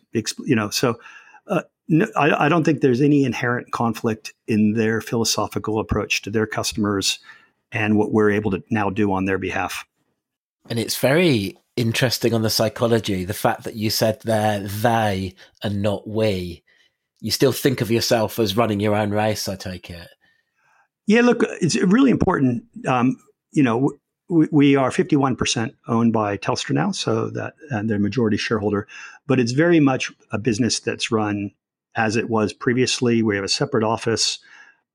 you 0.47 0.55
know, 0.55 0.71
so 0.71 0.99
uh, 1.47 1.63
no, 1.89 2.07
I, 2.17 2.47
I, 2.47 2.49
don't 2.49 2.65
think 2.65 2.81
there's 2.81 3.03
any 3.03 3.25
inherent 3.25 3.71
conflict 3.73 4.33
in 4.47 4.75
their 4.75 5.01
philosophical 5.01 5.79
approach 5.79 6.23
to 6.23 6.31
their 6.31 6.47
customers 6.47 7.19
and 7.73 7.99
what 7.99 8.13
we're 8.13 8.31
able 8.31 8.51
to 8.53 8.63
now 8.71 8.89
do 8.89 9.13
on 9.13 9.27
their 9.27 9.37
behalf. 9.37 9.85
And 10.71 10.79
it's 10.79 10.97
very 10.97 11.59
interesting 11.77 12.33
on 12.33 12.41
the 12.41 12.49
psychology, 12.49 13.25
the 13.25 13.35
fact 13.35 13.65
that 13.65 13.75
you 13.75 13.91
said 13.91 14.21
they're 14.23 14.61
they 14.61 15.35
and 15.63 15.83
not 15.83 16.09
we 16.09 16.65
you 17.25 17.31
still 17.31 17.53
think 17.53 17.81
of 17.81 17.91
yourself 17.91 18.39
as 18.39 18.55
running 18.55 18.81
your 18.81 18.95
own 18.95 19.11
race. 19.11 19.49
I 19.49 19.57
take 19.57 19.89
it. 19.89 20.09
Yeah, 21.07 21.23
look, 21.23 21.43
it's 21.63 21.75
really 21.75 22.11
important. 22.11 22.65
Um, 22.87 23.17
you 23.51 23.63
know, 23.63 23.93
we, 24.29 24.77
are 24.77 24.91
51% 24.91 25.75
owned 25.87 26.13
by 26.13 26.37
Telstra 26.37 26.71
now, 26.71 26.91
so 26.93 27.29
that 27.31 27.55
and 27.71 27.89
they're 27.89 27.99
majority 27.99 28.37
shareholder. 28.37 28.89
But 29.27 29.39
it's 29.39 29.53
very 29.53 29.81
much 29.81 30.13
a 30.33 30.39
business 30.39 30.81
that's 30.81 31.11
run 31.11 31.51
as 31.97 32.17
it 32.17 32.31
was 32.31 32.53
previously. 32.53 33.23
We 33.23 33.37
have 33.37 33.45
a 33.45 33.49
separate 33.49 33.85
office. 33.85 34.39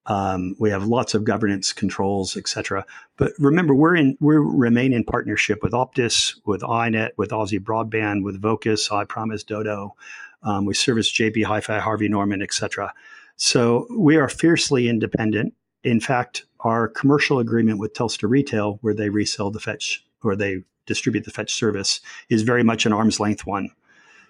Um, 0.05 0.55
we 0.59 0.71
have 0.71 0.85
lots 0.85 1.13
of 1.13 1.23
governance 1.23 1.71
controls, 1.71 2.35
etc. 2.35 2.85
But 3.17 3.33
remember, 3.37 3.75
we're 3.75 3.95
in 3.95 4.17
we 4.19 4.35
remain 4.37 4.93
in 4.93 5.03
partnership 5.03 5.61
with 5.61 5.73
Optus, 5.73 6.35
with 6.45 6.61
iiNet, 6.61 7.11
with 7.17 7.29
Aussie 7.29 7.59
Broadband, 7.59 8.23
with 8.23 8.41
Vocus, 8.41 8.89
iPrimus 8.89 9.45
Dodo. 9.45 9.95
Um, 10.41 10.65
we 10.65 10.73
service 10.73 11.11
JB 11.11 11.43
Hi-Fi, 11.43 11.79
Harvey 11.79 12.07
Norman, 12.07 12.41
etc. 12.41 12.93
So 13.35 13.87
we 13.95 14.15
are 14.17 14.29
fiercely 14.29 14.89
independent. 14.89 15.53
In 15.83 15.99
fact, 15.99 16.45
our 16.61 16.87
commercial 16.87 17.39
agreement 17.39 17.79
with 17.79 17.93
Telstra 17.93 18.29
Retail, 18.29 18.79
where 18.81 18.93
they 18.93 19.09
resell 19.09 19.51
the 19.51 19.59
Fetch 19.59 20.03
or 20.23 20.35
they 20.35 20.63
distribute 20.85 21.23
the 21.25 21.31
Fetch 21.31 21.53
service, 21.53 22.01
is 22.29 22.41
very 22.43 22.63
much 22.63 22.85
an 22.85 22.93
arm's 22.93 23.19
length 23.19 23.45
one. 23.45 23.71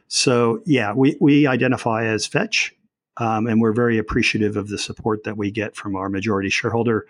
So 0.07 0.61
yeah, 0.65 0.93
we 0.93 1.17
we 1.19 1.47
identify 1.47 2.05
as 2.05 2.25
Fetch, 2.25 2.75
um, 3.17 3.47
and 3.47 3.61
we're 3.61 3.73
very 3.73 3.97
appreciative 3.97 4.57
of 4.57 4.69
the 4.69 4.77
support 4.77 5.23
that 5.23 5.37
we 5.37 5.51
get 5.51 5.75
from 5.75 5.95
our 5.95 6.09
majority 6.09 6.49
shareholder 6.49 7.07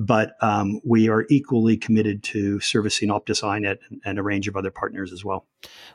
but 0.00 0.32
um, 0.42 0.80
we 0.84 1.08
are 1.08 1.24
equally 1.30 1.76
committed 1.76 2.22
to 2.22 2.60
servicing 2.60 3.08
Optus 3.08 3.42
iiNet 3.42 3.78
and, 3.88 4.00
and, 4.04 4.18
a 4.18 4.22
range 4.22 4.46
of 4.46 4.56
other 4.56 4.70
partners 4.70 5.12
as 5.12 5.24
well. 5.24 5.46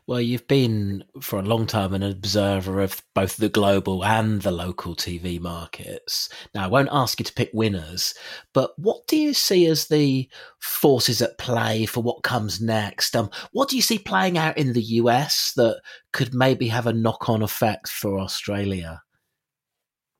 Well, 0.07 0.19
you've 0.19 0.47
been 0.47 1.03
for 1.21 1.39
a 1.39 1.43
long 1.43 1.67
time 1.67 1.93
an 1.93 2.03
observer 2.03 2.81
of 2.81 3.01
both 3.13 3.37
the 3.37 3.49
global 3.49 4.03
and 4.03 4.41
the 4.41 4.51
local 4.51 4.95
TV 4.95 5.39
markets. 5.39 6.29
Now, 6.55 6.63
I 6.63 6.67
won't 6.67 6.89
ask 6.91 7.19
you 7.19 7.25
to 7.25 7.33
pick 7.33 7.51
winners, 7.53 8.13
but 8.53 8.77
what 8.77 9.05
do 9.07 9.17
you 9.17 9.33
see 9.33 9.67
as 9.67 9.87
the 9.87 10.27
forces 10.59 11.21
at 11.21 11.37
play 11.37 11.85
for 11.85 12.01
what 12.01 12.23
comes 12.23 12.59
next? 12.59 13.15
Um, 13.15 13.29
what 13.51 13.69
do 13.69 13.75
you 13.75 13.81
see 13.81 13.99
playing 13.99 14.37
out 14.37 14.57
in 14.57 14.73
the 14.73 14.81
US 14.81 15.53
that 15.55 15.81
could 16.11 16.33
maybe 16.33 16.67
have 16.69 16.87
a 16.87 16.93
knock 16.93 17.29
on 17.29 17.43
effect 17.43 17.87
for 17.87 18.19
Australia? 18.19 19.03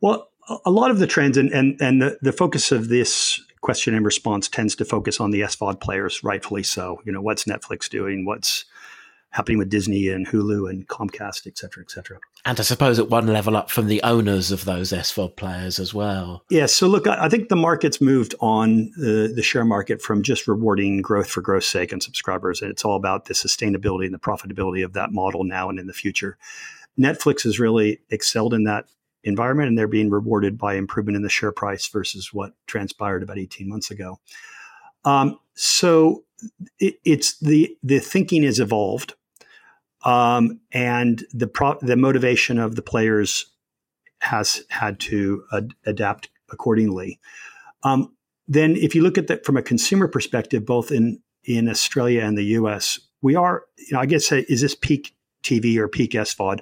Well, 0.02 0.30
a 0.66 0.72
lot 0.72 0.92
of 0.92 1.00
the 1.00 1.08
trends 1.08 1.38
and, 1.38 1.52
and, 1.52 1.80
and 1.80 2.02
the, 2.02 2.18
the 2.22 2.34
focus 2.34 2.72
of 2.72 2.90
this 2.90 3.40
question 3.62 3.94
and 3.94 4.06
response 4.06 4.48
tends 4.48 4.76
to 4.76 4.86
focus 4.86 5.20
on 5.20 5.32
the 5.32 5.42
SVOD 5.42 5.80
players, 5.80 6.24
rightfully 6.24 6.64
so. 6.64 7.02
You 7.06 7.12
know, 7.12 7.22
what's 7.22 7.46
Netflix 7.46 7.90
doing? 7.90 8.26
What's 8.26 8.66
happening 9.32 9.58
with 9.58 9.70
Disney 9.70 10.10
and 10.10 10.28
Hulu 10.28 10.70
and 10.70 10.88
Comcast, 10.88 11.48
et 11.48 11.58
cetera, 11.58 11.84
et 11.84 11.90
cetera. 11.90 12.20
And 12.44 12.60
I 12.60 12.64
suppose 12.64 13.00
at 13.00 13.10
one 13.10 13.28
level 13.28 13.56
up 13.56 13.72
from 13.72 13.88
the 13.88 14.04
owners 14.04 14.52
of 14.52 14.66
those 14.66 14.92
SVOD 14.92 15.38
players 15.38 15.80
as 15.80 15.94
well. 15.94 16.44
Yeah. 16.50 16.66
So 16.66 16.88
look, 16.88 17.08
I 17.08 17.30
think 17.30 17.48
the 17.48 17.56
market's 17.56 18.02
moved 18.02 18.36
on 18.42 18.92
the, 18.98 19.32
the 19.34 19.42
share 19.42 19.64
market 19.64 20.02
from 20.02 20.22
just 20.22 20.48
rewarding 20.48 21.02
growth 21.02 21.30
for 21.30 21.42
growth's 21.42 21.68
sake 21.68 21.94
and 21.94 22.04
subscribers. 22.04 22.62
And 22.62 22.70
it's 22.70 22.84
all 22.84 22.98
about 22.98 23.26
the 23.26 23.34
sustainability 23.34 24.06
and 24.06 24.14
the 24.14 24.20
profitability 24.20 24.84
of 24.84 24.94
that 24.94 25.14
model 25.14 25.46
now 25.46 25.70
and 25.70 25.80
in 25.80 25.88
the 25.88 25.94
future. 25.94 26.38
Netflix 27.00 27.44
has 27.44 27.58
really 27.58 28.02
excelled 28.10 28.54
in 28.54 28.66
that 28.66 28.86
environment, 29.24 29.70
and 29.70 29.78
they're 29.78 29.88
being 29.88 30.10
rewarded 30.10 30.58
by 30.58 30.76
improvement 30.76 31.16
in 31.16 31.22
the 31.22 31.30
share 31.30 31.52
price 31.52 31.88
versus 31.88 32.34
what 32.34 32.54
transpired 32.68 33.24
about 33.24 33.38
18 33.38 33.68
months 33.70 33.92
ago. 33.92 34.20
Um, 35.06 35.40
so 35.54 36.24
it, 36.80 36.96
it's 37.04 37.38
the 37.40 37.76
the 37.84 38.00
thinking 38.00 38.44
has 38.44 38.60
evolved, 38.60 39.14
um, 40.04 40.60
and 40.72 41.24
the 41.34 41.48
pro- 41.48 41.80
the 41.82 41.96
motivation 41.96 42.58
of 42.58 42.76
the 42.76 42.82
players 42.82 43.46
has 44.20 44.64
had 44.70 45.00
to 45.00 45.44
ad- 45.54 45.74
adapt 45.86 46.30
accordingly. 46.52 47.20
Um, 47.84 48.14
then, 48.48 48.76
if 48.76 48.96
you 48.96 49.02
look 49.02 49.18
at 49.18 49.28
that 49.28 49.46
from 49.46 49.58
a 49.58 49.62
consumer 49.62 50.08
perspective, 50.08 50.66
both 50.66 50.92
in 50.92 51.22
in 51.44 51.68
Australia 51.68 52.22
and 52.22 52.38
the 52.38 52.44
U.S., 52.44 53.00
we 53.22 53.36
are, 53.36 53.64
you 53.78 53.94
know, 53.94 54.00
I 54.00 54.06
guess, 54.06 54.32
is 54.32 54.62
this 54.62 54.76
peak 54.76 55.16
TV 55.44 55.78
or 55.78 55.88
peak 55.88 56.12
SVOD? 56.12 56.62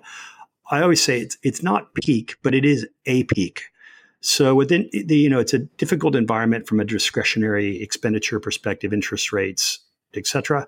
I 0.70 0.82
always 0.82 1.04
say 1.04 1.20
it's 1.20 1.38
it's 1.44 1.64
not 1.64 1.94
peak, 1.96 2.36
but 2.44 2.54
it 2.54 2.66
is 2.66 2.88
a 3.06 3.24
peak. 3.26 3.66
So 4.22 4.54
within 4.54 4.90
the, 4.92 5.18
you 5.18 5.30
know, 5.30 5.40
it's 5.40 5.54
a 5.54 5.60
difficult 5.60 6.16
environment 6.16 6.68
from 6.68 6.80
a 6.80 6.86
discretionary 6.86 7.82
expenditure 7.82 8.40
perspective, 8.40 8.94
interest 8.94 9.32
rates, 9.32 9.80
etc. 10.14 10.68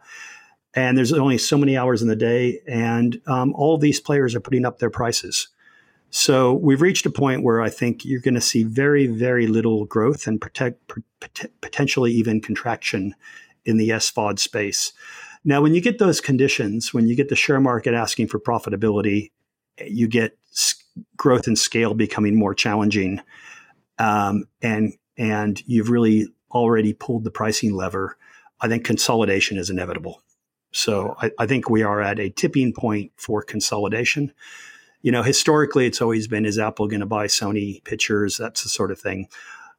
And 0.74 0.98
there's 0.98 1.12
only 1.12 1.38
so 1.38 1.58
many 1.58 1.78
hours 1.78 2.02
in 2.02 2.08
the 2.08 2.16
day, 2.16 2.62
and 2.66 3.22
um, 3.28 3.54
all 3.56 3.78
these 3.78 4.00
players 4.00 4.34
are 4.36 4.40
putting 4.40 4.66
up 4.66 4.80
their 4.80 4.90
prices. 4.90 5.50
So 6.12 6.54
we've 6.54 6.82
reached 6.82 7.06
a 7.06 7.10
point 7.10 7.44
where 7.44 7.62
I 7.62 7.70
think 7.70 8.06
you're 8.06 8.22
going 8.22 8.36
to 8.36 8.42
see 8.42 8.64
very, 8.64 9.08
very 9.08 9.48
little 9.48 9.86
growth 9.86 10.28
and 10.28 10.40
protect, 10.40 10.80
potentially 11.62 12.12
even 12.12 12.42
contraction 12.42 13.16
in 13.66 13.78
the 13.78 13.90
SVOD 13.90 14.40
space. 14.40 14.94
Now, 15.44 15.62
when 15.62 15.74
you 15.74 15.82
get 15.82 16.00
those 16.00 16.22
conditions, 16.22 16.94
when 16.94 17.08
you 17.08 17.16
get 17.16 17.30
the 17.30 17.36
share 17.36 17.60
market 17.60 17.94
asking 17.94 18.28
for 18.28 18.40
profitability, 18.40 19.32
you 19.78 20.08
get 20.08 20.38
growth 21.18 21.48
and 21.48 21.58
scale 21.58 21.94
becoming 21.94 22.36
more 22.36 22.54
challenging, 22.54 23.22
um, 23.98 24.46
and 24.62 24.94
and 25.18 25.62
you've 25.68 25.90
really 25.90 26.28
already 26.52 26.94
pulled 26.94 27.24
the 27.24 27.32
pricing 27.32 27.74
lever. 27.74 28.18
I 28.60 28.68
think 28.68 28.86
consolidation 28.86 29.58
is 29.58 29.70
inevitable. 29.70 30.22
So 30.72 31.16
I, 31.22 31.32
I 31.40 31.46
think 31.48 31.70
we 31.70 31.84
are 31.84 32.02
at 32.02 32.20
a 32.20 32.30
tipping 32.30 32.74
point 32.74 33.12
for 33.18 33.42
consolidation. 33.42 34.32
You 35.02 35.12
know, 35.12 35.24
historically, 35.24 35.86
it's 35.86 36.02
always 36.02 36.28
been: 36.28 36.46
is 36.46 36.60
Apple 36.60 36.88
going 36.88 37.00
to 37.00 37.06
buy 37.06 37.28
Sony 37.28 37.84
Pictures? 37.84 38.38
That's 38.38 38.64
the 38.64 38.70
sort 38.70 38.92
of 38.92 39.00
thing. 39.00 39.28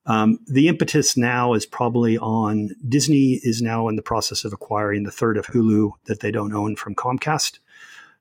Um, 0.04 0.40
the 0.48 0.66
impetus 0.66 1.16
now 1.16 1.54
is 1.54 1.64
probably 1.64 2.18
on 2.18 2.70
Disney 2.88 3.40
is 3.44 3.62
now 3.62 3.86
in 3.86 3.94
the 3.94 4.02
process 4.02 4.44
of 4.44 4.52
acquiring 4.52 5.04
the 5.04 5.12
third 5.12 5.36
of 5.36 5.46
Hulu 5.46 5.92
that 6.06 6.20
they 6.20 6.32
don't 6.32 6.52
own 6.52 6.74
from 6.74 6.96
Comcast. 6.96 7.60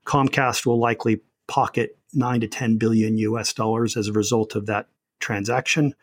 Comcast 0.06 0.64
will 0.64 0.78
likely 0.78 1.20
pocket 1.46 1.98
nine 2.14 2.40
to 2.40 2.48
10 2.48 2.76
billion 2.76 3.18
US 3.18 3.52
dollars 3.52 3.96
as 3.96 4.08
a 4.08 4.12
result 4.12 4.54
of 4.54 4.66
that 4.66 4.88
transaction. 5.20 5.94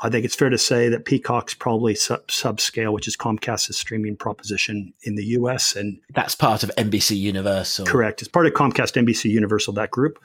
I 0.00 0.10
think 0.10 0.24
it's 0.24 0.34
fair 0.34 0.50
to 0.50 0.58
say 0.58 0.88
that 0.88 1.04
Peacock's 1.04 1.54
probably 1.54 1.94
sub- 1.94 2.26
subscale, 2.28 2.92
which 2.92 3.08
is 3.08 3.16
Comcast's 3.16 3.76
streaming 3.76 4.16
proposition 4.16 4.92
in 5.02 5.16
the 5.16 5.24
US. 5.24 5.74
And 5.74 6.00
that's 6.14 6.34
part 6.34 6.62
of 6.62 6.70
NBC 6.76 7.18
Universal. 7.18 7.86
Correct. 7.86 8.22
It's 8.22 8.30
part 8.30 8.46
of 8.46 8.52
Comcast, 8.52 8.94
NBC 9.02 9.30
Universal, 9.30 9.74
that 9.74 9.90
group. 9.90 10.18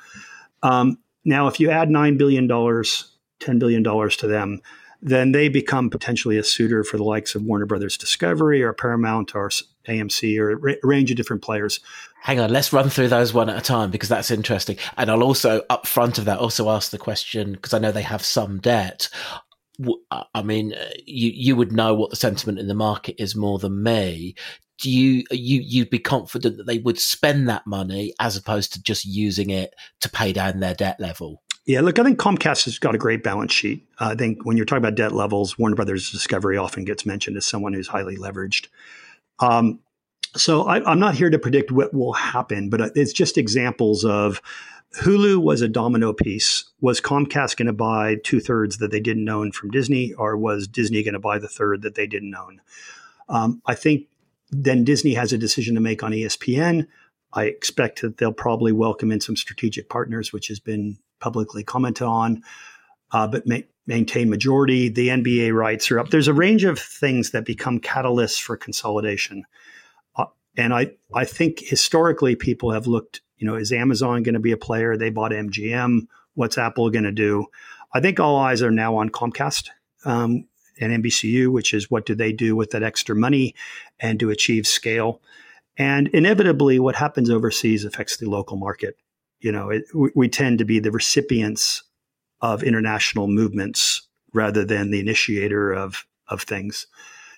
Um, 0.61 0.99
now, 1.25 1.47
if 1.47 1.59
you 1.59 1.71
add 1.71 1.89
$9 1.89 2.17
billion, 2.17 2.47
$10 2.47 3.59
billion 3.59 3.83
to 3.83 4.27
them, 4.27 4.61
then 5.01 5.31
they 5.31 5.49
become 5.49 5.89
potentially 5.89 6.37
a 6.37 6.43
suitor 6.43 6.83
for 6.83 6.97
the 6.97 7.03
likes 7.03 7.35
of 7.35 7.43
Warner 7.43 7.65
Brothers 7.65 7.97
Discovery 7.97 8.61
or 8.61 8.73
Paramount 8.73 9.35
or 9.35 9.49
AMC 9.87 10.39
or 10.39 10.69
a 10.69 10.77
range 10.83 11.11
of 11.11 11.17
different 11.17 11.41
players. 11.41 11.79
Hang 12.23 12.39
on, 12.39 12.51
let's 12.51 12.71
run 12.71 12.89
through 12.89 13.09
those 13.09 13.33
one 13.33 13.49
at 13.49 13.57
a 13.57 13.61
time 13.61 13.91
because 13.91 14.07
that's 14.07 14.31
interesting. 14.31 14.77
And 14.95 15.11
I'll 15.11 15.23
also, 15.23 15.61
up 15.69 15.85
front 15.85 16.17
of 16.17 16.23
that, 16.23 16.39
also 16.39 16.69
ask 16.69 16.89
the 16.89 16.97
question 16.97 17.51
because 17.51 17.73
I 17.73 17.79
know 17.79 17.91
they 17.91 18.01
have 18.01 18.23
some 18.23 18.59
debt. 18.59 19.09
I 20.33 20.41
mean, 20.41 20.73
uh, 20.73 20.89
you 21.05 21.31
you 21.33 21.57
would 21.57 21.73
know 21.73 21.93
what 21.93 22.11
the 22.11 22.15
sentiment 22.15 22.59
in 22.59 22.69
the 22.69 22.75
market 22.75 23.21
is 23.21 23.35
more 23.35 23.59
than 23.59 23.83
me. 23.83 24.35
Do 24.79 24.89
you 24.89 25.25
you 25.31 25.59
you'd 25.59 25.89
be 25.89 25.99
confident 25.99 26.55
that 26.55 26.65
they 26.65 26.77
would 26.77 26.97
spend 26.97 27.49
that 27.49 27.67
money 27.67 28.13
as 28.21 28.37
opposed 28.37 28.71
to 28.73 28.81
just 28.81 29.03
using 29.03 29.49
it 29.49 29.73
to 29.99 30.09
pay 30.09 30.31
down 30.31 30.61
their 30.61 30.75
debt 30.75 31.01
level? 31.01 31.43
Yeah, 31.65 31.81
look, 31.81 31.99
I 31.99 32.03
think 32.03 32.19
Comcast 32.19 32.63
has 32.65 32.79
got 32.79 32.95
a 32.95 32.99
great 32.99 33.21
balance 33.21 33.51
sheet. 33.51 33.85
Uh, 33.99 34.11
I 34.11 34.15
think 34.15 34.45
when 34.45 34.55
you're 34.55 34.65
talking 34.65 34.83
about 34.83 34.95
debt 34.95 35.11
levels, 35.11 35.59
Warner 35.59 35.75
Brothers 35.75 36.09
Discovery 36.09 36.55
often 36.55 36.85
gets 36.85 37.05
mentioned 37.05 37.35
as 37.35 37.45
someone 37.45 37.73
who's 37.73 37.87
highly 37.89 38.15
leveraged. 38.15 38.67
Um, 39.39 39.79
so 40.35 40.63
I, 40.63 40.91
am 40.91 40.99
not 40.99 41.15
here 41.15 41.29
to 41.29 41.39
predict 41.39 41.71
what 41.71 41.93
will 41.93 42.13
happen, 42.13 42.69
but 42.69 42.95
it's 42.95 43.13
just 43.13 43.37
examples 43.37 44.03
of 44.03 44.41
Hulu 45.01 45.41
was 45.41 45.61
a 45.61 45.67
domino 45.67 46.13
piece. 46.13 46.65
Was 46.81 47.01
Comcast 47.01 47.57
going 47.57 47.67
to 47.67 47.73
buy 47.73 48.17
two 48.23 48.39
thirds 48.39 48.77
that 48.77 48.91
they 48.91 48.99
didn't 48.99 49.29
own 49.29 49.51
from 49.51 49.71
Disney, 49.71 50.13
or 50.13 50.37
was 50.37 50.67
Disney 50.67 51.03
going 51.03 51.13
to 51.13 51.19
buy 51.19 51.39
the 51.39 51.47
third 51.47 51.81
that 51.81 51.95
they 51.95 52.07
didn't 52.07 52.35
own? 52.35 52.61
Um, 53.29 53.61
I 53.65 53.75
think 53.75 54.07
then 54.51 54.83
Disney 54.83 55.15
has 55.15 55.33
a 55.33 55.37
decision 55.37 55.75
to 55.75 55.81
make 55.81 56.03
on 56.03 56.11
ESPN. 56.11 56.87
I 57.33 57.45
expect 57.45 58.01
that 58.01 58.17
they'll 58.17 58.31
probably 58.31 58.71
welcome 58.71 59.11
in 59.11 59.19
some 59.19 59.35
strategic 59.35 59.89
partners, 59.89 60.31
which 60.31 60.47
has 60.49 60.59
been 60.59 60.99
publicly 61.19 61.63
commented 61.63 62.03
on, 62.03 62.43
uh, 63.11 63.27
but 63.27 63.47
ma- 63.47 63.57
maintain 63.87 64.29
majority. 64.29 64.89
The 64.89 65.07
NBA 65.07 65.53
rights 65.53 65.89
are 65.89 65.99
up. 65.99 66.09
There's 66.09 66.27
a 66.27 66.33
range 66.33 66.63
of 66.63 66.77
things 66.77 67.31
that 67.31 67.45
become 67.45 67.79
catalysts 67.79 68.39
for 68.39 68.55
consolidation. 68.55 69.45
And 70.57 70.73
I, 70.73 70.91
I 71.13 71.25
think 71.25 71.59
historically 71.59 72.35
people 72.35 72.71
have 72.71 72.87
looked, 72.87 73.21
you 73.37 73.47
know, 73.47 73.55
is 73.55 73.71
Amazon 73.71 74.23
going 74.23 74.33
to 74.33 74.39
be 74.39 74.51
a 74.51 74.57
player? 74.57 74.95
They 74.95 75.09
bought 75.09 75.31
MGM. 75.31 76.07
What's 76.35 76.57
Apple 76.57 76.89
going 76.89 77.03
to 77.03 77.11
do? 77.11 77.47
I 77.93 77.99
think 77.99 78.19
all 78.19 78.37
eyes 78.37 78.61
are 78.61 78.71
now 78.71 78.95
on 78.95 79.09
Comcast 79.09 79.69
um, 80.05 80.45
and 80.79 81.03
NBCU, 81.03 81.51
which 81.51 81.73
is 81.73 81.91
what 81.91 82.05
do 82.05 82.15
they 82.15 82.31
do 82.31 82.55
with 82.55 82.71
that 82.71 82.83
extra 82.83 83.15
money 83.15 83.55
and 83.99 84.19
to 84.19 84.29
achieve 84.29 84.65
scale. 84.67 85.21
And 85.77 86.07
inevitably, 86.09 86.79
what 86.79 86.95
happens 86.95 87.29
overseas 87.29 87.85
affects 87.85 88.17
the 88.17 88.29
local 88.29 88.57
market 88.57 88.97
you 89.43 89.51
know, 89.51 89.69
it, 89.69 89.83
we, 89.93 90.09
we 90.15 90.29
tend 90.29 90.57
to 90.57 90.65
be 90.65 90.79
the 90.79 90.91
recipients 90.91 91.83
of 92.41 92.63
international 92.63 93.27
movements 93.27 94.07
rather 94.33 94.65
than 94.65 94.89
the 94.89 94.99
initiator 94.99 95.71
of 95.71 96.07
of 96.29 96.41
things. 96.41 96.87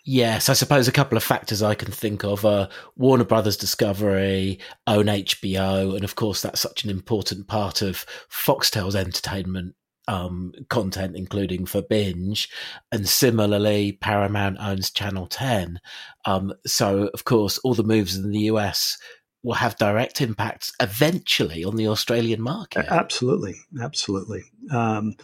Yes, 0.08 0.50
I 0.50 0.54
suppose 0.54 0.88
a 0.88 0.92
couple 0.92 1.18
of 1.18 1.24
factors 1.24 1.64
I 1.64 1.74
can 1.74 1.92
think 1.92 2.24
of 2.24 2.46
are 2.46 2.70
Warner 2.96 3.24
Brothers 3.24 3.58
Discovery, 3.58 4.60
own 4.86 5.06
HBO, 5.06 5.96
and 5.96 6.04
of 6.04 6.16
course 6.16 6.44
that's 6.44 6.62
such 6.62 6.84
an 6.84 6.92
important 6.92 7.48
part 7.48 7.82
of 7.82 8.06
Foxtel's 8.30 8.96
entertainment 8.96 9.74
um, 10.08 10.54
content, 10.70 11.16
including 11.16 11.66
for 11.66 11.82
binge. 11.82 12.50
And 12.92 13.10
similarly, 13.10 13.94
Paramount 13.94 14.58
owns 14.60 14.92
Channel 14.92 15.26
10. 15.26 15.80
Um, 16.26 16.54
so, 16.68 17.10
of 17.16 17.26
course, 17.26 17.58
all 17.60 17.74
the 17.74 17.84
moves 17.84 18.16
in 18.16 18.30
the 18.30 18.42
US 18.42 19.00
will 19.42 19.54
have 19.54 19.78
direct 19.78 20.22
impacts 20.22 20.72
eventually 20.80 21.64
on 21.64 21.76
the 21.76 21.88
Australian 21.88 22.42
market. 22.42 22.86
Absolutely, 22.90 23.56
absolutely. 23.82 24.44
Um, 24.72 25.16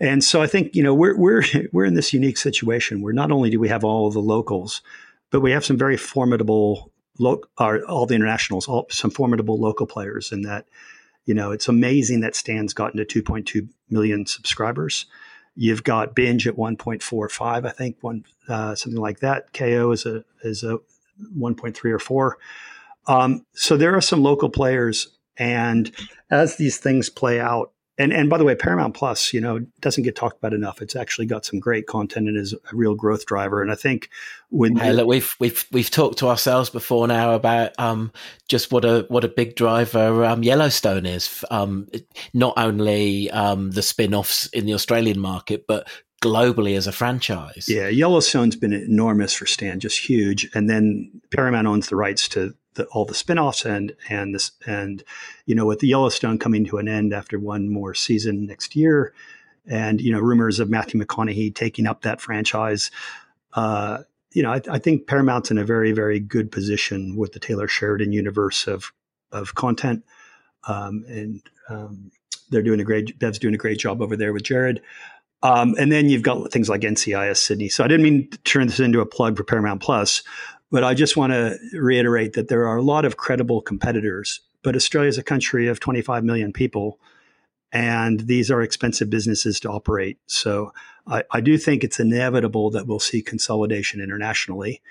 and 0.00 0.22
so 0.22 0.40
I 0.42 0.46
think 0.46 0.74
you 0.74 0.82
know 0.82 0.94
we're 0.94 1.16
we're 1.16 1.42
we're 1.72 1.84
in 1.84 1.94
this 1.94 2.12
unique 2.12 2.38
situation 2.38 3.00
where 3.00 3.12
not 3.12 3.32
only 3.32 3.50
do 3.50 3.60
we 3.60 3.68
have 3.68 3.84
all 3.84 4.10
the 4.10 4.20
locals, 4.20 4.82
but 5.30 5.40
we 5.40 5.50
have 5.52 5.64
some 5.64 5.78
very 5.78 5.96
formidable 5.96 6.92
lo- 7.18 7.42
all 7.58 8.06
the 8.06 8.14
internationals, 8.14 8.68
all, 8.68 8.86
some 8.90 9.10
formidable 9.10 9.58
local 9.58 9.86
players. 9.86 10.32
In 10.32 10.42
that, 10.42 10.66
you 11.26 11.34
know, 11.34 11.50
it's 11.50 11.68
amazing 11.68 12.20
that 12.20 12.36
Stan's 12.36 12.72
gotten 12.72 13.04
to 13.04 13.22
2.2 13.22 13.68
million 13.90 14.26
subscribers. 14.26 15.06
You've 15.56 15.82
got 15.82 16.14
Binge 16.14 16.46
at 16.46 16.54
1.45, 16.54 17.66
I 17.66 17.70
think, 17.70 17.96
one 18.00 18.24
uh, 18.48 18.76
something 18.76 19.00
like 19.00 19.20
that. 19.20 19.52
Kayo 19.52 19.92
is 19.92 20.06
a 20.06 20.24
is 20.42 20.62
a 20.62 20.78
1.3 21.36 21.84
or 21.90 21.98
four. 21.98 22.38
Um, 23.08 23.44
so 23.54 23.76
there 23.76 23.96
are 23.96 24.00
some 24.00 24.22
local 24.22 24.50
players, 24.50 25.08
and 25.36 25.90
as 26.30 26.56
these 26.56 26.78
things 26.78 27.10
play 27.10 27.40
out, 27.40 27.72
and 27.98 28.12
and 28.12 28.30
by 28.30 28.38
the 28.38 28.44
way, 28.44 28.54
Paramount 28.54 28.94
Plus, 28.94 29.32
you 29.32 29.40
know, 29.40 29.60
doesn't 29.80 30.04
get 30.04 30.16
talked 30.16 30.38
about 30.38 30.54
enough. 30.54 30.80
It's 30.80 30.96
actually 30.96 31.26
got 31.26 31.44
some 31.44 31.58
great 31.58 31.86
content 31.86 32.28
and 32.28 32.36
is 32.36 32.52
a 32.52 32.76
real 32.76 32.94
growth 32.94 33.26
driver. 33.26 33.60
And 33.60 33.72
I 33.72 33.74
think 33.74 34.08
when 34.50 34.76
hey, 34.76 34.92
look, 34.92 35.06
we've 35.06 35.34
we've 35.40 35.66
we've 35.72 35.90
talked 35.90 36.18
to 36.18 36.28
ourselves 36.28 36.70
before 36.70 37.08
now 37.08 37.34
about 37.34 37.72
um, 37.78 38.12
just 38.48 38.70
what 38.70 38.84
a 38.84 39.04
what 39.08 39.24
a 39.24 39.28
big 39.28 39.56
driver 39.56 40.24
um, 40.24 40.42
Yellowstone 40.42 41.06
is. 41.06 41.44
Um, 41.50 41.88
not 42.32 42.54
only 42.56 43.30
um, 43.30 43.72
the 43.72 43.82
spin-offs 43.82 44.46
in 44.48 44.66
the 44.66 44.74
Australian 44.74 45.18
market, 45.18 45.66
but 45.66 45.88
globally 46.22 46.76
as 46.76 46.86
a 46.86 46.92
franchise. 46.92 47.68
Yeah, 47.68 47.88
Yellowstone's 47.88 48.56
been 48.56 48.72
enormous 48.72 49.34
for 49.34 49.46
Stan, 49.46 49.80
just 49.80 49.98
huge. 49.98 50.50
And 50.54 50.68
then 50.68 51.10
Paramount 51.30 51.66
owns 51.66 51.88
the 51.88 51.96
rights 51.96 52.28
to 52.30 52.54
the, 52.78 52.86
all 52.86 53.04
the 53.04 53.12
spinoffs 53.12 53.66
and 53.66 53.94
and 54.08 54.34
this 54.34 54.52
and 54.66 55.04
you 55.44 55.54
know 55.54 55.66
with 55.66 55.80
the 55.80 55.88
Yellowstone 55.88 56.38
coming 56.38 56.64
to 56.64 56.78
an 56.78 56.88
end 56.88 57.12
after 57.12 57.38
one 57.38 57.68
more 57.68 57.92
season 57.92 58.46
next 58.46 58.74
year, 58.74 59.12
and 59.66 60.00
you 60.00 60.10
know 60.10 60.20
rumors 60.20 60.58
of 60.58 60.70
Matthew 60.70 60.98
McConaughey 60.98 61.54
taking 61.54 61.86
up 61.86 62.02
that 62.02 62.22
franchise. 62.22 62.90
Uh, 63.52 63.98
you 64.32 64.42
know, 64.42 64.52
I, 64.52 64.60
I, 64.70 64.78
think 64.78 65.06
Paramount's 65.06 65.50
in 65.50 65.58
a 65.58 65.64
very, 65.64 65.90
very 65.90 66.20
good 66.20 66.52
position 66.52 67.16
with 67.16 67.32
the 67.32 67.40
Taylor 67.40 67.66
Sheridan 67.66 68.12
universe 68.12 68.66
of 68.66 68.92
of 69.32 69.54
content. 69.54 70.04
um, 70.66 71.04
and 71.08 71.42
um, 71.68 72.10
they're 72.50 72.62
doing 72.62 72.80
a 72.80 72.84
great. 72.84 73.18
Bev's 73.18 73.38
doing 73.38 73.54
a 73.54 73.58
great 73.58 73.78
job 73.78 74.00
over 74.00 74.16
there 74.16 74.32
with 74.32 74.44
Jarrod. 74.44 74.80
Um, 75.42 75.76
and 75.78 75.92
then 75.92 76.08
you've 76.08 76.22
got 76.22 76.50
things 76.50 76.68
like 76.68 76.80
NCIS 76.80 77.36
Sydney. 77.36 77.68
So 77.68 77.84
I 77.84 77.88
didn't 77.88 78.02
mean 78.02 78.28
to 78.30 78.38
turn 78.38 78.66
this 78.66 78.80
into 78.80 79.00
a 79.00 79.06
plug 79.06 79.36
for 79.36 79.44
Paramount 79.44 79.80
Plus, 79.80 80.22
but 80.70 80.84
I 80.84 80.94
just 80.94 81.16
want 81.16 81.32
to 81.32 81.58
reiterate 81.72 82.34
that 82.34 82.48
there 82.48 82.66
are 82.66 82.76
a 82.76 82.82
lot 82.82 83.04
of 83.04 83.16
credible 83.16 83.62
competitors. 83.62 84.40
But 84.62 84.76
Australia 84.76 85.08
is 85.08 85.18
a 85.18 85.22
country 85.22 85.68
of 85.68 85.80
25 85.80 86.24
million 86.24 86.52
people, 86.52 86.98
and 87.72 88.20
these 88.20 88.50
are 88.50 88.62
expensive 88.62 89.08
businesses 89.08 89.60
to 89.60 89.70
operate. 89.70 90.18
So 90.26 90.72
I, 91.06 91.22
I 91.30 91.40
do 91.40 91.56
think 91.58 91.84
it's 91.84 92.00
inevitable 92.00 92.70
that 92.70 92.86
we'll 92.86 93.00
see 93.00 93.22
consolidation 93.22 94.00
internationally. 94.00 94.82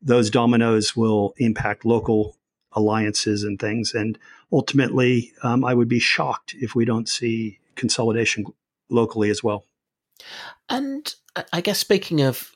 Those 0.00 0.30
dominoes 0.30 0.96
will 0.96 1.34
impact 1.38 1.84
local 1.84 2.36
alliances 2.72 3.42
and 3.42 3.58
things. 3.58 3.94
And 3.94 4.18
ultimately, 4.52 5.32
um, 5.42 5.64
I 5.64 5.74
would 5.74 5.88
be 5.88 5.98
shocked 5.98 6.54
if 6.60 6.74
we 6.74 6.84
don't 6.84 7.08
see 7.08 7.58
consolidation 7.74 8.46
locally 8.90 9.30
as 9.30 9.42
well. 9.42 9.64
And 10.68 11.14
I 11.52 11.60
guess 11.60 11.78
speaking 11.78 12.20
of 12.22 12.55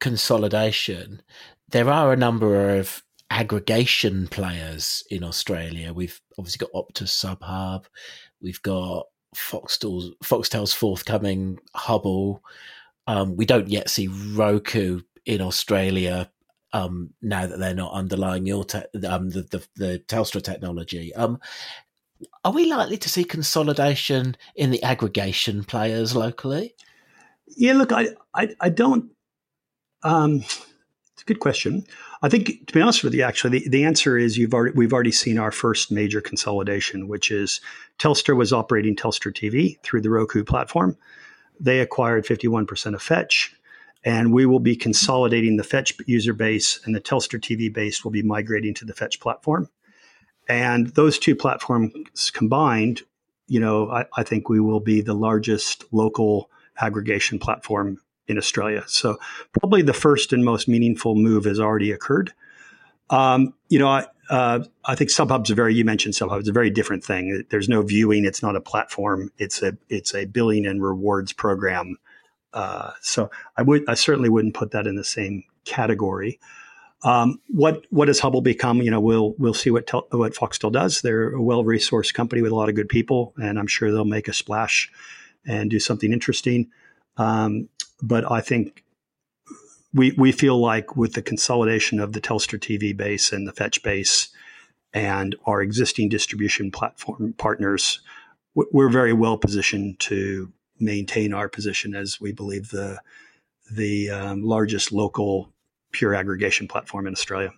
consolidation, 0.00 1.22
there 1.68 1.90
are 1.90 2.12
a 2.12 2.16
number 2.16 2.76
of 2.78 3.02
aggregation 3.30 4.26
players 4.28 5.02
in 5.10 5.22
Australia. 5.22 5.92
We've 5.92 6.20
obviously 6.38 6.66
got 6.66 6.72
Optus 6.72 7.08
SubHub, 7.08 7.84
we've 8.40 8.62
got 8.62 9.06
Foxtel's, 9.36 10.14
Foxtel's 10.24 10.72
forthcoming 10.72 11.58
Hubbl. 11.76 12.40
Um, 13.06 13.36
we 13.36 13.46
don't 13.46 13.68
yet 13.68 13.90
see 13.90 14.08
Roku 14.08 15.00
in 15.24 15.40
Australia 15.40 16.30
um, 16.72 17.10
now 17.22 17.46
that 17.46 17.58
they're 17.58 17.74
not 17.74 17.92
underlying 17.92 18.46
your 18.46 18.64
te- 18.64 19.06
um, 19.06 19.30
the, 19.30 19.42
the, 19.42 19.66
the 19.76 19.98
Telstra 20.06 20.42
technology. 20.42 21.14
Um, 21.14 21.38
are 22.44 22.52
we 22.52 22.66
likely 22.66 22.96
to 22.98 23.08
see 23.08 23.24
consolidation 23.24 24.36
in 24.56 24.70
the 24.70 24.82
aggregation 24.82 25.64
players 25.64 26.16
locally? 26.16 26.74
Yeah, 27.46 27.74
look, 27.74 27.92
I 27.92 28.08
I, 28.34 28.54
I 28.60 28.68
don't. 28.68 29.10
Um, 30.02 30.36
it's 31.18 31.22
a 31.22 31.26
good 31.26 31.40
question. 31.40 31.84
I 32.22 32.28
think, 32.28 32.66
to 32.66 32.72
be 32.72 32.80
honest 32.80 33.04
with 33.04 33.14
you, 33.14 33.22
actually, 33.22 33.58
the, 33.58 33.68
the 33.68 33.84
answer 33.84 34.18
is 34.18 34.36
you've 34.36 34.54
already 34.54 34.76
we've 34.76 34.92
already 34.92 35.12
seen 35.12 35.38
our 35.38 35.52
first 35.52 35.90
major 35.90 36.20
consolidation, 36.20 37.08
which 37.08 37.30
is 37.30 37.60
Telstra 37.98 38.36
was 38.36 38.52
operating 38.52 38.96
Telstra 38.96 39.32
TV 39.32 39.80
through 39.82 40.00
the 40.00 40.10
Roku 40.10 40.44
platform. 40.44 40.96
They 41.60 41.80
acquired 41.80 42.24
51% 42.24 42.94
of 42.94 43.02
Fetch, 43.02 43.52
and 44.04 44.32
we 44.32 44.46
will 44.46 44.60
be 44.60 44.76
consolidating 44.76 45.56
the 45.56 45.64
Fetch 45.64 45.94
user 46.06 46.32
base, 46.32 46.80
and 46.84 46.94
the 46.94 47.00
Telstra 47.00 47.40
TV 47.40 47.72
base 47.72 48.04
will 48.04 48.12
be 48.12 48.22
migrating 48.22 48.74
to 48.74 48.84
the 48.84 48.94
Fetch 48.94 49.20
platform. 49.20 49.68
And 50.48 50.88
those 50.88 51.18
two 51.18 51.36
platforms 51.36 52.30
combined, 52.30 53.02
you 53.48 53.60
know, 53.60 53.90
I, 53.90 54.06
I 54.16 54.22
think 54.22 54.48
we 54.48 54.60
will 54.60 54.80
be 54.80 55.00
the 55.00 55.14
largest 55.14 55.84
local 55.92 56.50
aggregation 56.80 57.38
platform 57.38 58.00
in 58.28 58.38
Australia. 58.38 58.84
So 58.86 59.18
probably 59.58 59.82
the 59.82 59.92
first 59.92 60.32
and 60.32 60.44
most 60.44 60.68
meaningful 60.68 61.14
move 61.14 61.44
has 61.44 61.58
already 61.58 61.90
occurred. 61.90 62.32
Um, 63.10 63.54
you 63.68 63.78
know, 63.78 63.88
I, 63.88 64.06
uh, 64.28 64.64
I 64.84 64.94
think 64.94 65.10
SubHub's 65.10 65.50
a 65.50 65.54
very 65.54 65.74
you 65.74 65.84
mentioned 65.84 66.14
SubHub. 66.14 66.40
It's 66.40 66.48
a 66.48 66.52
very 66.52 66.70
different 66.70 67.02
thing. 67.02 67.44
There's 67.48 67.68
no 67.68 67.82
viewing. 67.82 68.26
It's 68.26 68.42
not 68.42 68.56
a 68.56 68.60
platform. 68.60 69.32
It's 69.38 69.62
a 69.62 69.76
it's 69.88 70.14
a 70.14 70.26
billing 70.26 70.66
and 70.66 70.82
rewards 70.82 71.32
program. 71.32 71.96
Uh, 72.52 72.92
so 73.00 73.30
I 73.56 73.62
would 73.62 73.88
I 73.88 73.94
certainly 73.94 74.28
wouldn't 74.28 74.54
put 74.54 74.72
that 74.72 74.86
in 74.86 74.96
the 74.96 75.04
same 75.04 75.44
category. 75.64 76.38
Um, 77.02 77.40
what 77.48 77.86
what 77.90 78.08
has 78.08 78.20
Hubbl 78.20 78.42
become? 78.42 78.82
You 78.82 78.90
know, 78.90 79.00
we'll 79.00 79.34
we'll 79.38 79.54
see 79.54 79.70
what 79.70 79.86
tel- 79.86 80.08
what 80.10 80.34
Foxtel 80.34 80.72
does. 80.72 81.00
They're 81.00 81.30
a 81.30 81.42
well 81.42 81.64
resourced 81.64 82.12
company 82.12 82.42
with 82.42 82.52
a 82.52 82.56
lot 82.56 82.68
of 82.68 82.74
good 82.74 82.88
people, 82.88 83.32
and 83.40 83.58
I'm 83.58 83.68
sure 83.68 83.90
they'll 83.90 84.04
make 84.04 84.28
a 84.28 84.34
splash 84.34 84.90
and 85.46 85.70
do 85.70 85.78
something 85.78 86.12
interesting. 86.12 86.70
Um, 87.18 87.68
but 88.00 88.30
I 88.30 88.40
think 88.40 88.84
we 89.92 90.12
we 90.12 90.32
feel 90.32 90.58
like 90.58 90.96
with 90.96 91.14
the 91.14 91.22
consolidation 91.22 92.00
of 92.00 92.12
the 92.12 92.20
Telstra 92.20 92.58
TV 92.58 92.96
base 92.96 93.32
and 93.32 93.46
the 93.46 93.52
Fetch 93.52 93.82
base 93.82 94.28
and 94.94 95.36
our 95.44 95.60
existing 95.60 96.08
distribution 96.08 96.70
platform 96.70 97.34
partners, 97.36 98.00
we're 98.54 98.88
very 98.88 99.12
well 99.12 99.36
positioned 99.36 99.98
to 100.00 100.52
maintain 100.80 101.34
our 101.34 101.48
position 101.48 101.94
as 101.94 102.20
we 102.20 102.32
believe 102.32 102.70
the 102.70 103.00
the 103.70 104.10
um, 104.10 104.42
largest 104.42 104.92
local 104.92 105.52
pure 105.92 106.14
aggregation 106.14 106.68
platform 106.68 107.06
in 107.06 107.12
Australia. 107.12 107.52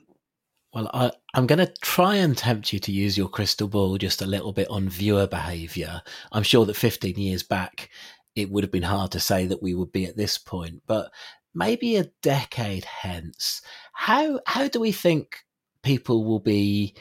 Well, 0.73 0.89
I, 0.95 1.11
am 1.35 1.49
going 1.49 1.59
to 1.59 1.73
try 1.81 2.15
and 2.17 2.37
tempt 2.37 2.73
you 2.73 2.79
to 2.79 2.93
use 2.93 3.19
your 3.19 3.29
crystal 3.29 3.67
ball 3.67 3.99
just 3.99 4.23
a 4.23 4.27
little 4.27 4.53
bit 4.53 4.69
on 4.69 4.89
viewer 4.89 5.27
behaviour. 5.27 6.01
I'm 6.31 6.45
sure 6.45 6.65
that 6.65 6.75
15 6.75 7.17
years 7.19 7.43
back, 7.43 7.91
it 8.35 8.51
would 8.51 8.65
have 8.65 8.71
been 8.71 8.83
hard 8.83 9.13
to 9.13 9.21
say 9.21 9.47
that 9.47 9.63
we 9.63 9.75
would 9.75 9.93
be 9.93 10.07
at 10.07 10.17
this 10.17 10.39
point, 10.39 10.83
but 10.87 11.11
maybe 11.55 11.97
a 11.97 12.11
decade 12.23 12.85
hence, 12.85 13.63
how 13.93 14.41
how 14.47 14.69
do 14.69 14.81
we 14.81 14.93
think 14.93 15.39
people 15.83 16.25
will 16.25 16.41
be 16.41 16.95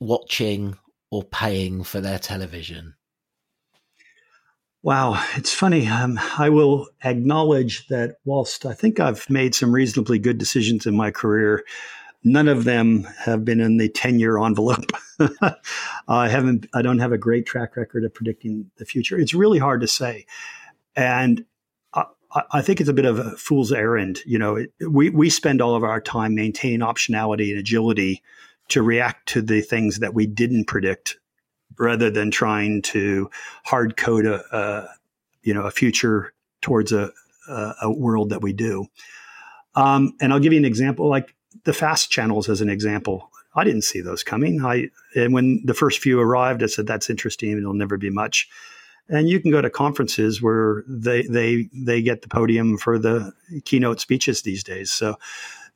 watching 0.00 0.76
or 1.10 1.24
paying 1.24 1.84
for 1.84 2.00
their 2.00 2.18
television? 2.18 2.94
Wow, 4.82 5.24
it's 5.34 5.54
funny. 5.54 5.86
Um, 5.86 6.20
I 6.38 6.50
will 6.50 6.88
acknowledge 7.02 7.88
that 7.88 8.16
whilst 8.26 8.66
I 8.66 8.74
think 8.74 9.00
I've 9.00 9.28
made 9.30 9.54
some 9.54 9.72
reasonably 9.72 10.18
good 10.18 10.36
decisions 10.36 10.86
in 10.86 10.94
my 10.94 11.10
career, 11.10 11.64
none 12.24 12.48
of 12.48 12.64
them 12.64 13.04
have 13.18 13.44
been 13.44 13.60
in 13.60 13.76
the 13.76 13.88
10 13.88 14.18
year 14.18 14.38
envelope. 14.38 14.90
I 16.08 16.28
haven't, 16.28 16.66
I 16.74 16.82
don't 16.82 16.98
have 16.98 17.12
a 17.12 17.18
great 17.18 17.46
track 17.46 17.76
record 17.76 18.04
of 18.04 18.14
predicting 18.14 18.70
the 18.76 18.84
future. 18.84 19.18
It's 19.18 19.34
really 19.34 19.58
hard 19.58 19.82
to 19.82 19.88
say. 19.88 20.26
And 20.96 21.44
I, 21.92 22.04
I 22.52 22.62
think 22.62 22.80
it's 22.80 22.88
a 22.88 22.94
bit 22.94 23.04
of 23.04 23.18
a 23.18 23.36
fool's 23.36 23.72
errand. 23.72 24.20
You 24.26 24.38
know, 24.38 24.66
we, 24.88 25.10
we 25.10 25.30
spend 25.30 25.60
all 25.60 25.76
of 25.76 25.84
our 25.84 26.00
time 26.00 26.34
maintaining 26.34 26.80
optionality 26.80 27.50
and 27.50 27.58
agility 27.58 28.22
to 28.68 28.82
react 28.82 29.28
to 29.28 29.42
the 29.42 29.60
things 29.60 29.98
that 29.98 30.14
we 30.14 30.26
didn't 30.26 30.64
predict 30.64 31.18
rather 31.78 32.10
than 32.10 32.30
trying 32.30 32.82
to 32.82 33.30
hard 33.64 33.96
code 33.96 34.26
a, 34.26 34.42
a 34.56 34.88
you 35.42 35.52
know 35.52 35.62
a 35.62 35.70
future 35.70 36.32
towards 36.60 36.92
a, 36.92 37.10
a, 37.48 37.74
a 37.82 37.92
world 37.92 38.30
that 38.30 38.42
we 38.42 38.52
do. 38.52 38.86
Um, 39.74 40.14
and 40.20 40.32
I'll 40.32 40.38
give 40.38 40.52
you 40.52 40.58
an 40.58 40.64
example, 40.64 41.08
like 41.08 41.34
the 41.64 41.72
fast 41.72 42.10
channels 42.10 42.48
as 42.48 42.60
an 42.60 42.68
example. 42.68 43.30
I 43.56 43.64
didn't 43.64 43.82
see 43.82 44.00
those 44.00 44.24
coming. 44.24 44.64
I 44.64 44.90
and 45.14 45.32
when 45.32 45.62
the 45.64 45.74
first 45.74 46.00
few 46.00 46.20
arrived, 46.20 46.62
I 46.62 46.66
said 46.66 46.86
that's 46.86 47.10
interesting. 47.10 47.56
It'll 47.56 47.72
never 47.72 47.96
be 47.96 48.10
much. 48.10 48.48
And 49.08 49.28
you 49.28 49.38
can 49.38 49.50
go 49.50 49.60
to 49.60 49.70
conferences 49.70 50.42
where 50.42 50.82
they 50.88 51.22
they 51.22 51.68
they 51.72 52.02
get 52.02 52.22
the 52.22 52.28
podium 52.28 52.78
for 52.78 52.98
the 52.98 53.32
keynote 53.64 54.00
speeches 54.00 54.42
these 54.42 54.64
days. 54.64 54.90
So 54.90 55.16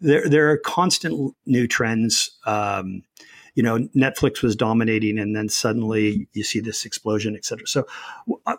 there 0.01 0.29
there 0.29 0.51
are 0.51 0.59
constant 0.59 1.35
new 1.47 1.67
trends. 1.67 2.31
Um, 2.47 3.03
you 3.55 3.63
know, 3.63 3.79
Netflix 3.97 4.43
was 4.43 4.55
dominating, 4.55 5.19
and 5.19 5.35
then 5.35 5.49
suddenly 5.49 6.29
you 6.33 6.45
see 6.45 6.61
this 6.61 6.85
explosion, 6.85 7.35
et 7.35 7.45
cetera. 7.45 7.67
So 7.67 7.87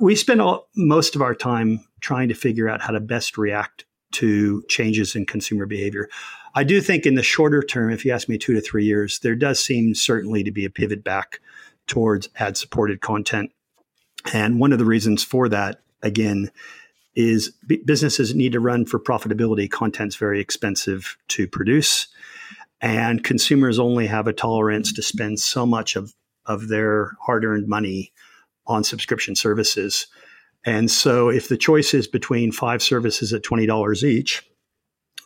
we 0.01 0.13
spend 0.13 0.41
all, 0.41 0.67
most 0.75 1.15
of 1.15 1.21
our 1.21 1.33
time 1.33 1.79
trying 2.01 2.27
to 2.27 2.35
figure 2.35 2.67
out 2.67 2.81
how 2.81 2.91
to 2.91 2.99
best 2.99 3.37
react 3.37 3.85
to 4.11 4.61
changes 4.67 5.15
in 5.15 5.25
consumer 5.25 5.65
behavior. 5.65 6.09
I 6.55 6.63
do 6.63 6.81
think 6.81 7.05
in 7.05 7.15
the 7.15 7.23
shorter 7.23 7.61
term, 7.61 7.91
if 7.91 8.05
you 8.05 8.11
ask 8.11 8.27
me 8.27 8.37
two 8.37 8.53
to 8.53 8.61
three 8.61 8.85
years, 8.85 9.19
there 9.19 9.35
does 9.35 9.63
seem 9.63 9.93
certainly 9.95 10.43
to 10.43 10.51
be 10.51 10.65
a 10.65 10.69
pivot 10.69 11.03
back 11.03 11.39
towards 11.87 12.29
ad 12.37 12.57
supported 12.57 13.01
content. 13.01 13.51
And 14.33 14.59
one 14.59 14.73
of 14.73 14.79
the 14.79 14.85
reasons 14.85 15.23
for 15.23 15.47
that, 15.49 15.81
again, 16.01 16.51
is 17.15 17.51
businesses 17.85 18.35
need 18.35 18.51
to 18.53 18.59
run 18.59 18.85
for 18.85 18.99
profitability. 18.99 19.69
Content's 19.69 20.15
very 20.15 20.39
expensive 20.39 21.17
to 21.29 21.47
produce 21.47 22.07
and 22.81 23.23
consumers 23.23 23.79
only 23.79 24.07
have 24.07 24.27
a 24.27 24.33
tolerance 24.33 24.93
to 24.93 25.01
spend 25.01 25.39
so 25.39 25.65
much 25.65 25.95
of, 25.95 26.13
of 26.45 26.67
their 26.67 27.11
hard-earned 27.21 27.67
money 27.67 28.11
on 28.67 28.83
subscription 28.83 29.35
services 29.35 30.07
and 30.65 30.91
so 30.91 31.29
if 31.29 31.47
the 31.47 31.57
choice 31.57 31.93
is 31.93 32.07
between 32.07 32.51
five 32.51 32.81
services 32.81 33.33
at 33.33 33.43
$20 33.43 34.03
each 34.03 34.45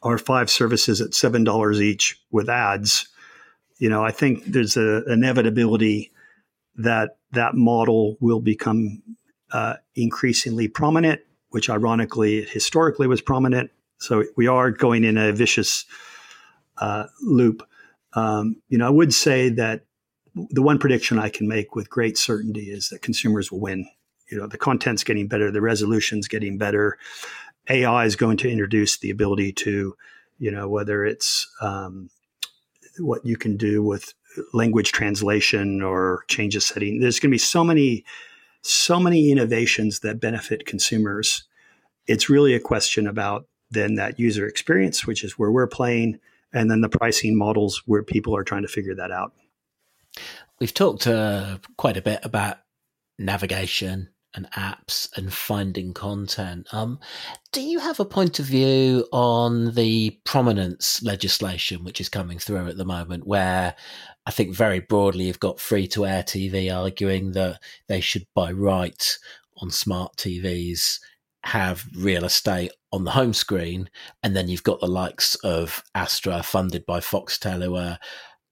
or 0.04 0.18
five 0.18 0.50
services 0.50 1.02
at 1.02 1.12
$7 1.12 1.82
each 1.82 2.22
with 2.32 2.50
ads 2.50 3.08
you 3.80 3.90
know 3.90 4.04
i 4.04 4.12
think 4.12 4.46
there's 4.46 4.78
an 4.78 5.04
inevitability 5.08 6.12
that 6.76 7.18
that 7.32 7.56
model 7.56 8.18
will 8.20 8.40
become 8.40 9.02
uh, 9.52 9.76
increasingly 9.96 10.68
prominent 10.68 11.22
which 11.50 11.70
ironically 11.70 12.44
historically 12.44 13.08
was 13.08 13.22
prominent 13.22 13.72
so 14.04 14.26
we 14.36 14.48
are 14.48 14.70
going 14.70 15.06
in 15.06 15.18
a 15.18 15.32
vicious 15.32 15.86
uh, 16.78 17.06
loop. 17.22 17.66
Um, 18.14 18.62
you 18.70 18.78
know, 18.78 18.88
I 18.88 18.92
would 18.92 19.14
say 19.14 19.50
that 19.50 19.86
the 20.36 20.62
one 20.62 20.80
prediction 20.80 21.20
I 21.20 21.30
can 21.30 21.48
make 21.48 21.76
with 21.76 21.90
great 21.90 22.18
certainty 22.18 22.72
is 22.72 22.90
that 22.90 23.02
consumers 23.02 23.52
will 23.52 23.60
win. 23.60 23.88
You 24.32 24.38
know, 24.38 24.48
the 24.48 24.58
content's 24.58 25.04
getting 25.04 25.28
better, 25.28 25.52
the 25.52 25.62
resolution's 25.62 26.28
getting 26.28 26.58
better. 26.58 26.98
AI 27.70 28.06
is 28.06 28.16
going 28.16 28.38
to 28.38 28.50
introduce 28.50 28.98
the 28.98 29.10
ability 29.10 29.54
to, 29.54 29.96
you 30.38 30.52
know, 30.52 30.68
whether 30.68 31.06
it's 31.06 31.48
um, 31.62 32.10
what 32.98 33.26
you 33.26 33.38
can 33.38 33.58
do 33.58 33.82
with 33.82 34.14
language 34.54 34.92
translation 34.92 35.82
or 35.82 36.24
change 36.28 36.56
of 36.56 36.64
setting. 36.64 37.00
There's 37.00 37.20
going 37.20 37.30
to 37.30 37.36
be 37.36 37.40
so 37.40 37.64
many, 37.64 38.04
so 38.62 39.00
many 39.00 39.32
innovations 39.32 40.00
that 40.00 40.20
benefit 40.20 40.66
consumers. 40.66 41.44
It's 42.08 42.30
really 42.30 42.54
a 42.54 42.60
question 42.60 43.08
about 43.08 43.48
then 43.72 43.96
that 43.96 44.20
user 44.20 44.48
experience, 44.48 45.08
which 45.08 45.24
is 45.24 45.40
where 45.40 45.52
we're 45.52 45.68
playing, 45.68 46.20
and 46.52 46.70
then 46.70 46.82
the 46.82 46.90
pricing 46.90 47.36
models 47.38 47.82
where 47.86 48.04
people 48.04 48.36
are 48.36 48.44
trying 48.44 48.62
to 48.62 48.68
figure 48.68 48.96
that 48.96 49.12
out. 49.12 49.34
We've 50.60 50.74
talked 50.74 51.08
uh, 51.08 51.58
quite 51.78 51.98
a 51.98 52.02
bit 52.02 52.20
about 52.24 52.58
navigation 53.18 54.10
and 54.36 54.50
apps 54.52 55.10
and 55.18 55.34
finding 55.34 55.94
content. 55.94 56.68
Um, 56.72 57.00
do 57.52 57.62
you 57.62 57.80
have 57.80 58.00
a 58.00 58.06
point 58.06 58.40
of 58.40 58.46
view 58.46 59.08
on 59.12 59.74
the 59.74 60.20
prominence 60.24 61.04
legislation 61.04 61.84
which 61.84 62.02
is 62.02 62.10
coming 62.10 62.40
through 62.40 62.68
at 62.68 62.78
the 62.78 62.86
moment, 62.86 63.28
where 63.28 63.76
I 64.26 64.32
think 64.32 64.56
very 64.56 64.80
broadly 64.80 65.26
you've 65.26 65.40
got 65.40 65.60
free 65.60 65.88
to 65.90 66.06
air 66.06 66.24
TV 66.24 66.74
arguing 66.74 67.34
that 67.34 67.60
they 67.88 68.00
should, 68.00 68.26
by 68.34 68.52
right, 68.52 69.18
on 69.58 69.70
smart 69.70 70.16
TVs, 70.18 71.00
have 71.44 71.86
real 71.98 72.24
estate 72.24 72.72
on 72.92 73.04
the 73.04 73.12
home 73.12 73.34
screen, 73.34 73.90
and 74.24 74.36
then 74.36 74.48
you've 74.48 74.64
got 74.64 74.80
the 74.80 74.88
likes 74.88 75.36
of 75.44 75.84
ASTRA, 75.94 76.44
funded 76.44 76.86
by 76.86 77.00
Foxtel, 77.00 77.64
who 77.64 77.76
are 77.76 78.00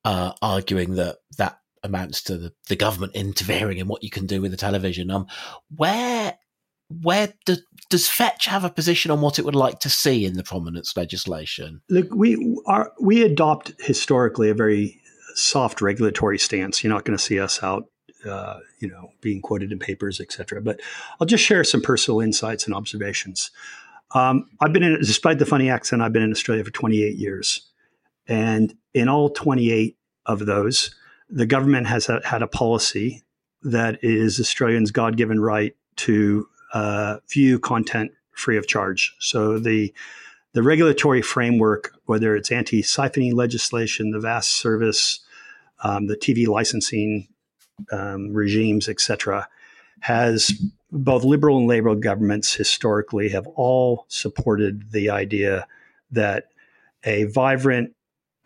uh, 0.04 0.34
arguing 0.42 0.96
that 0.96 1.18
that 1.38 1.61
amounts 1.84 2.22
to 2.24 2.38
the, 2.38 2.54
the 2.68 2.76
government 2.76 3.16
interfering 3.16 3.78
in 3.78 3.88
what 3.88 4.04
you 4.04 4.10
can 4.10 4.26
do 4.26 4.42
with 4.42 4.52
the 4.52 4.58
television. 4.58 5.10
Um, 5.12 5.28
where 5.76 6.38
where 7.02 7.34
do, 7.46 7.56
does 7.90 8.08
Fetch 8.08 8.46
have 8.46 8.64
a 8.64 8.70
position 8.70 9.12
on 9.12 9.22
what 9.22 9.40
it 9.40 9.46
would 9.46 9.56
like 9.56 9.80
to 9.80 9.90
see 9.90 10.26
in 10.26 10.34
the 10.34 10.44
prominence 10.44 10.98
legislation? 10.98 11.82
Look, 11.90 12.14
we 12.14 12.58
are 12.66 12.92
we 13.00 13.24
adopt 13.24 13.74
historically 13.80 14.50
a 14.50 14.54
very 14.54 15.00
soft 15.36 15.82
regulatory 15.82 16.38
stance. 16.38 16.84
You're 16.84 16.94
not 16.94 17.06
going 17.06 17.18
to 17.18 17.24
see 17.24 17.40
us 17.40 17.64
out, 17.64 17.86
uh, 18.26 18.60
you 18.80 18.90
know, 18.90 19.10
being 19.22 19.42
quoted 19.42 19.72
in 19.72 19.80
papers, 19.80 20.20
etc. 20.20 20.62
But 20.62 20.82
I'll 21.20 21.28
just 21.28 21.44
share 21.44 21.64
some 21.64 21.82
personal 21.82 22.20
insights 22.20 22.66
and 22.66 22.76
observations. 22.76 23.52
Um, 24.14 24.50
I've 24.60 24.74
been 24.74 24.84
in, 24.84 25.00
despite 25.00 25.40
the 25.40 25.46
funny 25.46 25.70
accent, 25.70 26.02
I've 26.02 26.14
been 26.14 26.24
in 26.24 26.32
Australia 26.32 26.66
for 26.66 26.72
28 26.72 27.16
years, 27.16 27.70
and 28.28 28.74
in 28.94 29.08
all 29.08 29.30
28 29.30 29.98
of 30.26 30.46
those, 30.46 30.94
the 31.32 31.46
government 31.46 31.88
has 31.88 32.10
a, 32.10 32.22
had 32.26 32.42
a 32.42 32.48
policy 32.48 33.24
that 33.64 34.04
is 34.04 34.40
Australians' 34.40 34.92
God 34.92 35.18
given 35.18 35.40
right 35.40 35.76
to 35.98 36.48
uh, 36.74 37.18
view 37.30 37.60
content 37.60 38.12
free 38.32 38.58
of 38.58 38.68
charge. 38.68 39.16
So 39.20 39.58
the 39.58 39.94
the 40.54 40.64
regulatory 40.64 41.22
framework, 41.22 41.94
whether 42.06 42.36
it's 42.36 42.52
anti 42.52 42.82
siphoning 42.82 43.34
legislation, 43.34 44.12
the 44.12 44.20
VAST 44.20 44.52
service, 44.52 45.22
um, 45.84 46.08
the 46.08 46.18
TV 46.18 46.46
licensing 46.46 47.30
um, 47.92 48.34
regimes, 48.34 48.90
etc., 48.90 49.48
has 50.02 50.52
both 50.92 51.24
liberal 51.24 51.60
and 51.60 51.68
labor 51.68 51.96
governments 51.96 52.54
historically 52.54 53.30
have 53.30 53.48
all 53.48 54.06
supported 54.10 54.92
the 54.92 55.10
idea 55.10 55.66
that 56.12 56.50
a 57.06 57.24
vibrant 57.26 57.96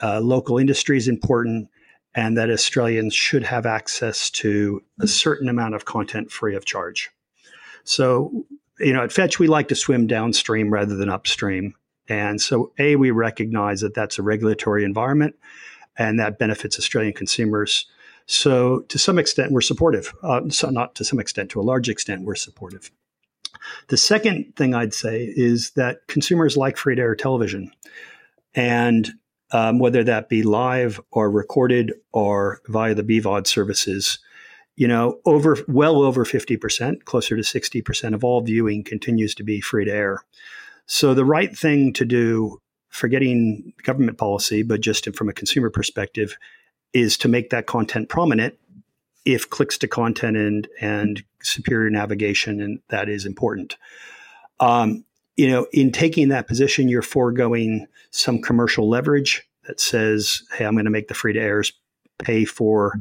uh, 0.03 0.19
local 0.19 0.59
industry 0.59 0.97
is 0.97 1.07
important 1.07 1.69
and 2.15 2.37
that 2.37 2.49
Australians 2.49 3.13
should 3.13 3.43
have 3.43 3.65
access 3.65 4.29
to 4.29 4.81
a 4.99 5.07
certain 5.07 5.49
amount 5.49 5.75
of 5.75 5.85
content 5.85 6.31
free 6.31 6.55
of 6.55 6.65
charge. 6.65 7.11
So, 7.83 8.45
you 8.79 8.93
know, 8.93 9.03
at 9.03 9.11
Fetch, 9.11 9.37
we 9.37 9.47
like 9.47 9.67
to 9.67 9.75
swim 9.75 10.07
downstream 10.07 10.71
rather 10.71 10.95
than 10.95 11.09
upstream. 11.09 11.75
And 12.07 12.41
so, 12.41 12.71
A, 12.79 12.95
we 12.95 13.11
recognize 13.11 13.81
that 13.81 13.93
that's 13.93 14.17
a 14.17 14.23
regulatory 14.23 14.83
environment 14.83 15.35
and 15.97 16.19
that 16.19 16.39
benefits 16.39 16.79
Australian 16.79 17.13
consumers. 17.13 17.85
So, 18.27 18.79
to 18.81 18.97
some 18.97 19.19
extent, 19.19 19.51
we're 19.51 19.61
supportive. 19.61 20.13
Uh, 20.23 20.49
so, 20.49 20.69
not 20.69 20.95
to 20.95 21.03
some 21.03 21.19
extent, 21.19 21.51
to 21.51 21.59
a 21.59 21.63
large 21.63 21.89
extent, 21.89 22.23
we're 22.23 22.35
supportive. 22.35 22.91
The 23.87 23.97
second 23.97 24.55
thing 24.55 24.73
I'd 24.73 24.93
say 24.93 25.33
is 25.35 25.71
that 25.71 26.07
consumers 26.07 26.57
like 26.57 26.77
free 26.77 26.95
to 26.95 27.01
air 27.01 27.15
television. 27.15 27.71
And 28.53 29.13
um, 29.55 29.79
whether 29.79 30.03
that 30.03 30.27
be 30.27 30.43
live 30.43 30.99
or 31.11 31.31
recorded 31.31 31.93
or 32.11 32.59
via 32.67 32.93
the 32.93 33.03
BVOD 33.03 33.47
services, 33.47 34.19
you 34.75 34.85
know, 34.85 35.21
over 35.23 35.57
well 35.69 36.01
over 36.01 36.25
50%, 36.25 37.05
closer 37.05 37.37
to 37.37 37.41
60% 37.41 38.13
of 38.13 38.25
all 38.25 38.41
viewing 38.41 38.83
continues 38.83 39.33
to 39.35 39.43
be 39.43 39.61
free 39.61 39.85
to 39.85 39.93
air. 39.93 40.25
So 40.87 41.13
the 41.13 41.23
right 41.23 41.57
thing 41.57 41.93
to 41.93 42.03
do, 42.03 42.61
forgetting 42.89 43.71
government 43.83 44.17
policy, 44.17 44.61
but 44.61 44.81
just 44.81 45.07
from 45.15 45.29
a 45.29 45.33
consumer 45.33 45.69
perspective, 45.69 46.37
is 46.91 47.17
to 47.19 47.29
make 47.29 47.49
that 47.51 47.65
content 47.65 48.09
prominent 48.09 48.59
if 49.23 49.49
clicks 49.49 49.77
to 49.77 49.87
content 49.87 50.35
and 50.35 50.67
and 50.81 51.23
superior 51.41 51.89
navigation 51.89 52.59
and 52.59 52.81
that 52.89 53.07
is 53.07 53.25
important. 53.25 53.77
Um, 54.59 55.04
you 55.35 55.49
know, 55.49 55.67
in 55.73 55.91
taking 55.91 56.29
that 56.29 56.47
position, 56.47 56.87
you're 56.87 57.01
foregoing 57.01 57.87
some 58.11 58.41
commercial 58.41 58.89
leverage 58.89 59.47
that 59.67 59.79
says, 59.79 60.43
"Hey, 60.53 60.65
I'm 60.65 60.73
going 60.73 60.85
to 60.85 60.91
make 60.91 61.07
the 61.07 61.13
free 61.13 61.33
to 61.33 61.39
airs 61.39 61.73
pay 62.19 62.45
for 62.45 62.99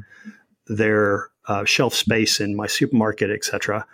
their 0.67 1.29
uh, 1.47 1.65
shelf 1.65 1.95
space 1.95 2.41
in 2.41 2.57
my 2.57 2.67
supermarket, 2.67 3.31
etc." 3.31 3.87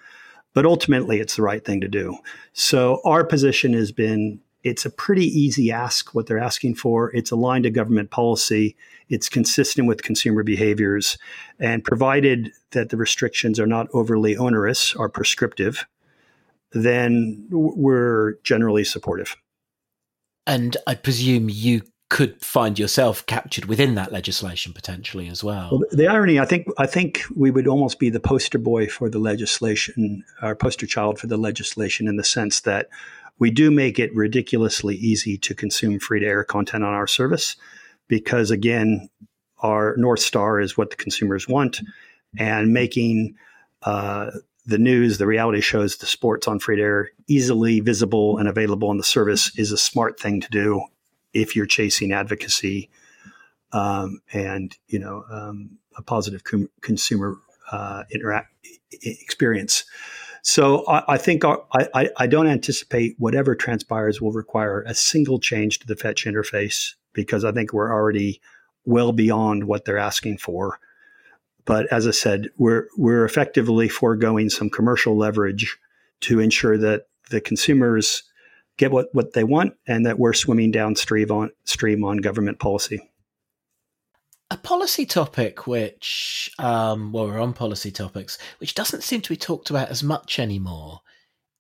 But 0.53 0.67
ultimately, 0.67 1.21
it's 1.21 1.37
the 1.37 1.43
right 1.43 1.65
thing 1.65 1.81
to 1.81 1.89
do. 1.89 2.17
So 2.53 3.01
our 3.05 3.25
position 3.25 3.73
has 3.75 3.93
been 3.93 4.41
it's 4.63 4.85
a 4.85 4.91
pretty 4.91 5.27
easy 5.27 5.71
ask 5.71 6.15
what 6.15 6.27
they're 6.27 6.39
asking 6.39 6.75
for. 6.75 7.15
It's 7.15 7.31
aligned 7.31 7.65
to 7.65 7.71
government 7.71 8.11
policy. 8.11 8.77
It's 9.09 9.29
consistent 9.29 9.89
with 9.89 10.03
consumer 10.03 10.43
behaviors. 10.43 11.17
And 11.59 11.83
provided 11.83 12.53
that 12.73 12.91
the 12.91 12.97
restrictions 12.97 13.59
are 13.59 13.67
not 13.67 13.89
overly 13.95 14.37
onerous 14.37 14.95
or 14.95 15.09
prescriptive, 15.09 15.87
then 16.73 17.47
we're 17.51 18.35
generally 18.43 18.85
supportive. 18.85 19.37
And 20.47 20.77
I 20.87 20.95
presume 20.95 21.49
you 21.51 21.83
could 22.09 22.45
find 22.45 22.77
yourself 22.77 23.25
captured 23.27 23.67
within 23.67 23.95
that 23.95 24.11
legislation 24.11 24.73
potentially 24.73 25.29
as 25.29 25.45
well. 25.45 25.69
well. 25.71 25.83
The 25.93 26.09
irony, 26.09 26.41
I 26.41 26.45
think, 26.45 26.67
I 26.77 26.87
think 26.87 27.23
we 27.37 27.53
would 27.53 27.69
almost 27.69 28.01
be 28.01 28.11
the 28.11 28.19
poster 28.19 28.59
boy 28.59 28.89
for 28.89 29.09
the 29.09 29.21
legislation, 29.21 30.25
our 30.43 30.57
poster 30.57 30.87
child 30.87 31.21
for 31.21 31.29
the 31.29 31.37
legislation, 31.37 32.09
in 32.09 32.17
the 32.17 32.25
sense 32.25 32.63
that 32.63 32.89
we 33.39 33.51
do 33.51 33.71
make 33.71 33.99
it 33.99 34.15
ridiculously 34.15 34.97
easy 34.97 35.39
to 35.39 35.55
consume 35.55 36.01
free 36.01 36.21
to 36.21 36.27
air 36.27 36.45
content 36.45 36.85
on 36.85 36.93
our 36.93 37.07
service, 37.07 37.57
because 38.09 38.51
again, 38.51 39.09
our 39.61 39.95
north 39.97 40.21
star 40.21 40.61
is 40.61 40.77
what 40.77 40.91
the 40.91 40.97
consumers 40.97 41.47
want, 41.47 41.81
and 42.39 42.73
making 42.73 43.37
uh, 43.83 44.31
the 44.71 44.79
news, 44.79 45.19
the 45.19 45.27
reality 45.27 45.61
shows, 45.61 45.97
the 45.97 46.07
sports 46.07 46.47
on 46.47 46.61
free 46.61 46.81
air 46.81 47.11
easily 47.27 47.81
visible 47.81 48.39
and 48.39 48.49
available 48.49 48.89
on 48.89 48.97
the 48.97 49.05
service 49.05 49.57
is 49.59 49.73
a 49.73 49.77
smart 49.77 50.19
thing 50.19 50.41
to 50.41 50.49
do 50.51 50.83
if 51.35 51.55
you're 51.55 51.67
chasing 51.67 52.13
advocacy 52.13 52.89
um, 53.73 54.21
and 54.33 54.77
you 54.89 54.99
know 54.99 55.25
um, 55.31 55.79
a 55.97 56.03
positive 56.03 56.45
com- 56.45 56.71
consumer 56.81 57.37
uh, 57.73 58.05
interact 58.11 58.55
experience. 59.03 59.85
So 60.43 60.87
I, 60.87 61.15
I 61.15 61.19
think 61.19 61.45
our, 61.45 61.63
I, 61.95 62.09
I 62.17 62.27
don't 62.27 62.47
anticipate 62.47 63.15
whatever 63.19 63.55
transpires 63.55 64.21
will 64.21 64.33
require 64.33 64.83
a 64.83 64.95
single 64.95 65.39
change 65.39 65.81
to 65.81 65.87
the 65.87 65.97
Fetch 65.97 66.25
interface 66.25 66.95
because 67.13 67.45
I 67.45 67.53
think 67.53 67.73
we're 67.73 67.93
already 67.93 68.41
well 68.87 69.13
beyond 69.13 69.65
what 69.65 69.85
they're 69.85 69.99
asking 69.99 70.39
for. 70.39 70.79
But 71.65 71.87
as 71.93 72.07
I 72.07 72.13
said, 72.13 72.49
we're 72.57 72.89
we're 72.97 73.25
effectively 73.25 73.89
foregoing 73.89 74.51
some 74.51 74.71
commercial 74.71 75.17
leverage 75.17 75.79
to 76.21 76.41
ensure 76.41 76.79
that 76.79 77.07
the 77.31 77.41
consumers 77.41 78.25
get 78.77 78.91
what, 78.91 79.15
what 79.15 79.35
they 79.35 79.45
want 79.45 79.75
and 79.87 80.07
that 80.07 80.19
we're 80.19 80.33
swimming 80.33 80.71
downstream 80.71 81.31
on 81.31 81.51
stream 81.65 82.05
on 82.05 82.19
government 82.19 82.59
policy. 82.59 83.11
A 84.51 84.57
policy 84.57 85.07
topic 85.07 85.67
which 85.67 86.51
um, 86.59 87.13
well 87.13 87.27
we're 87.27 87.39
on 87.39 87.53
policy 87.53 87.91
topics, 87.91 88.39
which 88.59 88.75
doesn't 88.75 89.03
seem 89.03 89.21
to 89.21 89.31
be 89.31 89.37
talked 89.37 89.71
about 89.71 89.91
as 89.91 90.03
much 90.03 90.39
anymore, 90.39 91.01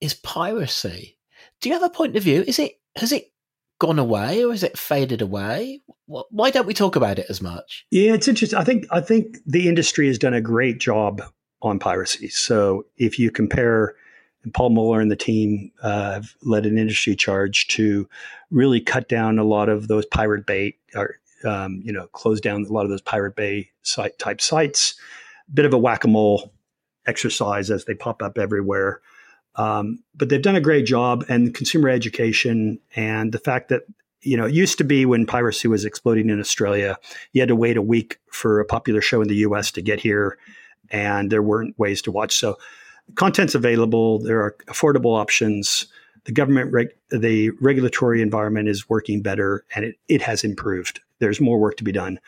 is 0.00 0.14
piracy. 0.14 1.16
Do 1.60 1.68
you 1.68 1.74
have 1.74 1.84
a 1.84 1.90
point 1.90 2.16
of 2.16 2.22
view? 2.22 2.42
Is 2.46 2.58
it 2.58 2.80
has 2.96 3.12
it 3.12 3.30
gone 3.80 3.98
away 3.98 4.44
or 4.44 4.52
has 4.52 4.62
it 4.62 4.78
faded 4.78 5.20
away? 5.20 5.80
Why 6.06 6.50
don't 6.50 6.66
we 6.66 6.74
talk 6.74 6.94
about 6.94 7.18
it 7.18 7.26
as 7.28 7.42
much? 7.42 7.84
Yeah, 7.90 8.14
it's 8.14 8.28
interesting. 8.28 8.58
I 8.58 8.62
think 8.62 8.86
I 8.90 9.00
think 9.00 9.38
the 9.44 9.68
industry 9.68 10.06
has 10.06 10.18
done 10.18 10.34
a 10.34 10.40
great 10.40 10.78
job 10.78 11.22
on 11.62 11.80
piracy. 11.80 12.28
So 12.28 12.86
if 12.96 13.18
you 13.18 13.30
compare, 13.30 13.94
Paul 14.54 14.70
Muller 14.70 15.00
and 15.00 15.10
the 15.10 15.16
team 15.16 15.72
uh, 15.82 16.12
have 16.12 16.34
led 16.42 16.66
an 16.66 16.78
industry 16.78 17.16
charge 17.16 17.66
to 17.68 18.08
really 18.50 18.80
cut 18.80 19.08
down 19.08 19.38
a 19.38 19.44
lot 19.44 19.68
of 19.68 19.88
those 19.88 20.06
pirate 20.06 20.46
bay 20.46 20.76
or 20.94 21.16
um, 21.44 21.80
you 21.84 21.92
know 21.92 22.06
close 22.08 22.40
down 22.40 22.64
a 22.64 22.72
lot 22.72 22.84
of 22.84 22.90
those 22.90 23.02
pirate 23.02 23.34
bay 23.34 23.70
site 23.82 24.18
type 24.18 24.40
sites. 24.40 24.94
Bit 25.52 25.64
of 25.64 25.74
a 25.74 25.78
whack 25.78 26.04
a 26.04 26.08
mole 26.08 26.52
exercise 27.06 27.70
as 27.70 27.86
they 27.86 27.94
pop 27.94 28.22
up 28.22 28.38
everywhere. 28.38 29.00
Um, 29.56 30.02
but 30.14 30.28
they've 30.28 30.40
done 30.40 30.56
a 30.56 30.60
great 30.60 30.86
job, 30.86 31.24
and 31.28 31.54
consumer 31.54 31.88
education 31.88 32.78
and 32.94 33.32
the 33.32 33.38
fact 33.38 33.68
that 33.68 33.82
you 34.22 34.36
know, 34.36 34.46
it 34.46 34.54
used 34.54 34.78
to 34.78 34.84
be 34.84 35.06
when 35.06 35.26
piracy 35.26 35.68
was 35.68 35.84
exploding 35.84 36.28
in 36.28 36.40
Australia, 36.40 36.98
you 37.32 37.40
had 37.40 37.48
to 37.48 37.56
wait 37.56 37.76
a 37.76 37.82
week 37.82 38.18
for 38.30 38.60
a 38.60 38.64
popular 38.64 39.00
show 39.00 39.22
in 39.22 39.28
the 39.28 39.36
US 39.36 39.70
to 39.72 39.82
get 39.82 40.00
here, 40.00 40.38
and 40.90 41.30
there 41.30 41.42
weren't 41.42 41.78
ways 41.78 42.02
to 42.02 42.12
watch. 42.12 42.36
So, 42.36 42.58
content's 43.14 43.54
available. 43.54 44.18
There 44.18 44.40
are 44.40 44.56
affordable 44.66 45.18
options. 45.18 45.86
The 46.24 46.32
government, 46.32 46.70
reg- 46.70 46.94
the 47.10 47.50
regulatory 47.60 48.20
environment 48.20 48.68
is 48.68 48.90
working 48.90 49.22
better, 49.22 49.64
and 49.74 49.86
it, 49.86 49.96
it 50.08 50.22
has 50.22 50.44
improved. 50.44 51.00
There's 51.18 51.40
more 51.40 51.58
work 51.58 51.76
to 51.78 51.84
be 51.84 51.92
done. 51.92 52.20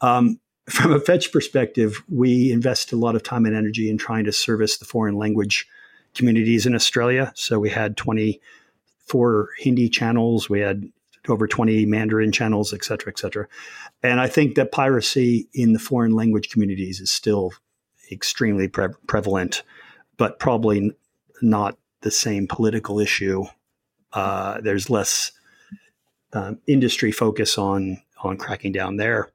Um, 0.00 0.38
from 0.70 0.92
a 0.92 1.00
Fetch 1.00 1.32
perspective, 1.32 2.02
we 2.08 2.52
invest 2.52 2.92
a 2.92 2.96
lot 2.96 3.16
of 3.16 3.24
time 3.24 3.46
and 3.46 3.56
energy 3.56 3.90
in 3.90 3.98
trying 3.98 4.24
to 4.24 4.32
service 4.32 4.78
the 4.78 4.84
foreign 4.84 5.16
language 5.16 5.66
communities 6.14 6.66
in 6.66 6.74
Australia. 6.74 7.32
So 7.34 7.58
we 7.58 7.70
had 7.70 7.96
24 7.96 9.48
Hindi 9.58 9.88
channels, 9.88 10.48
we 10.48 10.60
had 10.60 10.90
over 11.28 11.46
20 11.46 11.86
Mandarin 11.86 12.32
channels, 12.32 12.72
et 12.72 12.84
cetera, 12.84 13.12
et 13.12 13.18
cetera. 13.18 13.46
And 14.02 14.20
I 14.20 14.26
think 14.26 14.56
that 14.56 14.72
piracy 14.72 15.48
in 15.54 15.72
the 15.72 15.78
foreign 15.78 16.12
language 16.12 16.50
communities 16.50 17.00
is 17.00 17.10
still 17.10 17.52
extremely 18.10 18.68
pre- 18.68 18.88
prevalent, 19.06 19.62
but 20.16 20.38
probably 20.38 20.92
not 21.40 21.78
the 22.00 22.10
same 22.10 22.48
political 22.48 22.98
issue. 22.98 23.44
Uh, 24.12 24.60
there's 24.60 24.90
less 24.90 25.32
um, 26.32 26.58
industry 26.66 27.12
focus 27.12 27.56
on 27.56 28.00
on 28.22 28.36
cracking 28.36 28.72
down 28.72 28.96
there. 28.96 29.30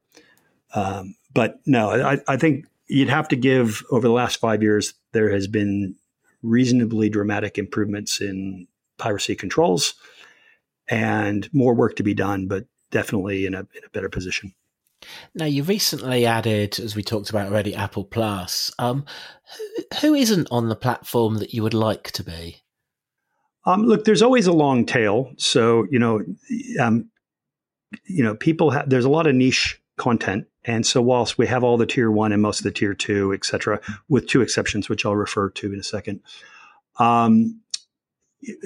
Um, 0.74 1.16
but 1.34 1.60
no, 1.66 1.92
I, 1.92 2.20
I, 2.28 2.38
think 2.38 2.66
you'd 2.88 3.10
have 3.10 3.28
to 3.30 3.36
give 3.36 3.84
over 3.92 4.08
the 4.08 4.14
last 4.14 4.40
five 4.40 4.64
years, 4.64 4.94
there 5.12 5.32
has 5.32 5.48
been 5.48 5.96
reasonably 6.48 7.10
dramatic 7.10 7.58
improvements 7.58 8.22
in 8.22 8.68
piracy 8.98 9.36
controls 9.36 9.94
and 10.88 11.50
more 11.54 11.74
work 11.74 11.96
to 11.98 12.04
be 12.04 12.14
done, 12.14 12.48
but 12.48 12.66
definitely 12.92 13.46
in 13.46 13.54
a, 13.54 13.60
in 13.60 13.84
a 13.86 13.90
better 13.92 14.10
position. 14.10 14.54
Now, 15.36 15.46
you 15.46 15.64
recently 15.64 16.26
added, 16.26 16.80
as 16.80 16.96
we 16.96 17.04
talked 17.04 17.30
about 17.30 17.48
already, 17.48 17.76
Apple 17.76 18.04
Plus. 18.04 18.72
Um, 18.80 19.06
who, 19.56 19.84
who 20.02 20.14
isn't 20.16 20.48
on 20.50 20.70
the 20.70 20.76
platform 20.76 21.38
that 21.38 21.54
you 21.54 21.62
would 21.62 21.74
like 21.74 22.12
to 22.12 22.24
be? 22.24 22.64
Um, 23.66 23.84
look, 23.84 24.06
there's 24.06 24.22
always 24.22 24.48
a 24.48 24.54
long 24.54 24.86
tail. 24.86 25.32
So, 25.38 25.86
you 25.92 26.00
know, 26.00 26.22
um, 26.80 27.10
you 28.06 28.24
know, 28.24 28.36
people 28.36 28.72
have, 28.72 28.90
there's 28.90 29.06
a 29.06 29.10
lot 29.10 29.28
of 29.28 29.36
niche 29.36 29.80
content. 29.98 30.48
And 30.68 30.86
so, 30.86 31.02
whilst 31.02 31.38
we 31.38 31.48
have 31.48 31.64
all 31.64 31.78
the 31.78 31.86
tier 31.86 32.12
one 32.12 32.34
and 32.34 32.42
most 32.42 32.60
of 32.60 32.66
the 32.66 32.72
tier 32.72 32.94
two, 32.94 33.34
et 33.34 33.46
cetera, 33.46 33.80
with 34.10 34.28
two 34.28 34.42
exceptions, 34.42 34.90
which 34.90 35.06
I'll 35.06 35.16
refer 35.16 35.50
to 35.50 35.74
in 35.74 35.80
a 35.80 35.84
second, 35.84 36.20
um, 37.00 37.62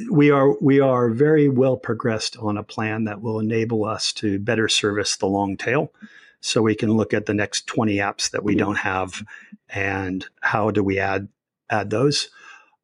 we 0.10 0.32
are 0.32 0.58
we 0.60 0.80
are 0.80 1.10
very 1.12 1.47
well 1.47 1.78
progressed 1.78 2.36
on 2.38 2.58
a 2.58 2.64
plan 2.64 3.06
that 3.06 3.22
will 3.22 3.39
enable 3.39 3.86
us 3.86 4.12
to 4.14 4.39
better 4.39 4.68
service 4.68 5.16
the 5.16 5.28
long 5.28 5.56
tail. 5.56 5.93
So 6.41 6.64
we 6.64 6.74
can 6.74 6.91
look 6.91 7.14
at 7.14 7.28
the 7.28 7.36
next 7.36 7.68
20 7.68 7.97
apps 7.97 8.32
that 8.32 8.43
we 8.43 8.56
don't 8.56 8.80
have, 8.80 9.22
and 9.70 10.26
how 10.41 10.72
do 10.72 10.84
we 10.84 10.97
add 10.97 11.28
add 11.70 11.91
those. 11.91 12.30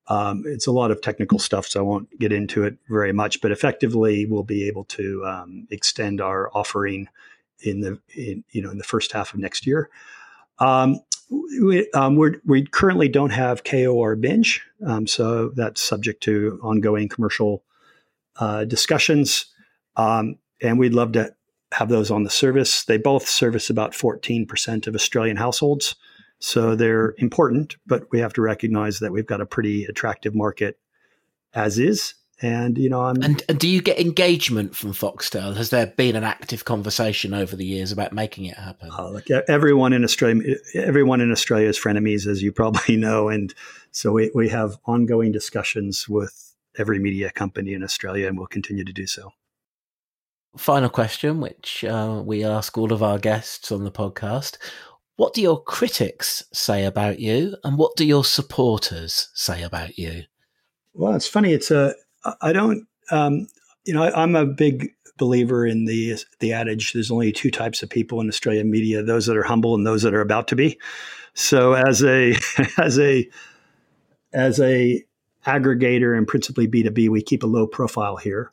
Um, 0.09 0.43
it's 0.45 0.67
a 0.67 0.71
lot 0.71 0.91
of 0.91 1.01
technical 1.01 1.39
stuff, 1.39 1.65
so 1.65 1.79
I 1.79 1.83
won't 1.83 2.19
get 2.19 2.31
into 2.31 2.63
it 2.63 2.77
very 2.87 3.11
much. 3.11 3.41
But 3.41 3.51
effectively, 3.51 4.27
we'll 4.27 4.43
be 4.43 4.67
able 4.67 4.85
to 4.85 5.25
um, 5.25 5.67
extend 5.71 6.21
our 6.21 6.49
offering 6.55 7.09
in 7.61 7.81
the 7.81 7.99
in, 8.15 8.43
you 8.51 8.61
know 8.61 8.71
in 8.71 8.77
the 8.77 8.83
first 8.83 9.11
half 9.11 9.33
of 9.33 9.39
next 9.39 9.65
year. 9.65 9.89
Um, 10.59 10.99
we, 11.61 11.89
um, 11.91 12.15
we 12.15 12.65
currently 12.65 13.09
don't 13.09 13.31
have 13.31 13.63
Kayo 13.63 13.93
or 13.93 14.15
Binge, 14.15 14.61
um, 14.85 15.07
so 15.07 15.49
that's 15.49 15.81
subject 15.81 16.23
to 16.23 16.59
ongoing 16.63 17.09
commercial 17.09 17.63
uh, 18.37 18.63
discussions. 18.63 19.47
Um, 19.97 20.37
and 20.61 20.79
we'd 20.79 20.93
love 20.93 21.11
to 21.13 21.33
have 21.73 21.89
those 21.89 22.11
on 22.11 22.23
the 22.23 22.29
service. 22.29 22.85
They 22.85 22.97
both 22.97 23.27
service 23.27 23.69
about 23.69 23.91
14% 23.91 24.87
of 24.87 24.95
Australian 24.95 25.37
households. 25.37 25.95
So 26.39 26.75
they're 26.75 27.15
important, 27.17 27.75
but 27.85 28.03
we 28.11 28.19
have 28.19 28.33
to 28.33 28.41
recognize 28.41 28.99
that 28.99 29.11
we've 29.11 29.25
got 29.25 29.41
a 29.41 29.45
pretty 29.45 29.85
attractive 29.85 30.35
market 30.35 30.79
as 31.53 31.79
is. 31.79 32.13
And 32.41 32.77
you 32.77 32.87
know, 32.89 33.01
I'm 33.01 33.21
and, 33.23 33.41
and 33.49 33.57
do 33.57 33.67
you 33.67 33.81
get 33.81 33.99
engagement 33.99 34.75
from 34.75 34.93
Foxtel? 34.93 35.55
Has 35.55 35.71
there 35.71 35.87
been 35.87 36.15
an 36.15 36.23
active 36.23 36.65
conversation 36.65 37.33
over 37.33 37.55
the 37.55 37.65
years 37.65 37.91
about 37.91 38.13
making 38.13 38.45
it 38.45 38.57
happen? 38.57 38.91
Uh, 38.91 39.09
look, 39.09 39.29
everyone 39.31 39.91
in 39.91 40.03
Australia, 40.03 40.55
everyone 40.75 41.19
in 41.19 41.31
Australia 41.31 41.67
is 41.67 41.79
frenemies, 41.79 42.27
as 42.27 42.43
you 42.43 42.51
probably 42.51 42.95
know, 42.97 43.27
and 43.27 43.55
so 43.91 44.11
we, 44.11 44.29
we 44.35 44.49
have 44.49 44.77
ongoing 44.85 45.31
discussions 45.31 46.07
with 46.07 46.53
every 46.77 46.99
media 46.99 47.31
company 47.31 47.73
in 47.73 47.81
Australia, 47.81 48.27
and 48.27 48.37
we'll 48.37 48.45
continue 48.45 48.85
to 48.85 48.93
do 48.93 49.07
so. 49.07 49.31
Final 50.55 50.89
question, 50.89 51.41
which 51.41 51.83
uh, 51.85 52.21
we 52.23 52.43
ask 52.43 52.77
all 52.77 52.93
of 52.93 53.01
our 53.01 53.17
guests 53.17 53.71
on 53.71 53.83
the 53.83 53.91
podcast: 53.91 54.57
What 55.15 55.33
do 55.33 55.41
your 55.41 55.63
critics 55.63 56.43
say 56.53 56.85
about 56.85 57.19
you, 57.19 57.57
and 57.63 57.79
what 57.79 57.95
do 57.95 58.05
your 58.05 58.23
supporters 58.23 59.29
say 59.33 59.63
about 59.63 59.97
you? 59.97 60.25
Well, 60.93 61.15
it's 61.15 61.27
funny. 61.27 61.53
It's 61.53 61.71
a 61.71 61.95
I 62.41 62.53
don't, 62.53 62.87
um, 63.11 63.47
you 63.85 63.93
know, 63.93 64.03
I, 64.03 64.23
am 64.23 64.35
a 64.35 64.45
big 64.45 64.93
believer 65.17 65.65
in 65.65 65.85
the 65.85 66.17
the 66.39 66.53
adage. 66.53 66.93
There's 66.93 67.11
only 67.11 67.31
two 67.31 67.51
types 67.51 67.83
of 67.83 67.89
people 67.89 68.21
in 68.21 68.27
Australian 68.27 68.69
media: 68.69 69.03
those 69.03 69.25
that 69.27 69.37
are 69.37 69.43
humble 69.43 69.75
and 69.75 69.85
those 69.85 70.03
that 70.03 70.13
are 70.13 70.21
about 70.21 70.47
to 70.49 70.55
be. 70.55 70.79
So, 71.33 71.73
as 71.73 72.03
a 72.03 72.35
as 72.77 72.99
a 72.99 73.29
as 74.33 74.59
a 74.59 75.03
aggregator 75.45 76.17
and 76.17 76.27
principally 76.27 76.67
B2B, 76.67 77.09
we 77.09 77.21
keep 77.21 77.43
a 77.43 77.47
low 77.47 77.67
profile 77.67 78.17
here, 78.17 78.51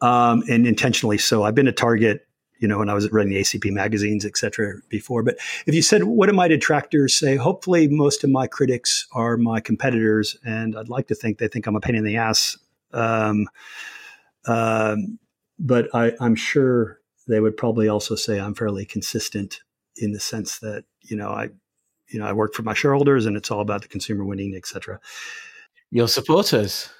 um, 0.00 0.42
and 0.48 0.66
intentionally 0.66 1.18
so. 1.18 1.42
I've 1.44 1.54
been 1.54 1.68
a 1.68 1.72
target 1.72 2.26
you 2.60 2.68
know, 2.68 2.78
when 2.78 2.90
I 2.90 2.94
was 2.94 3.10
running 3.10 3.32
the 3.32 3.40
ACP 3.40 3.72
magazines, 3.72 4.26
et 4.26 4.36
cetera, 4.36 4.74
before. 4.90 5.22
But 5.22 5.38
if 5.64 5.74
you 5.74 5.80
said, 5.80 6.04
what 6.04 6.28
do 6.28 6.34
my 6.34 6.46
detractors 6.46 7.14
say? 7.14 7.36
Hopefully, 7.36 7.88
most 7.88 8.22
of 8.22 8.28
my 8.28 8.46
critics 8.46 9.08
are 9.12 9.38
my 9.38 9.60
competitors, 9.60 10.36
and 10.44 10.76
I'd 10.76 10.90
like 10.90 11.08
to 11.08 11.14
think 11.14 11.38
they 11.38 11.48
think 11.48 11.66
I'm 11.66 11.74
a 11.74 11.80
pain 11.80 11.94
in 11.94 12.04
the 12.04 12.18
ass 12.18 12.58
um, 12.92 13.48
um, 14.46 15.18
but 15.58 15.88
I, 15.94 16.12
I'm 16.20 16.34
sure 16.34 17.00
they 17.28 17.40
would 17.40 17.56
probably 17.56 17.88
also 17.88 18.14
say 18.14 18.40
I'm 18.40 18.54
fairly 18.54 18.84
consistent 18.84 19.60
in 19.96 20.12
the 20.12 20.20
sense 20.20 20.58
that 20.60 20.84
you 21.02 21.16
know 21.16 21.28
I, 21.28 21.50
you 22.08 22.18
know, 22.18 22.26
I 22.26 22.32
work 22.32 22.54
for 22.54 22.62
my 22.62 22.74
shareholders, 22.74 23.26
and 23.26 23.36
it's 23.36 23.50
all 23.50 23.60
about 23.60 23.82
the 23.82 23.88
consumer 23.88 24.24
winning, 24.24 24.54
etc. 24.56 25.00
Your 25.90 26.08
supporters. 26.08 26.90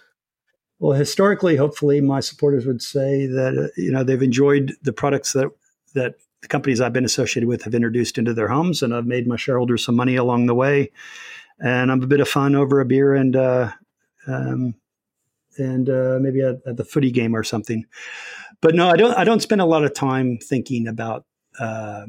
Well, 0.78 0.96
historically, 0.96 1.56
hopefully, 1.56 2.00
my 2.00 2.20
supporters 2.20 2.66
would 2.66 2.82
say 2.82 3.26
that 3.26 3.56
uh, 3.58 3.68
you 3.76 3.90
know 3.90 4.04
they've 4.04 4.22
enjoyed 4.22 4.74
the 4.82 4.92
products 4.92 5.32
that 5.32 5.50
that 5.94 6.14
the 6.42 6.48
companies 6.48 6.80
I've 6.80 6.92
been 6.92 7.04
associated 7.04 7.48
with 7.48 7.62
have 7.64 7.74
introduced 7.74 8.18
into 8.18 8.32
their 8.32 8.48
homes, 8.48 8.82
and 8.82 8.94
I've 8.94 9.06
made 9.06 9.26
my 9.26 9.36
shareholders 9.36 9.84
some 9.84 9.96
money 9.96 10.16
along 10.16 10.46
the 10.46 10.54
way. 10.54 10.90
And 11.58 11.92
I'm 11.92 12.02
a 12.02 12.06
bit 12.06 12.20
of 12.20 12.28
fun 12.28 12.54
over 12.54 12.80
a 12.80 12.86
beer 12.86 13.14
and 13.14 13.36
uh, 13.36 13.72
um, 14.26 14.74
and 15.60 15.88
uh, 15.88 16.18
maybe 16.20 16.40
at, 16.40 16.56
at, 16.66 16.76
the 16.76 16.84
footy 16.84 17.10
game 17.10 17.34
or 17.34 17.44
something. 17.44 17.84
But 18.60 18.74
no, 18.74 18.88
I 18.88 18.96
don't. 18.96 19.14
I 19.16 19.24
don't 19.24 19.40
spend 19.40 19.60
a 19.60 19.66
lot 19.66 19.84
of 19.84 19.94
time 19.94 20.38
thinking 20.38 20.88
about 20.88 21.24
uh, 21.58 22.06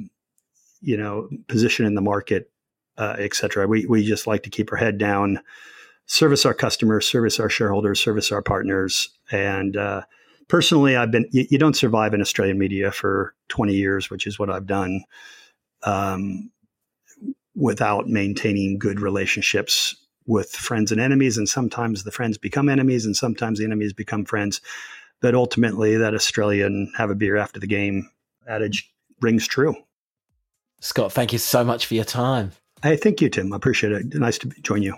you 0.82 0.98
know 0.98 1.30
position 1.48 1.86
in 1.86 1.96
the 1.96 2.02
market, 2.02 2.50
uh, 2.98 3.16
etc. 3.20 3.68
We 3.68 3.86
we 3.86 4.06
just 4.06 4.28
like 4.28 4.44
to 4.44 4.50
keep 4.50 4.72
our 4.72 4.78
head 4.78 4.98
down, 4.98 5.40
service 6.06 6.46
our 6.46 6.54
customers, 6.54 7.08
service 7.08 7.40
our 7.40 7.50
shareholders, 7.50 8.00
service 8.02 8.32
our 8.32 8.42
partners, 8.42 9.10
and 9.32 9.78
uh, 9.78 10.02
personally, 10.48 10.96
I've 10.96 11.12
been. 11.12 11.28
You, 11.32 11.46
you, 11.50 11.58
don't 11.58 11.76
survive 11.76 12.14
in 12.14 12.22
Australian 12.22 12.58
media 12.58 12.92
for 12.92 13.34
twenty 13.48 13.76
years, 13.76 14.10
which 14.10 14.28
is 14.28 14.40
what 14.40 14.50
I've 14.50 14.68
done. 14.68 15.04
Um, 15.84 16.52
without 17.56 18.08
maintaining 18.08 18.80
good 18.80 19.00
relationships 19.00 19.96
with 20.28 20.52
friends 20.52 20.92
and 20.92 21.02
enemies, 21.02 21.38
and 21.38 21.48
sometimes 21.48 22.04
the 22.04 22.12
friends 22.12 22.38
become 22.38 22.70
enemies, 22.70 23.06
and 23.06 23.16
sometimes 23.16 23.60
the 23.60 23.66
enemies 23.66 23.94
become 23.94 24.26
friends. 24.26 24.62
But 25.20 25.36
ultimately, 25.36 25.98
that 25.98 26.14
Australian 26.14 26.92
have 26.98 27.10
a 27.10 27.16
beer 27.16 27.38
after 27.38 27.60
the 27.60 27.68
game 27.68 28.10
adage 28.48 28.92
rings 29.22 29.48
true. 29.48 29.76
Scott, 30.80 31.12
thank 31.12 31.32
you 31.32 31.40
so 31.40 31.64
much 31.64 31.86
for 31.86 31.94
your 31.94 32.06
time. 32.06 32.52
Hey, 32.82 32.96
thank 32.96 33.22
you, 33.22 33.30
Tim. 33.30 33.54
I 33.54 33.56
appreciate 33.56 33.94
it. 33.94 34.14
Nice 34.16 34.40
to 34.40 34.50
join 34.62 34.82
you. 34.82 34.96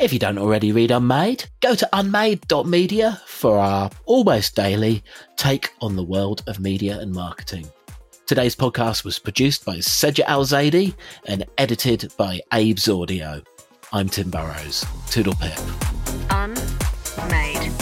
If 0.00 0.12
you 0.12 0.18
don't 0.18 0.38
already 0.38 0.72
read 0.72 0.90
Unmade, 0.90 1.44
go 1.60 1.74
to 1.74 1.88
unmade.media 1.92 3.20
for 3.26 3.58
our 3.58 3.90
almost 4.06 4.56
daily 4.56 5.04
take 5.36 5.70
on 5.80 5.96
the 5.96 6.02
world 6.02 6.42
of 6.46 6.58
media 6.58 6.98
and 6.98 7.12
marketing. 7.12 7.70
Today's 8.26 8.54
podcast 8.54 9.04
was 9.04 9.18
produced 9.18 9.64
by 9.64 9.80
Seja 9.80 10.28
Al 10.28 10.44
Zaidi 10.44 10.94
and 11.26 11.44
edited 11.58 12.12
by 12.16 12.40
Abe's 12.52 12.88
Audio. 12.88 13.42
I'm 13.92 14.08
Tim 14.08 14.30
Burrowes. 14.30 14.86
Toodle 15.10 15.34
pip. 15.34 15.58
Unmade. 16.30 17.72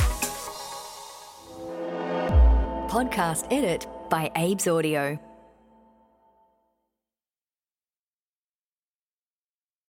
Podcast 2.88 3.46
edit 3.52 3.86
by 4.08 4.30
Abe's 4.34 4.66
Audio. 4.66 5.29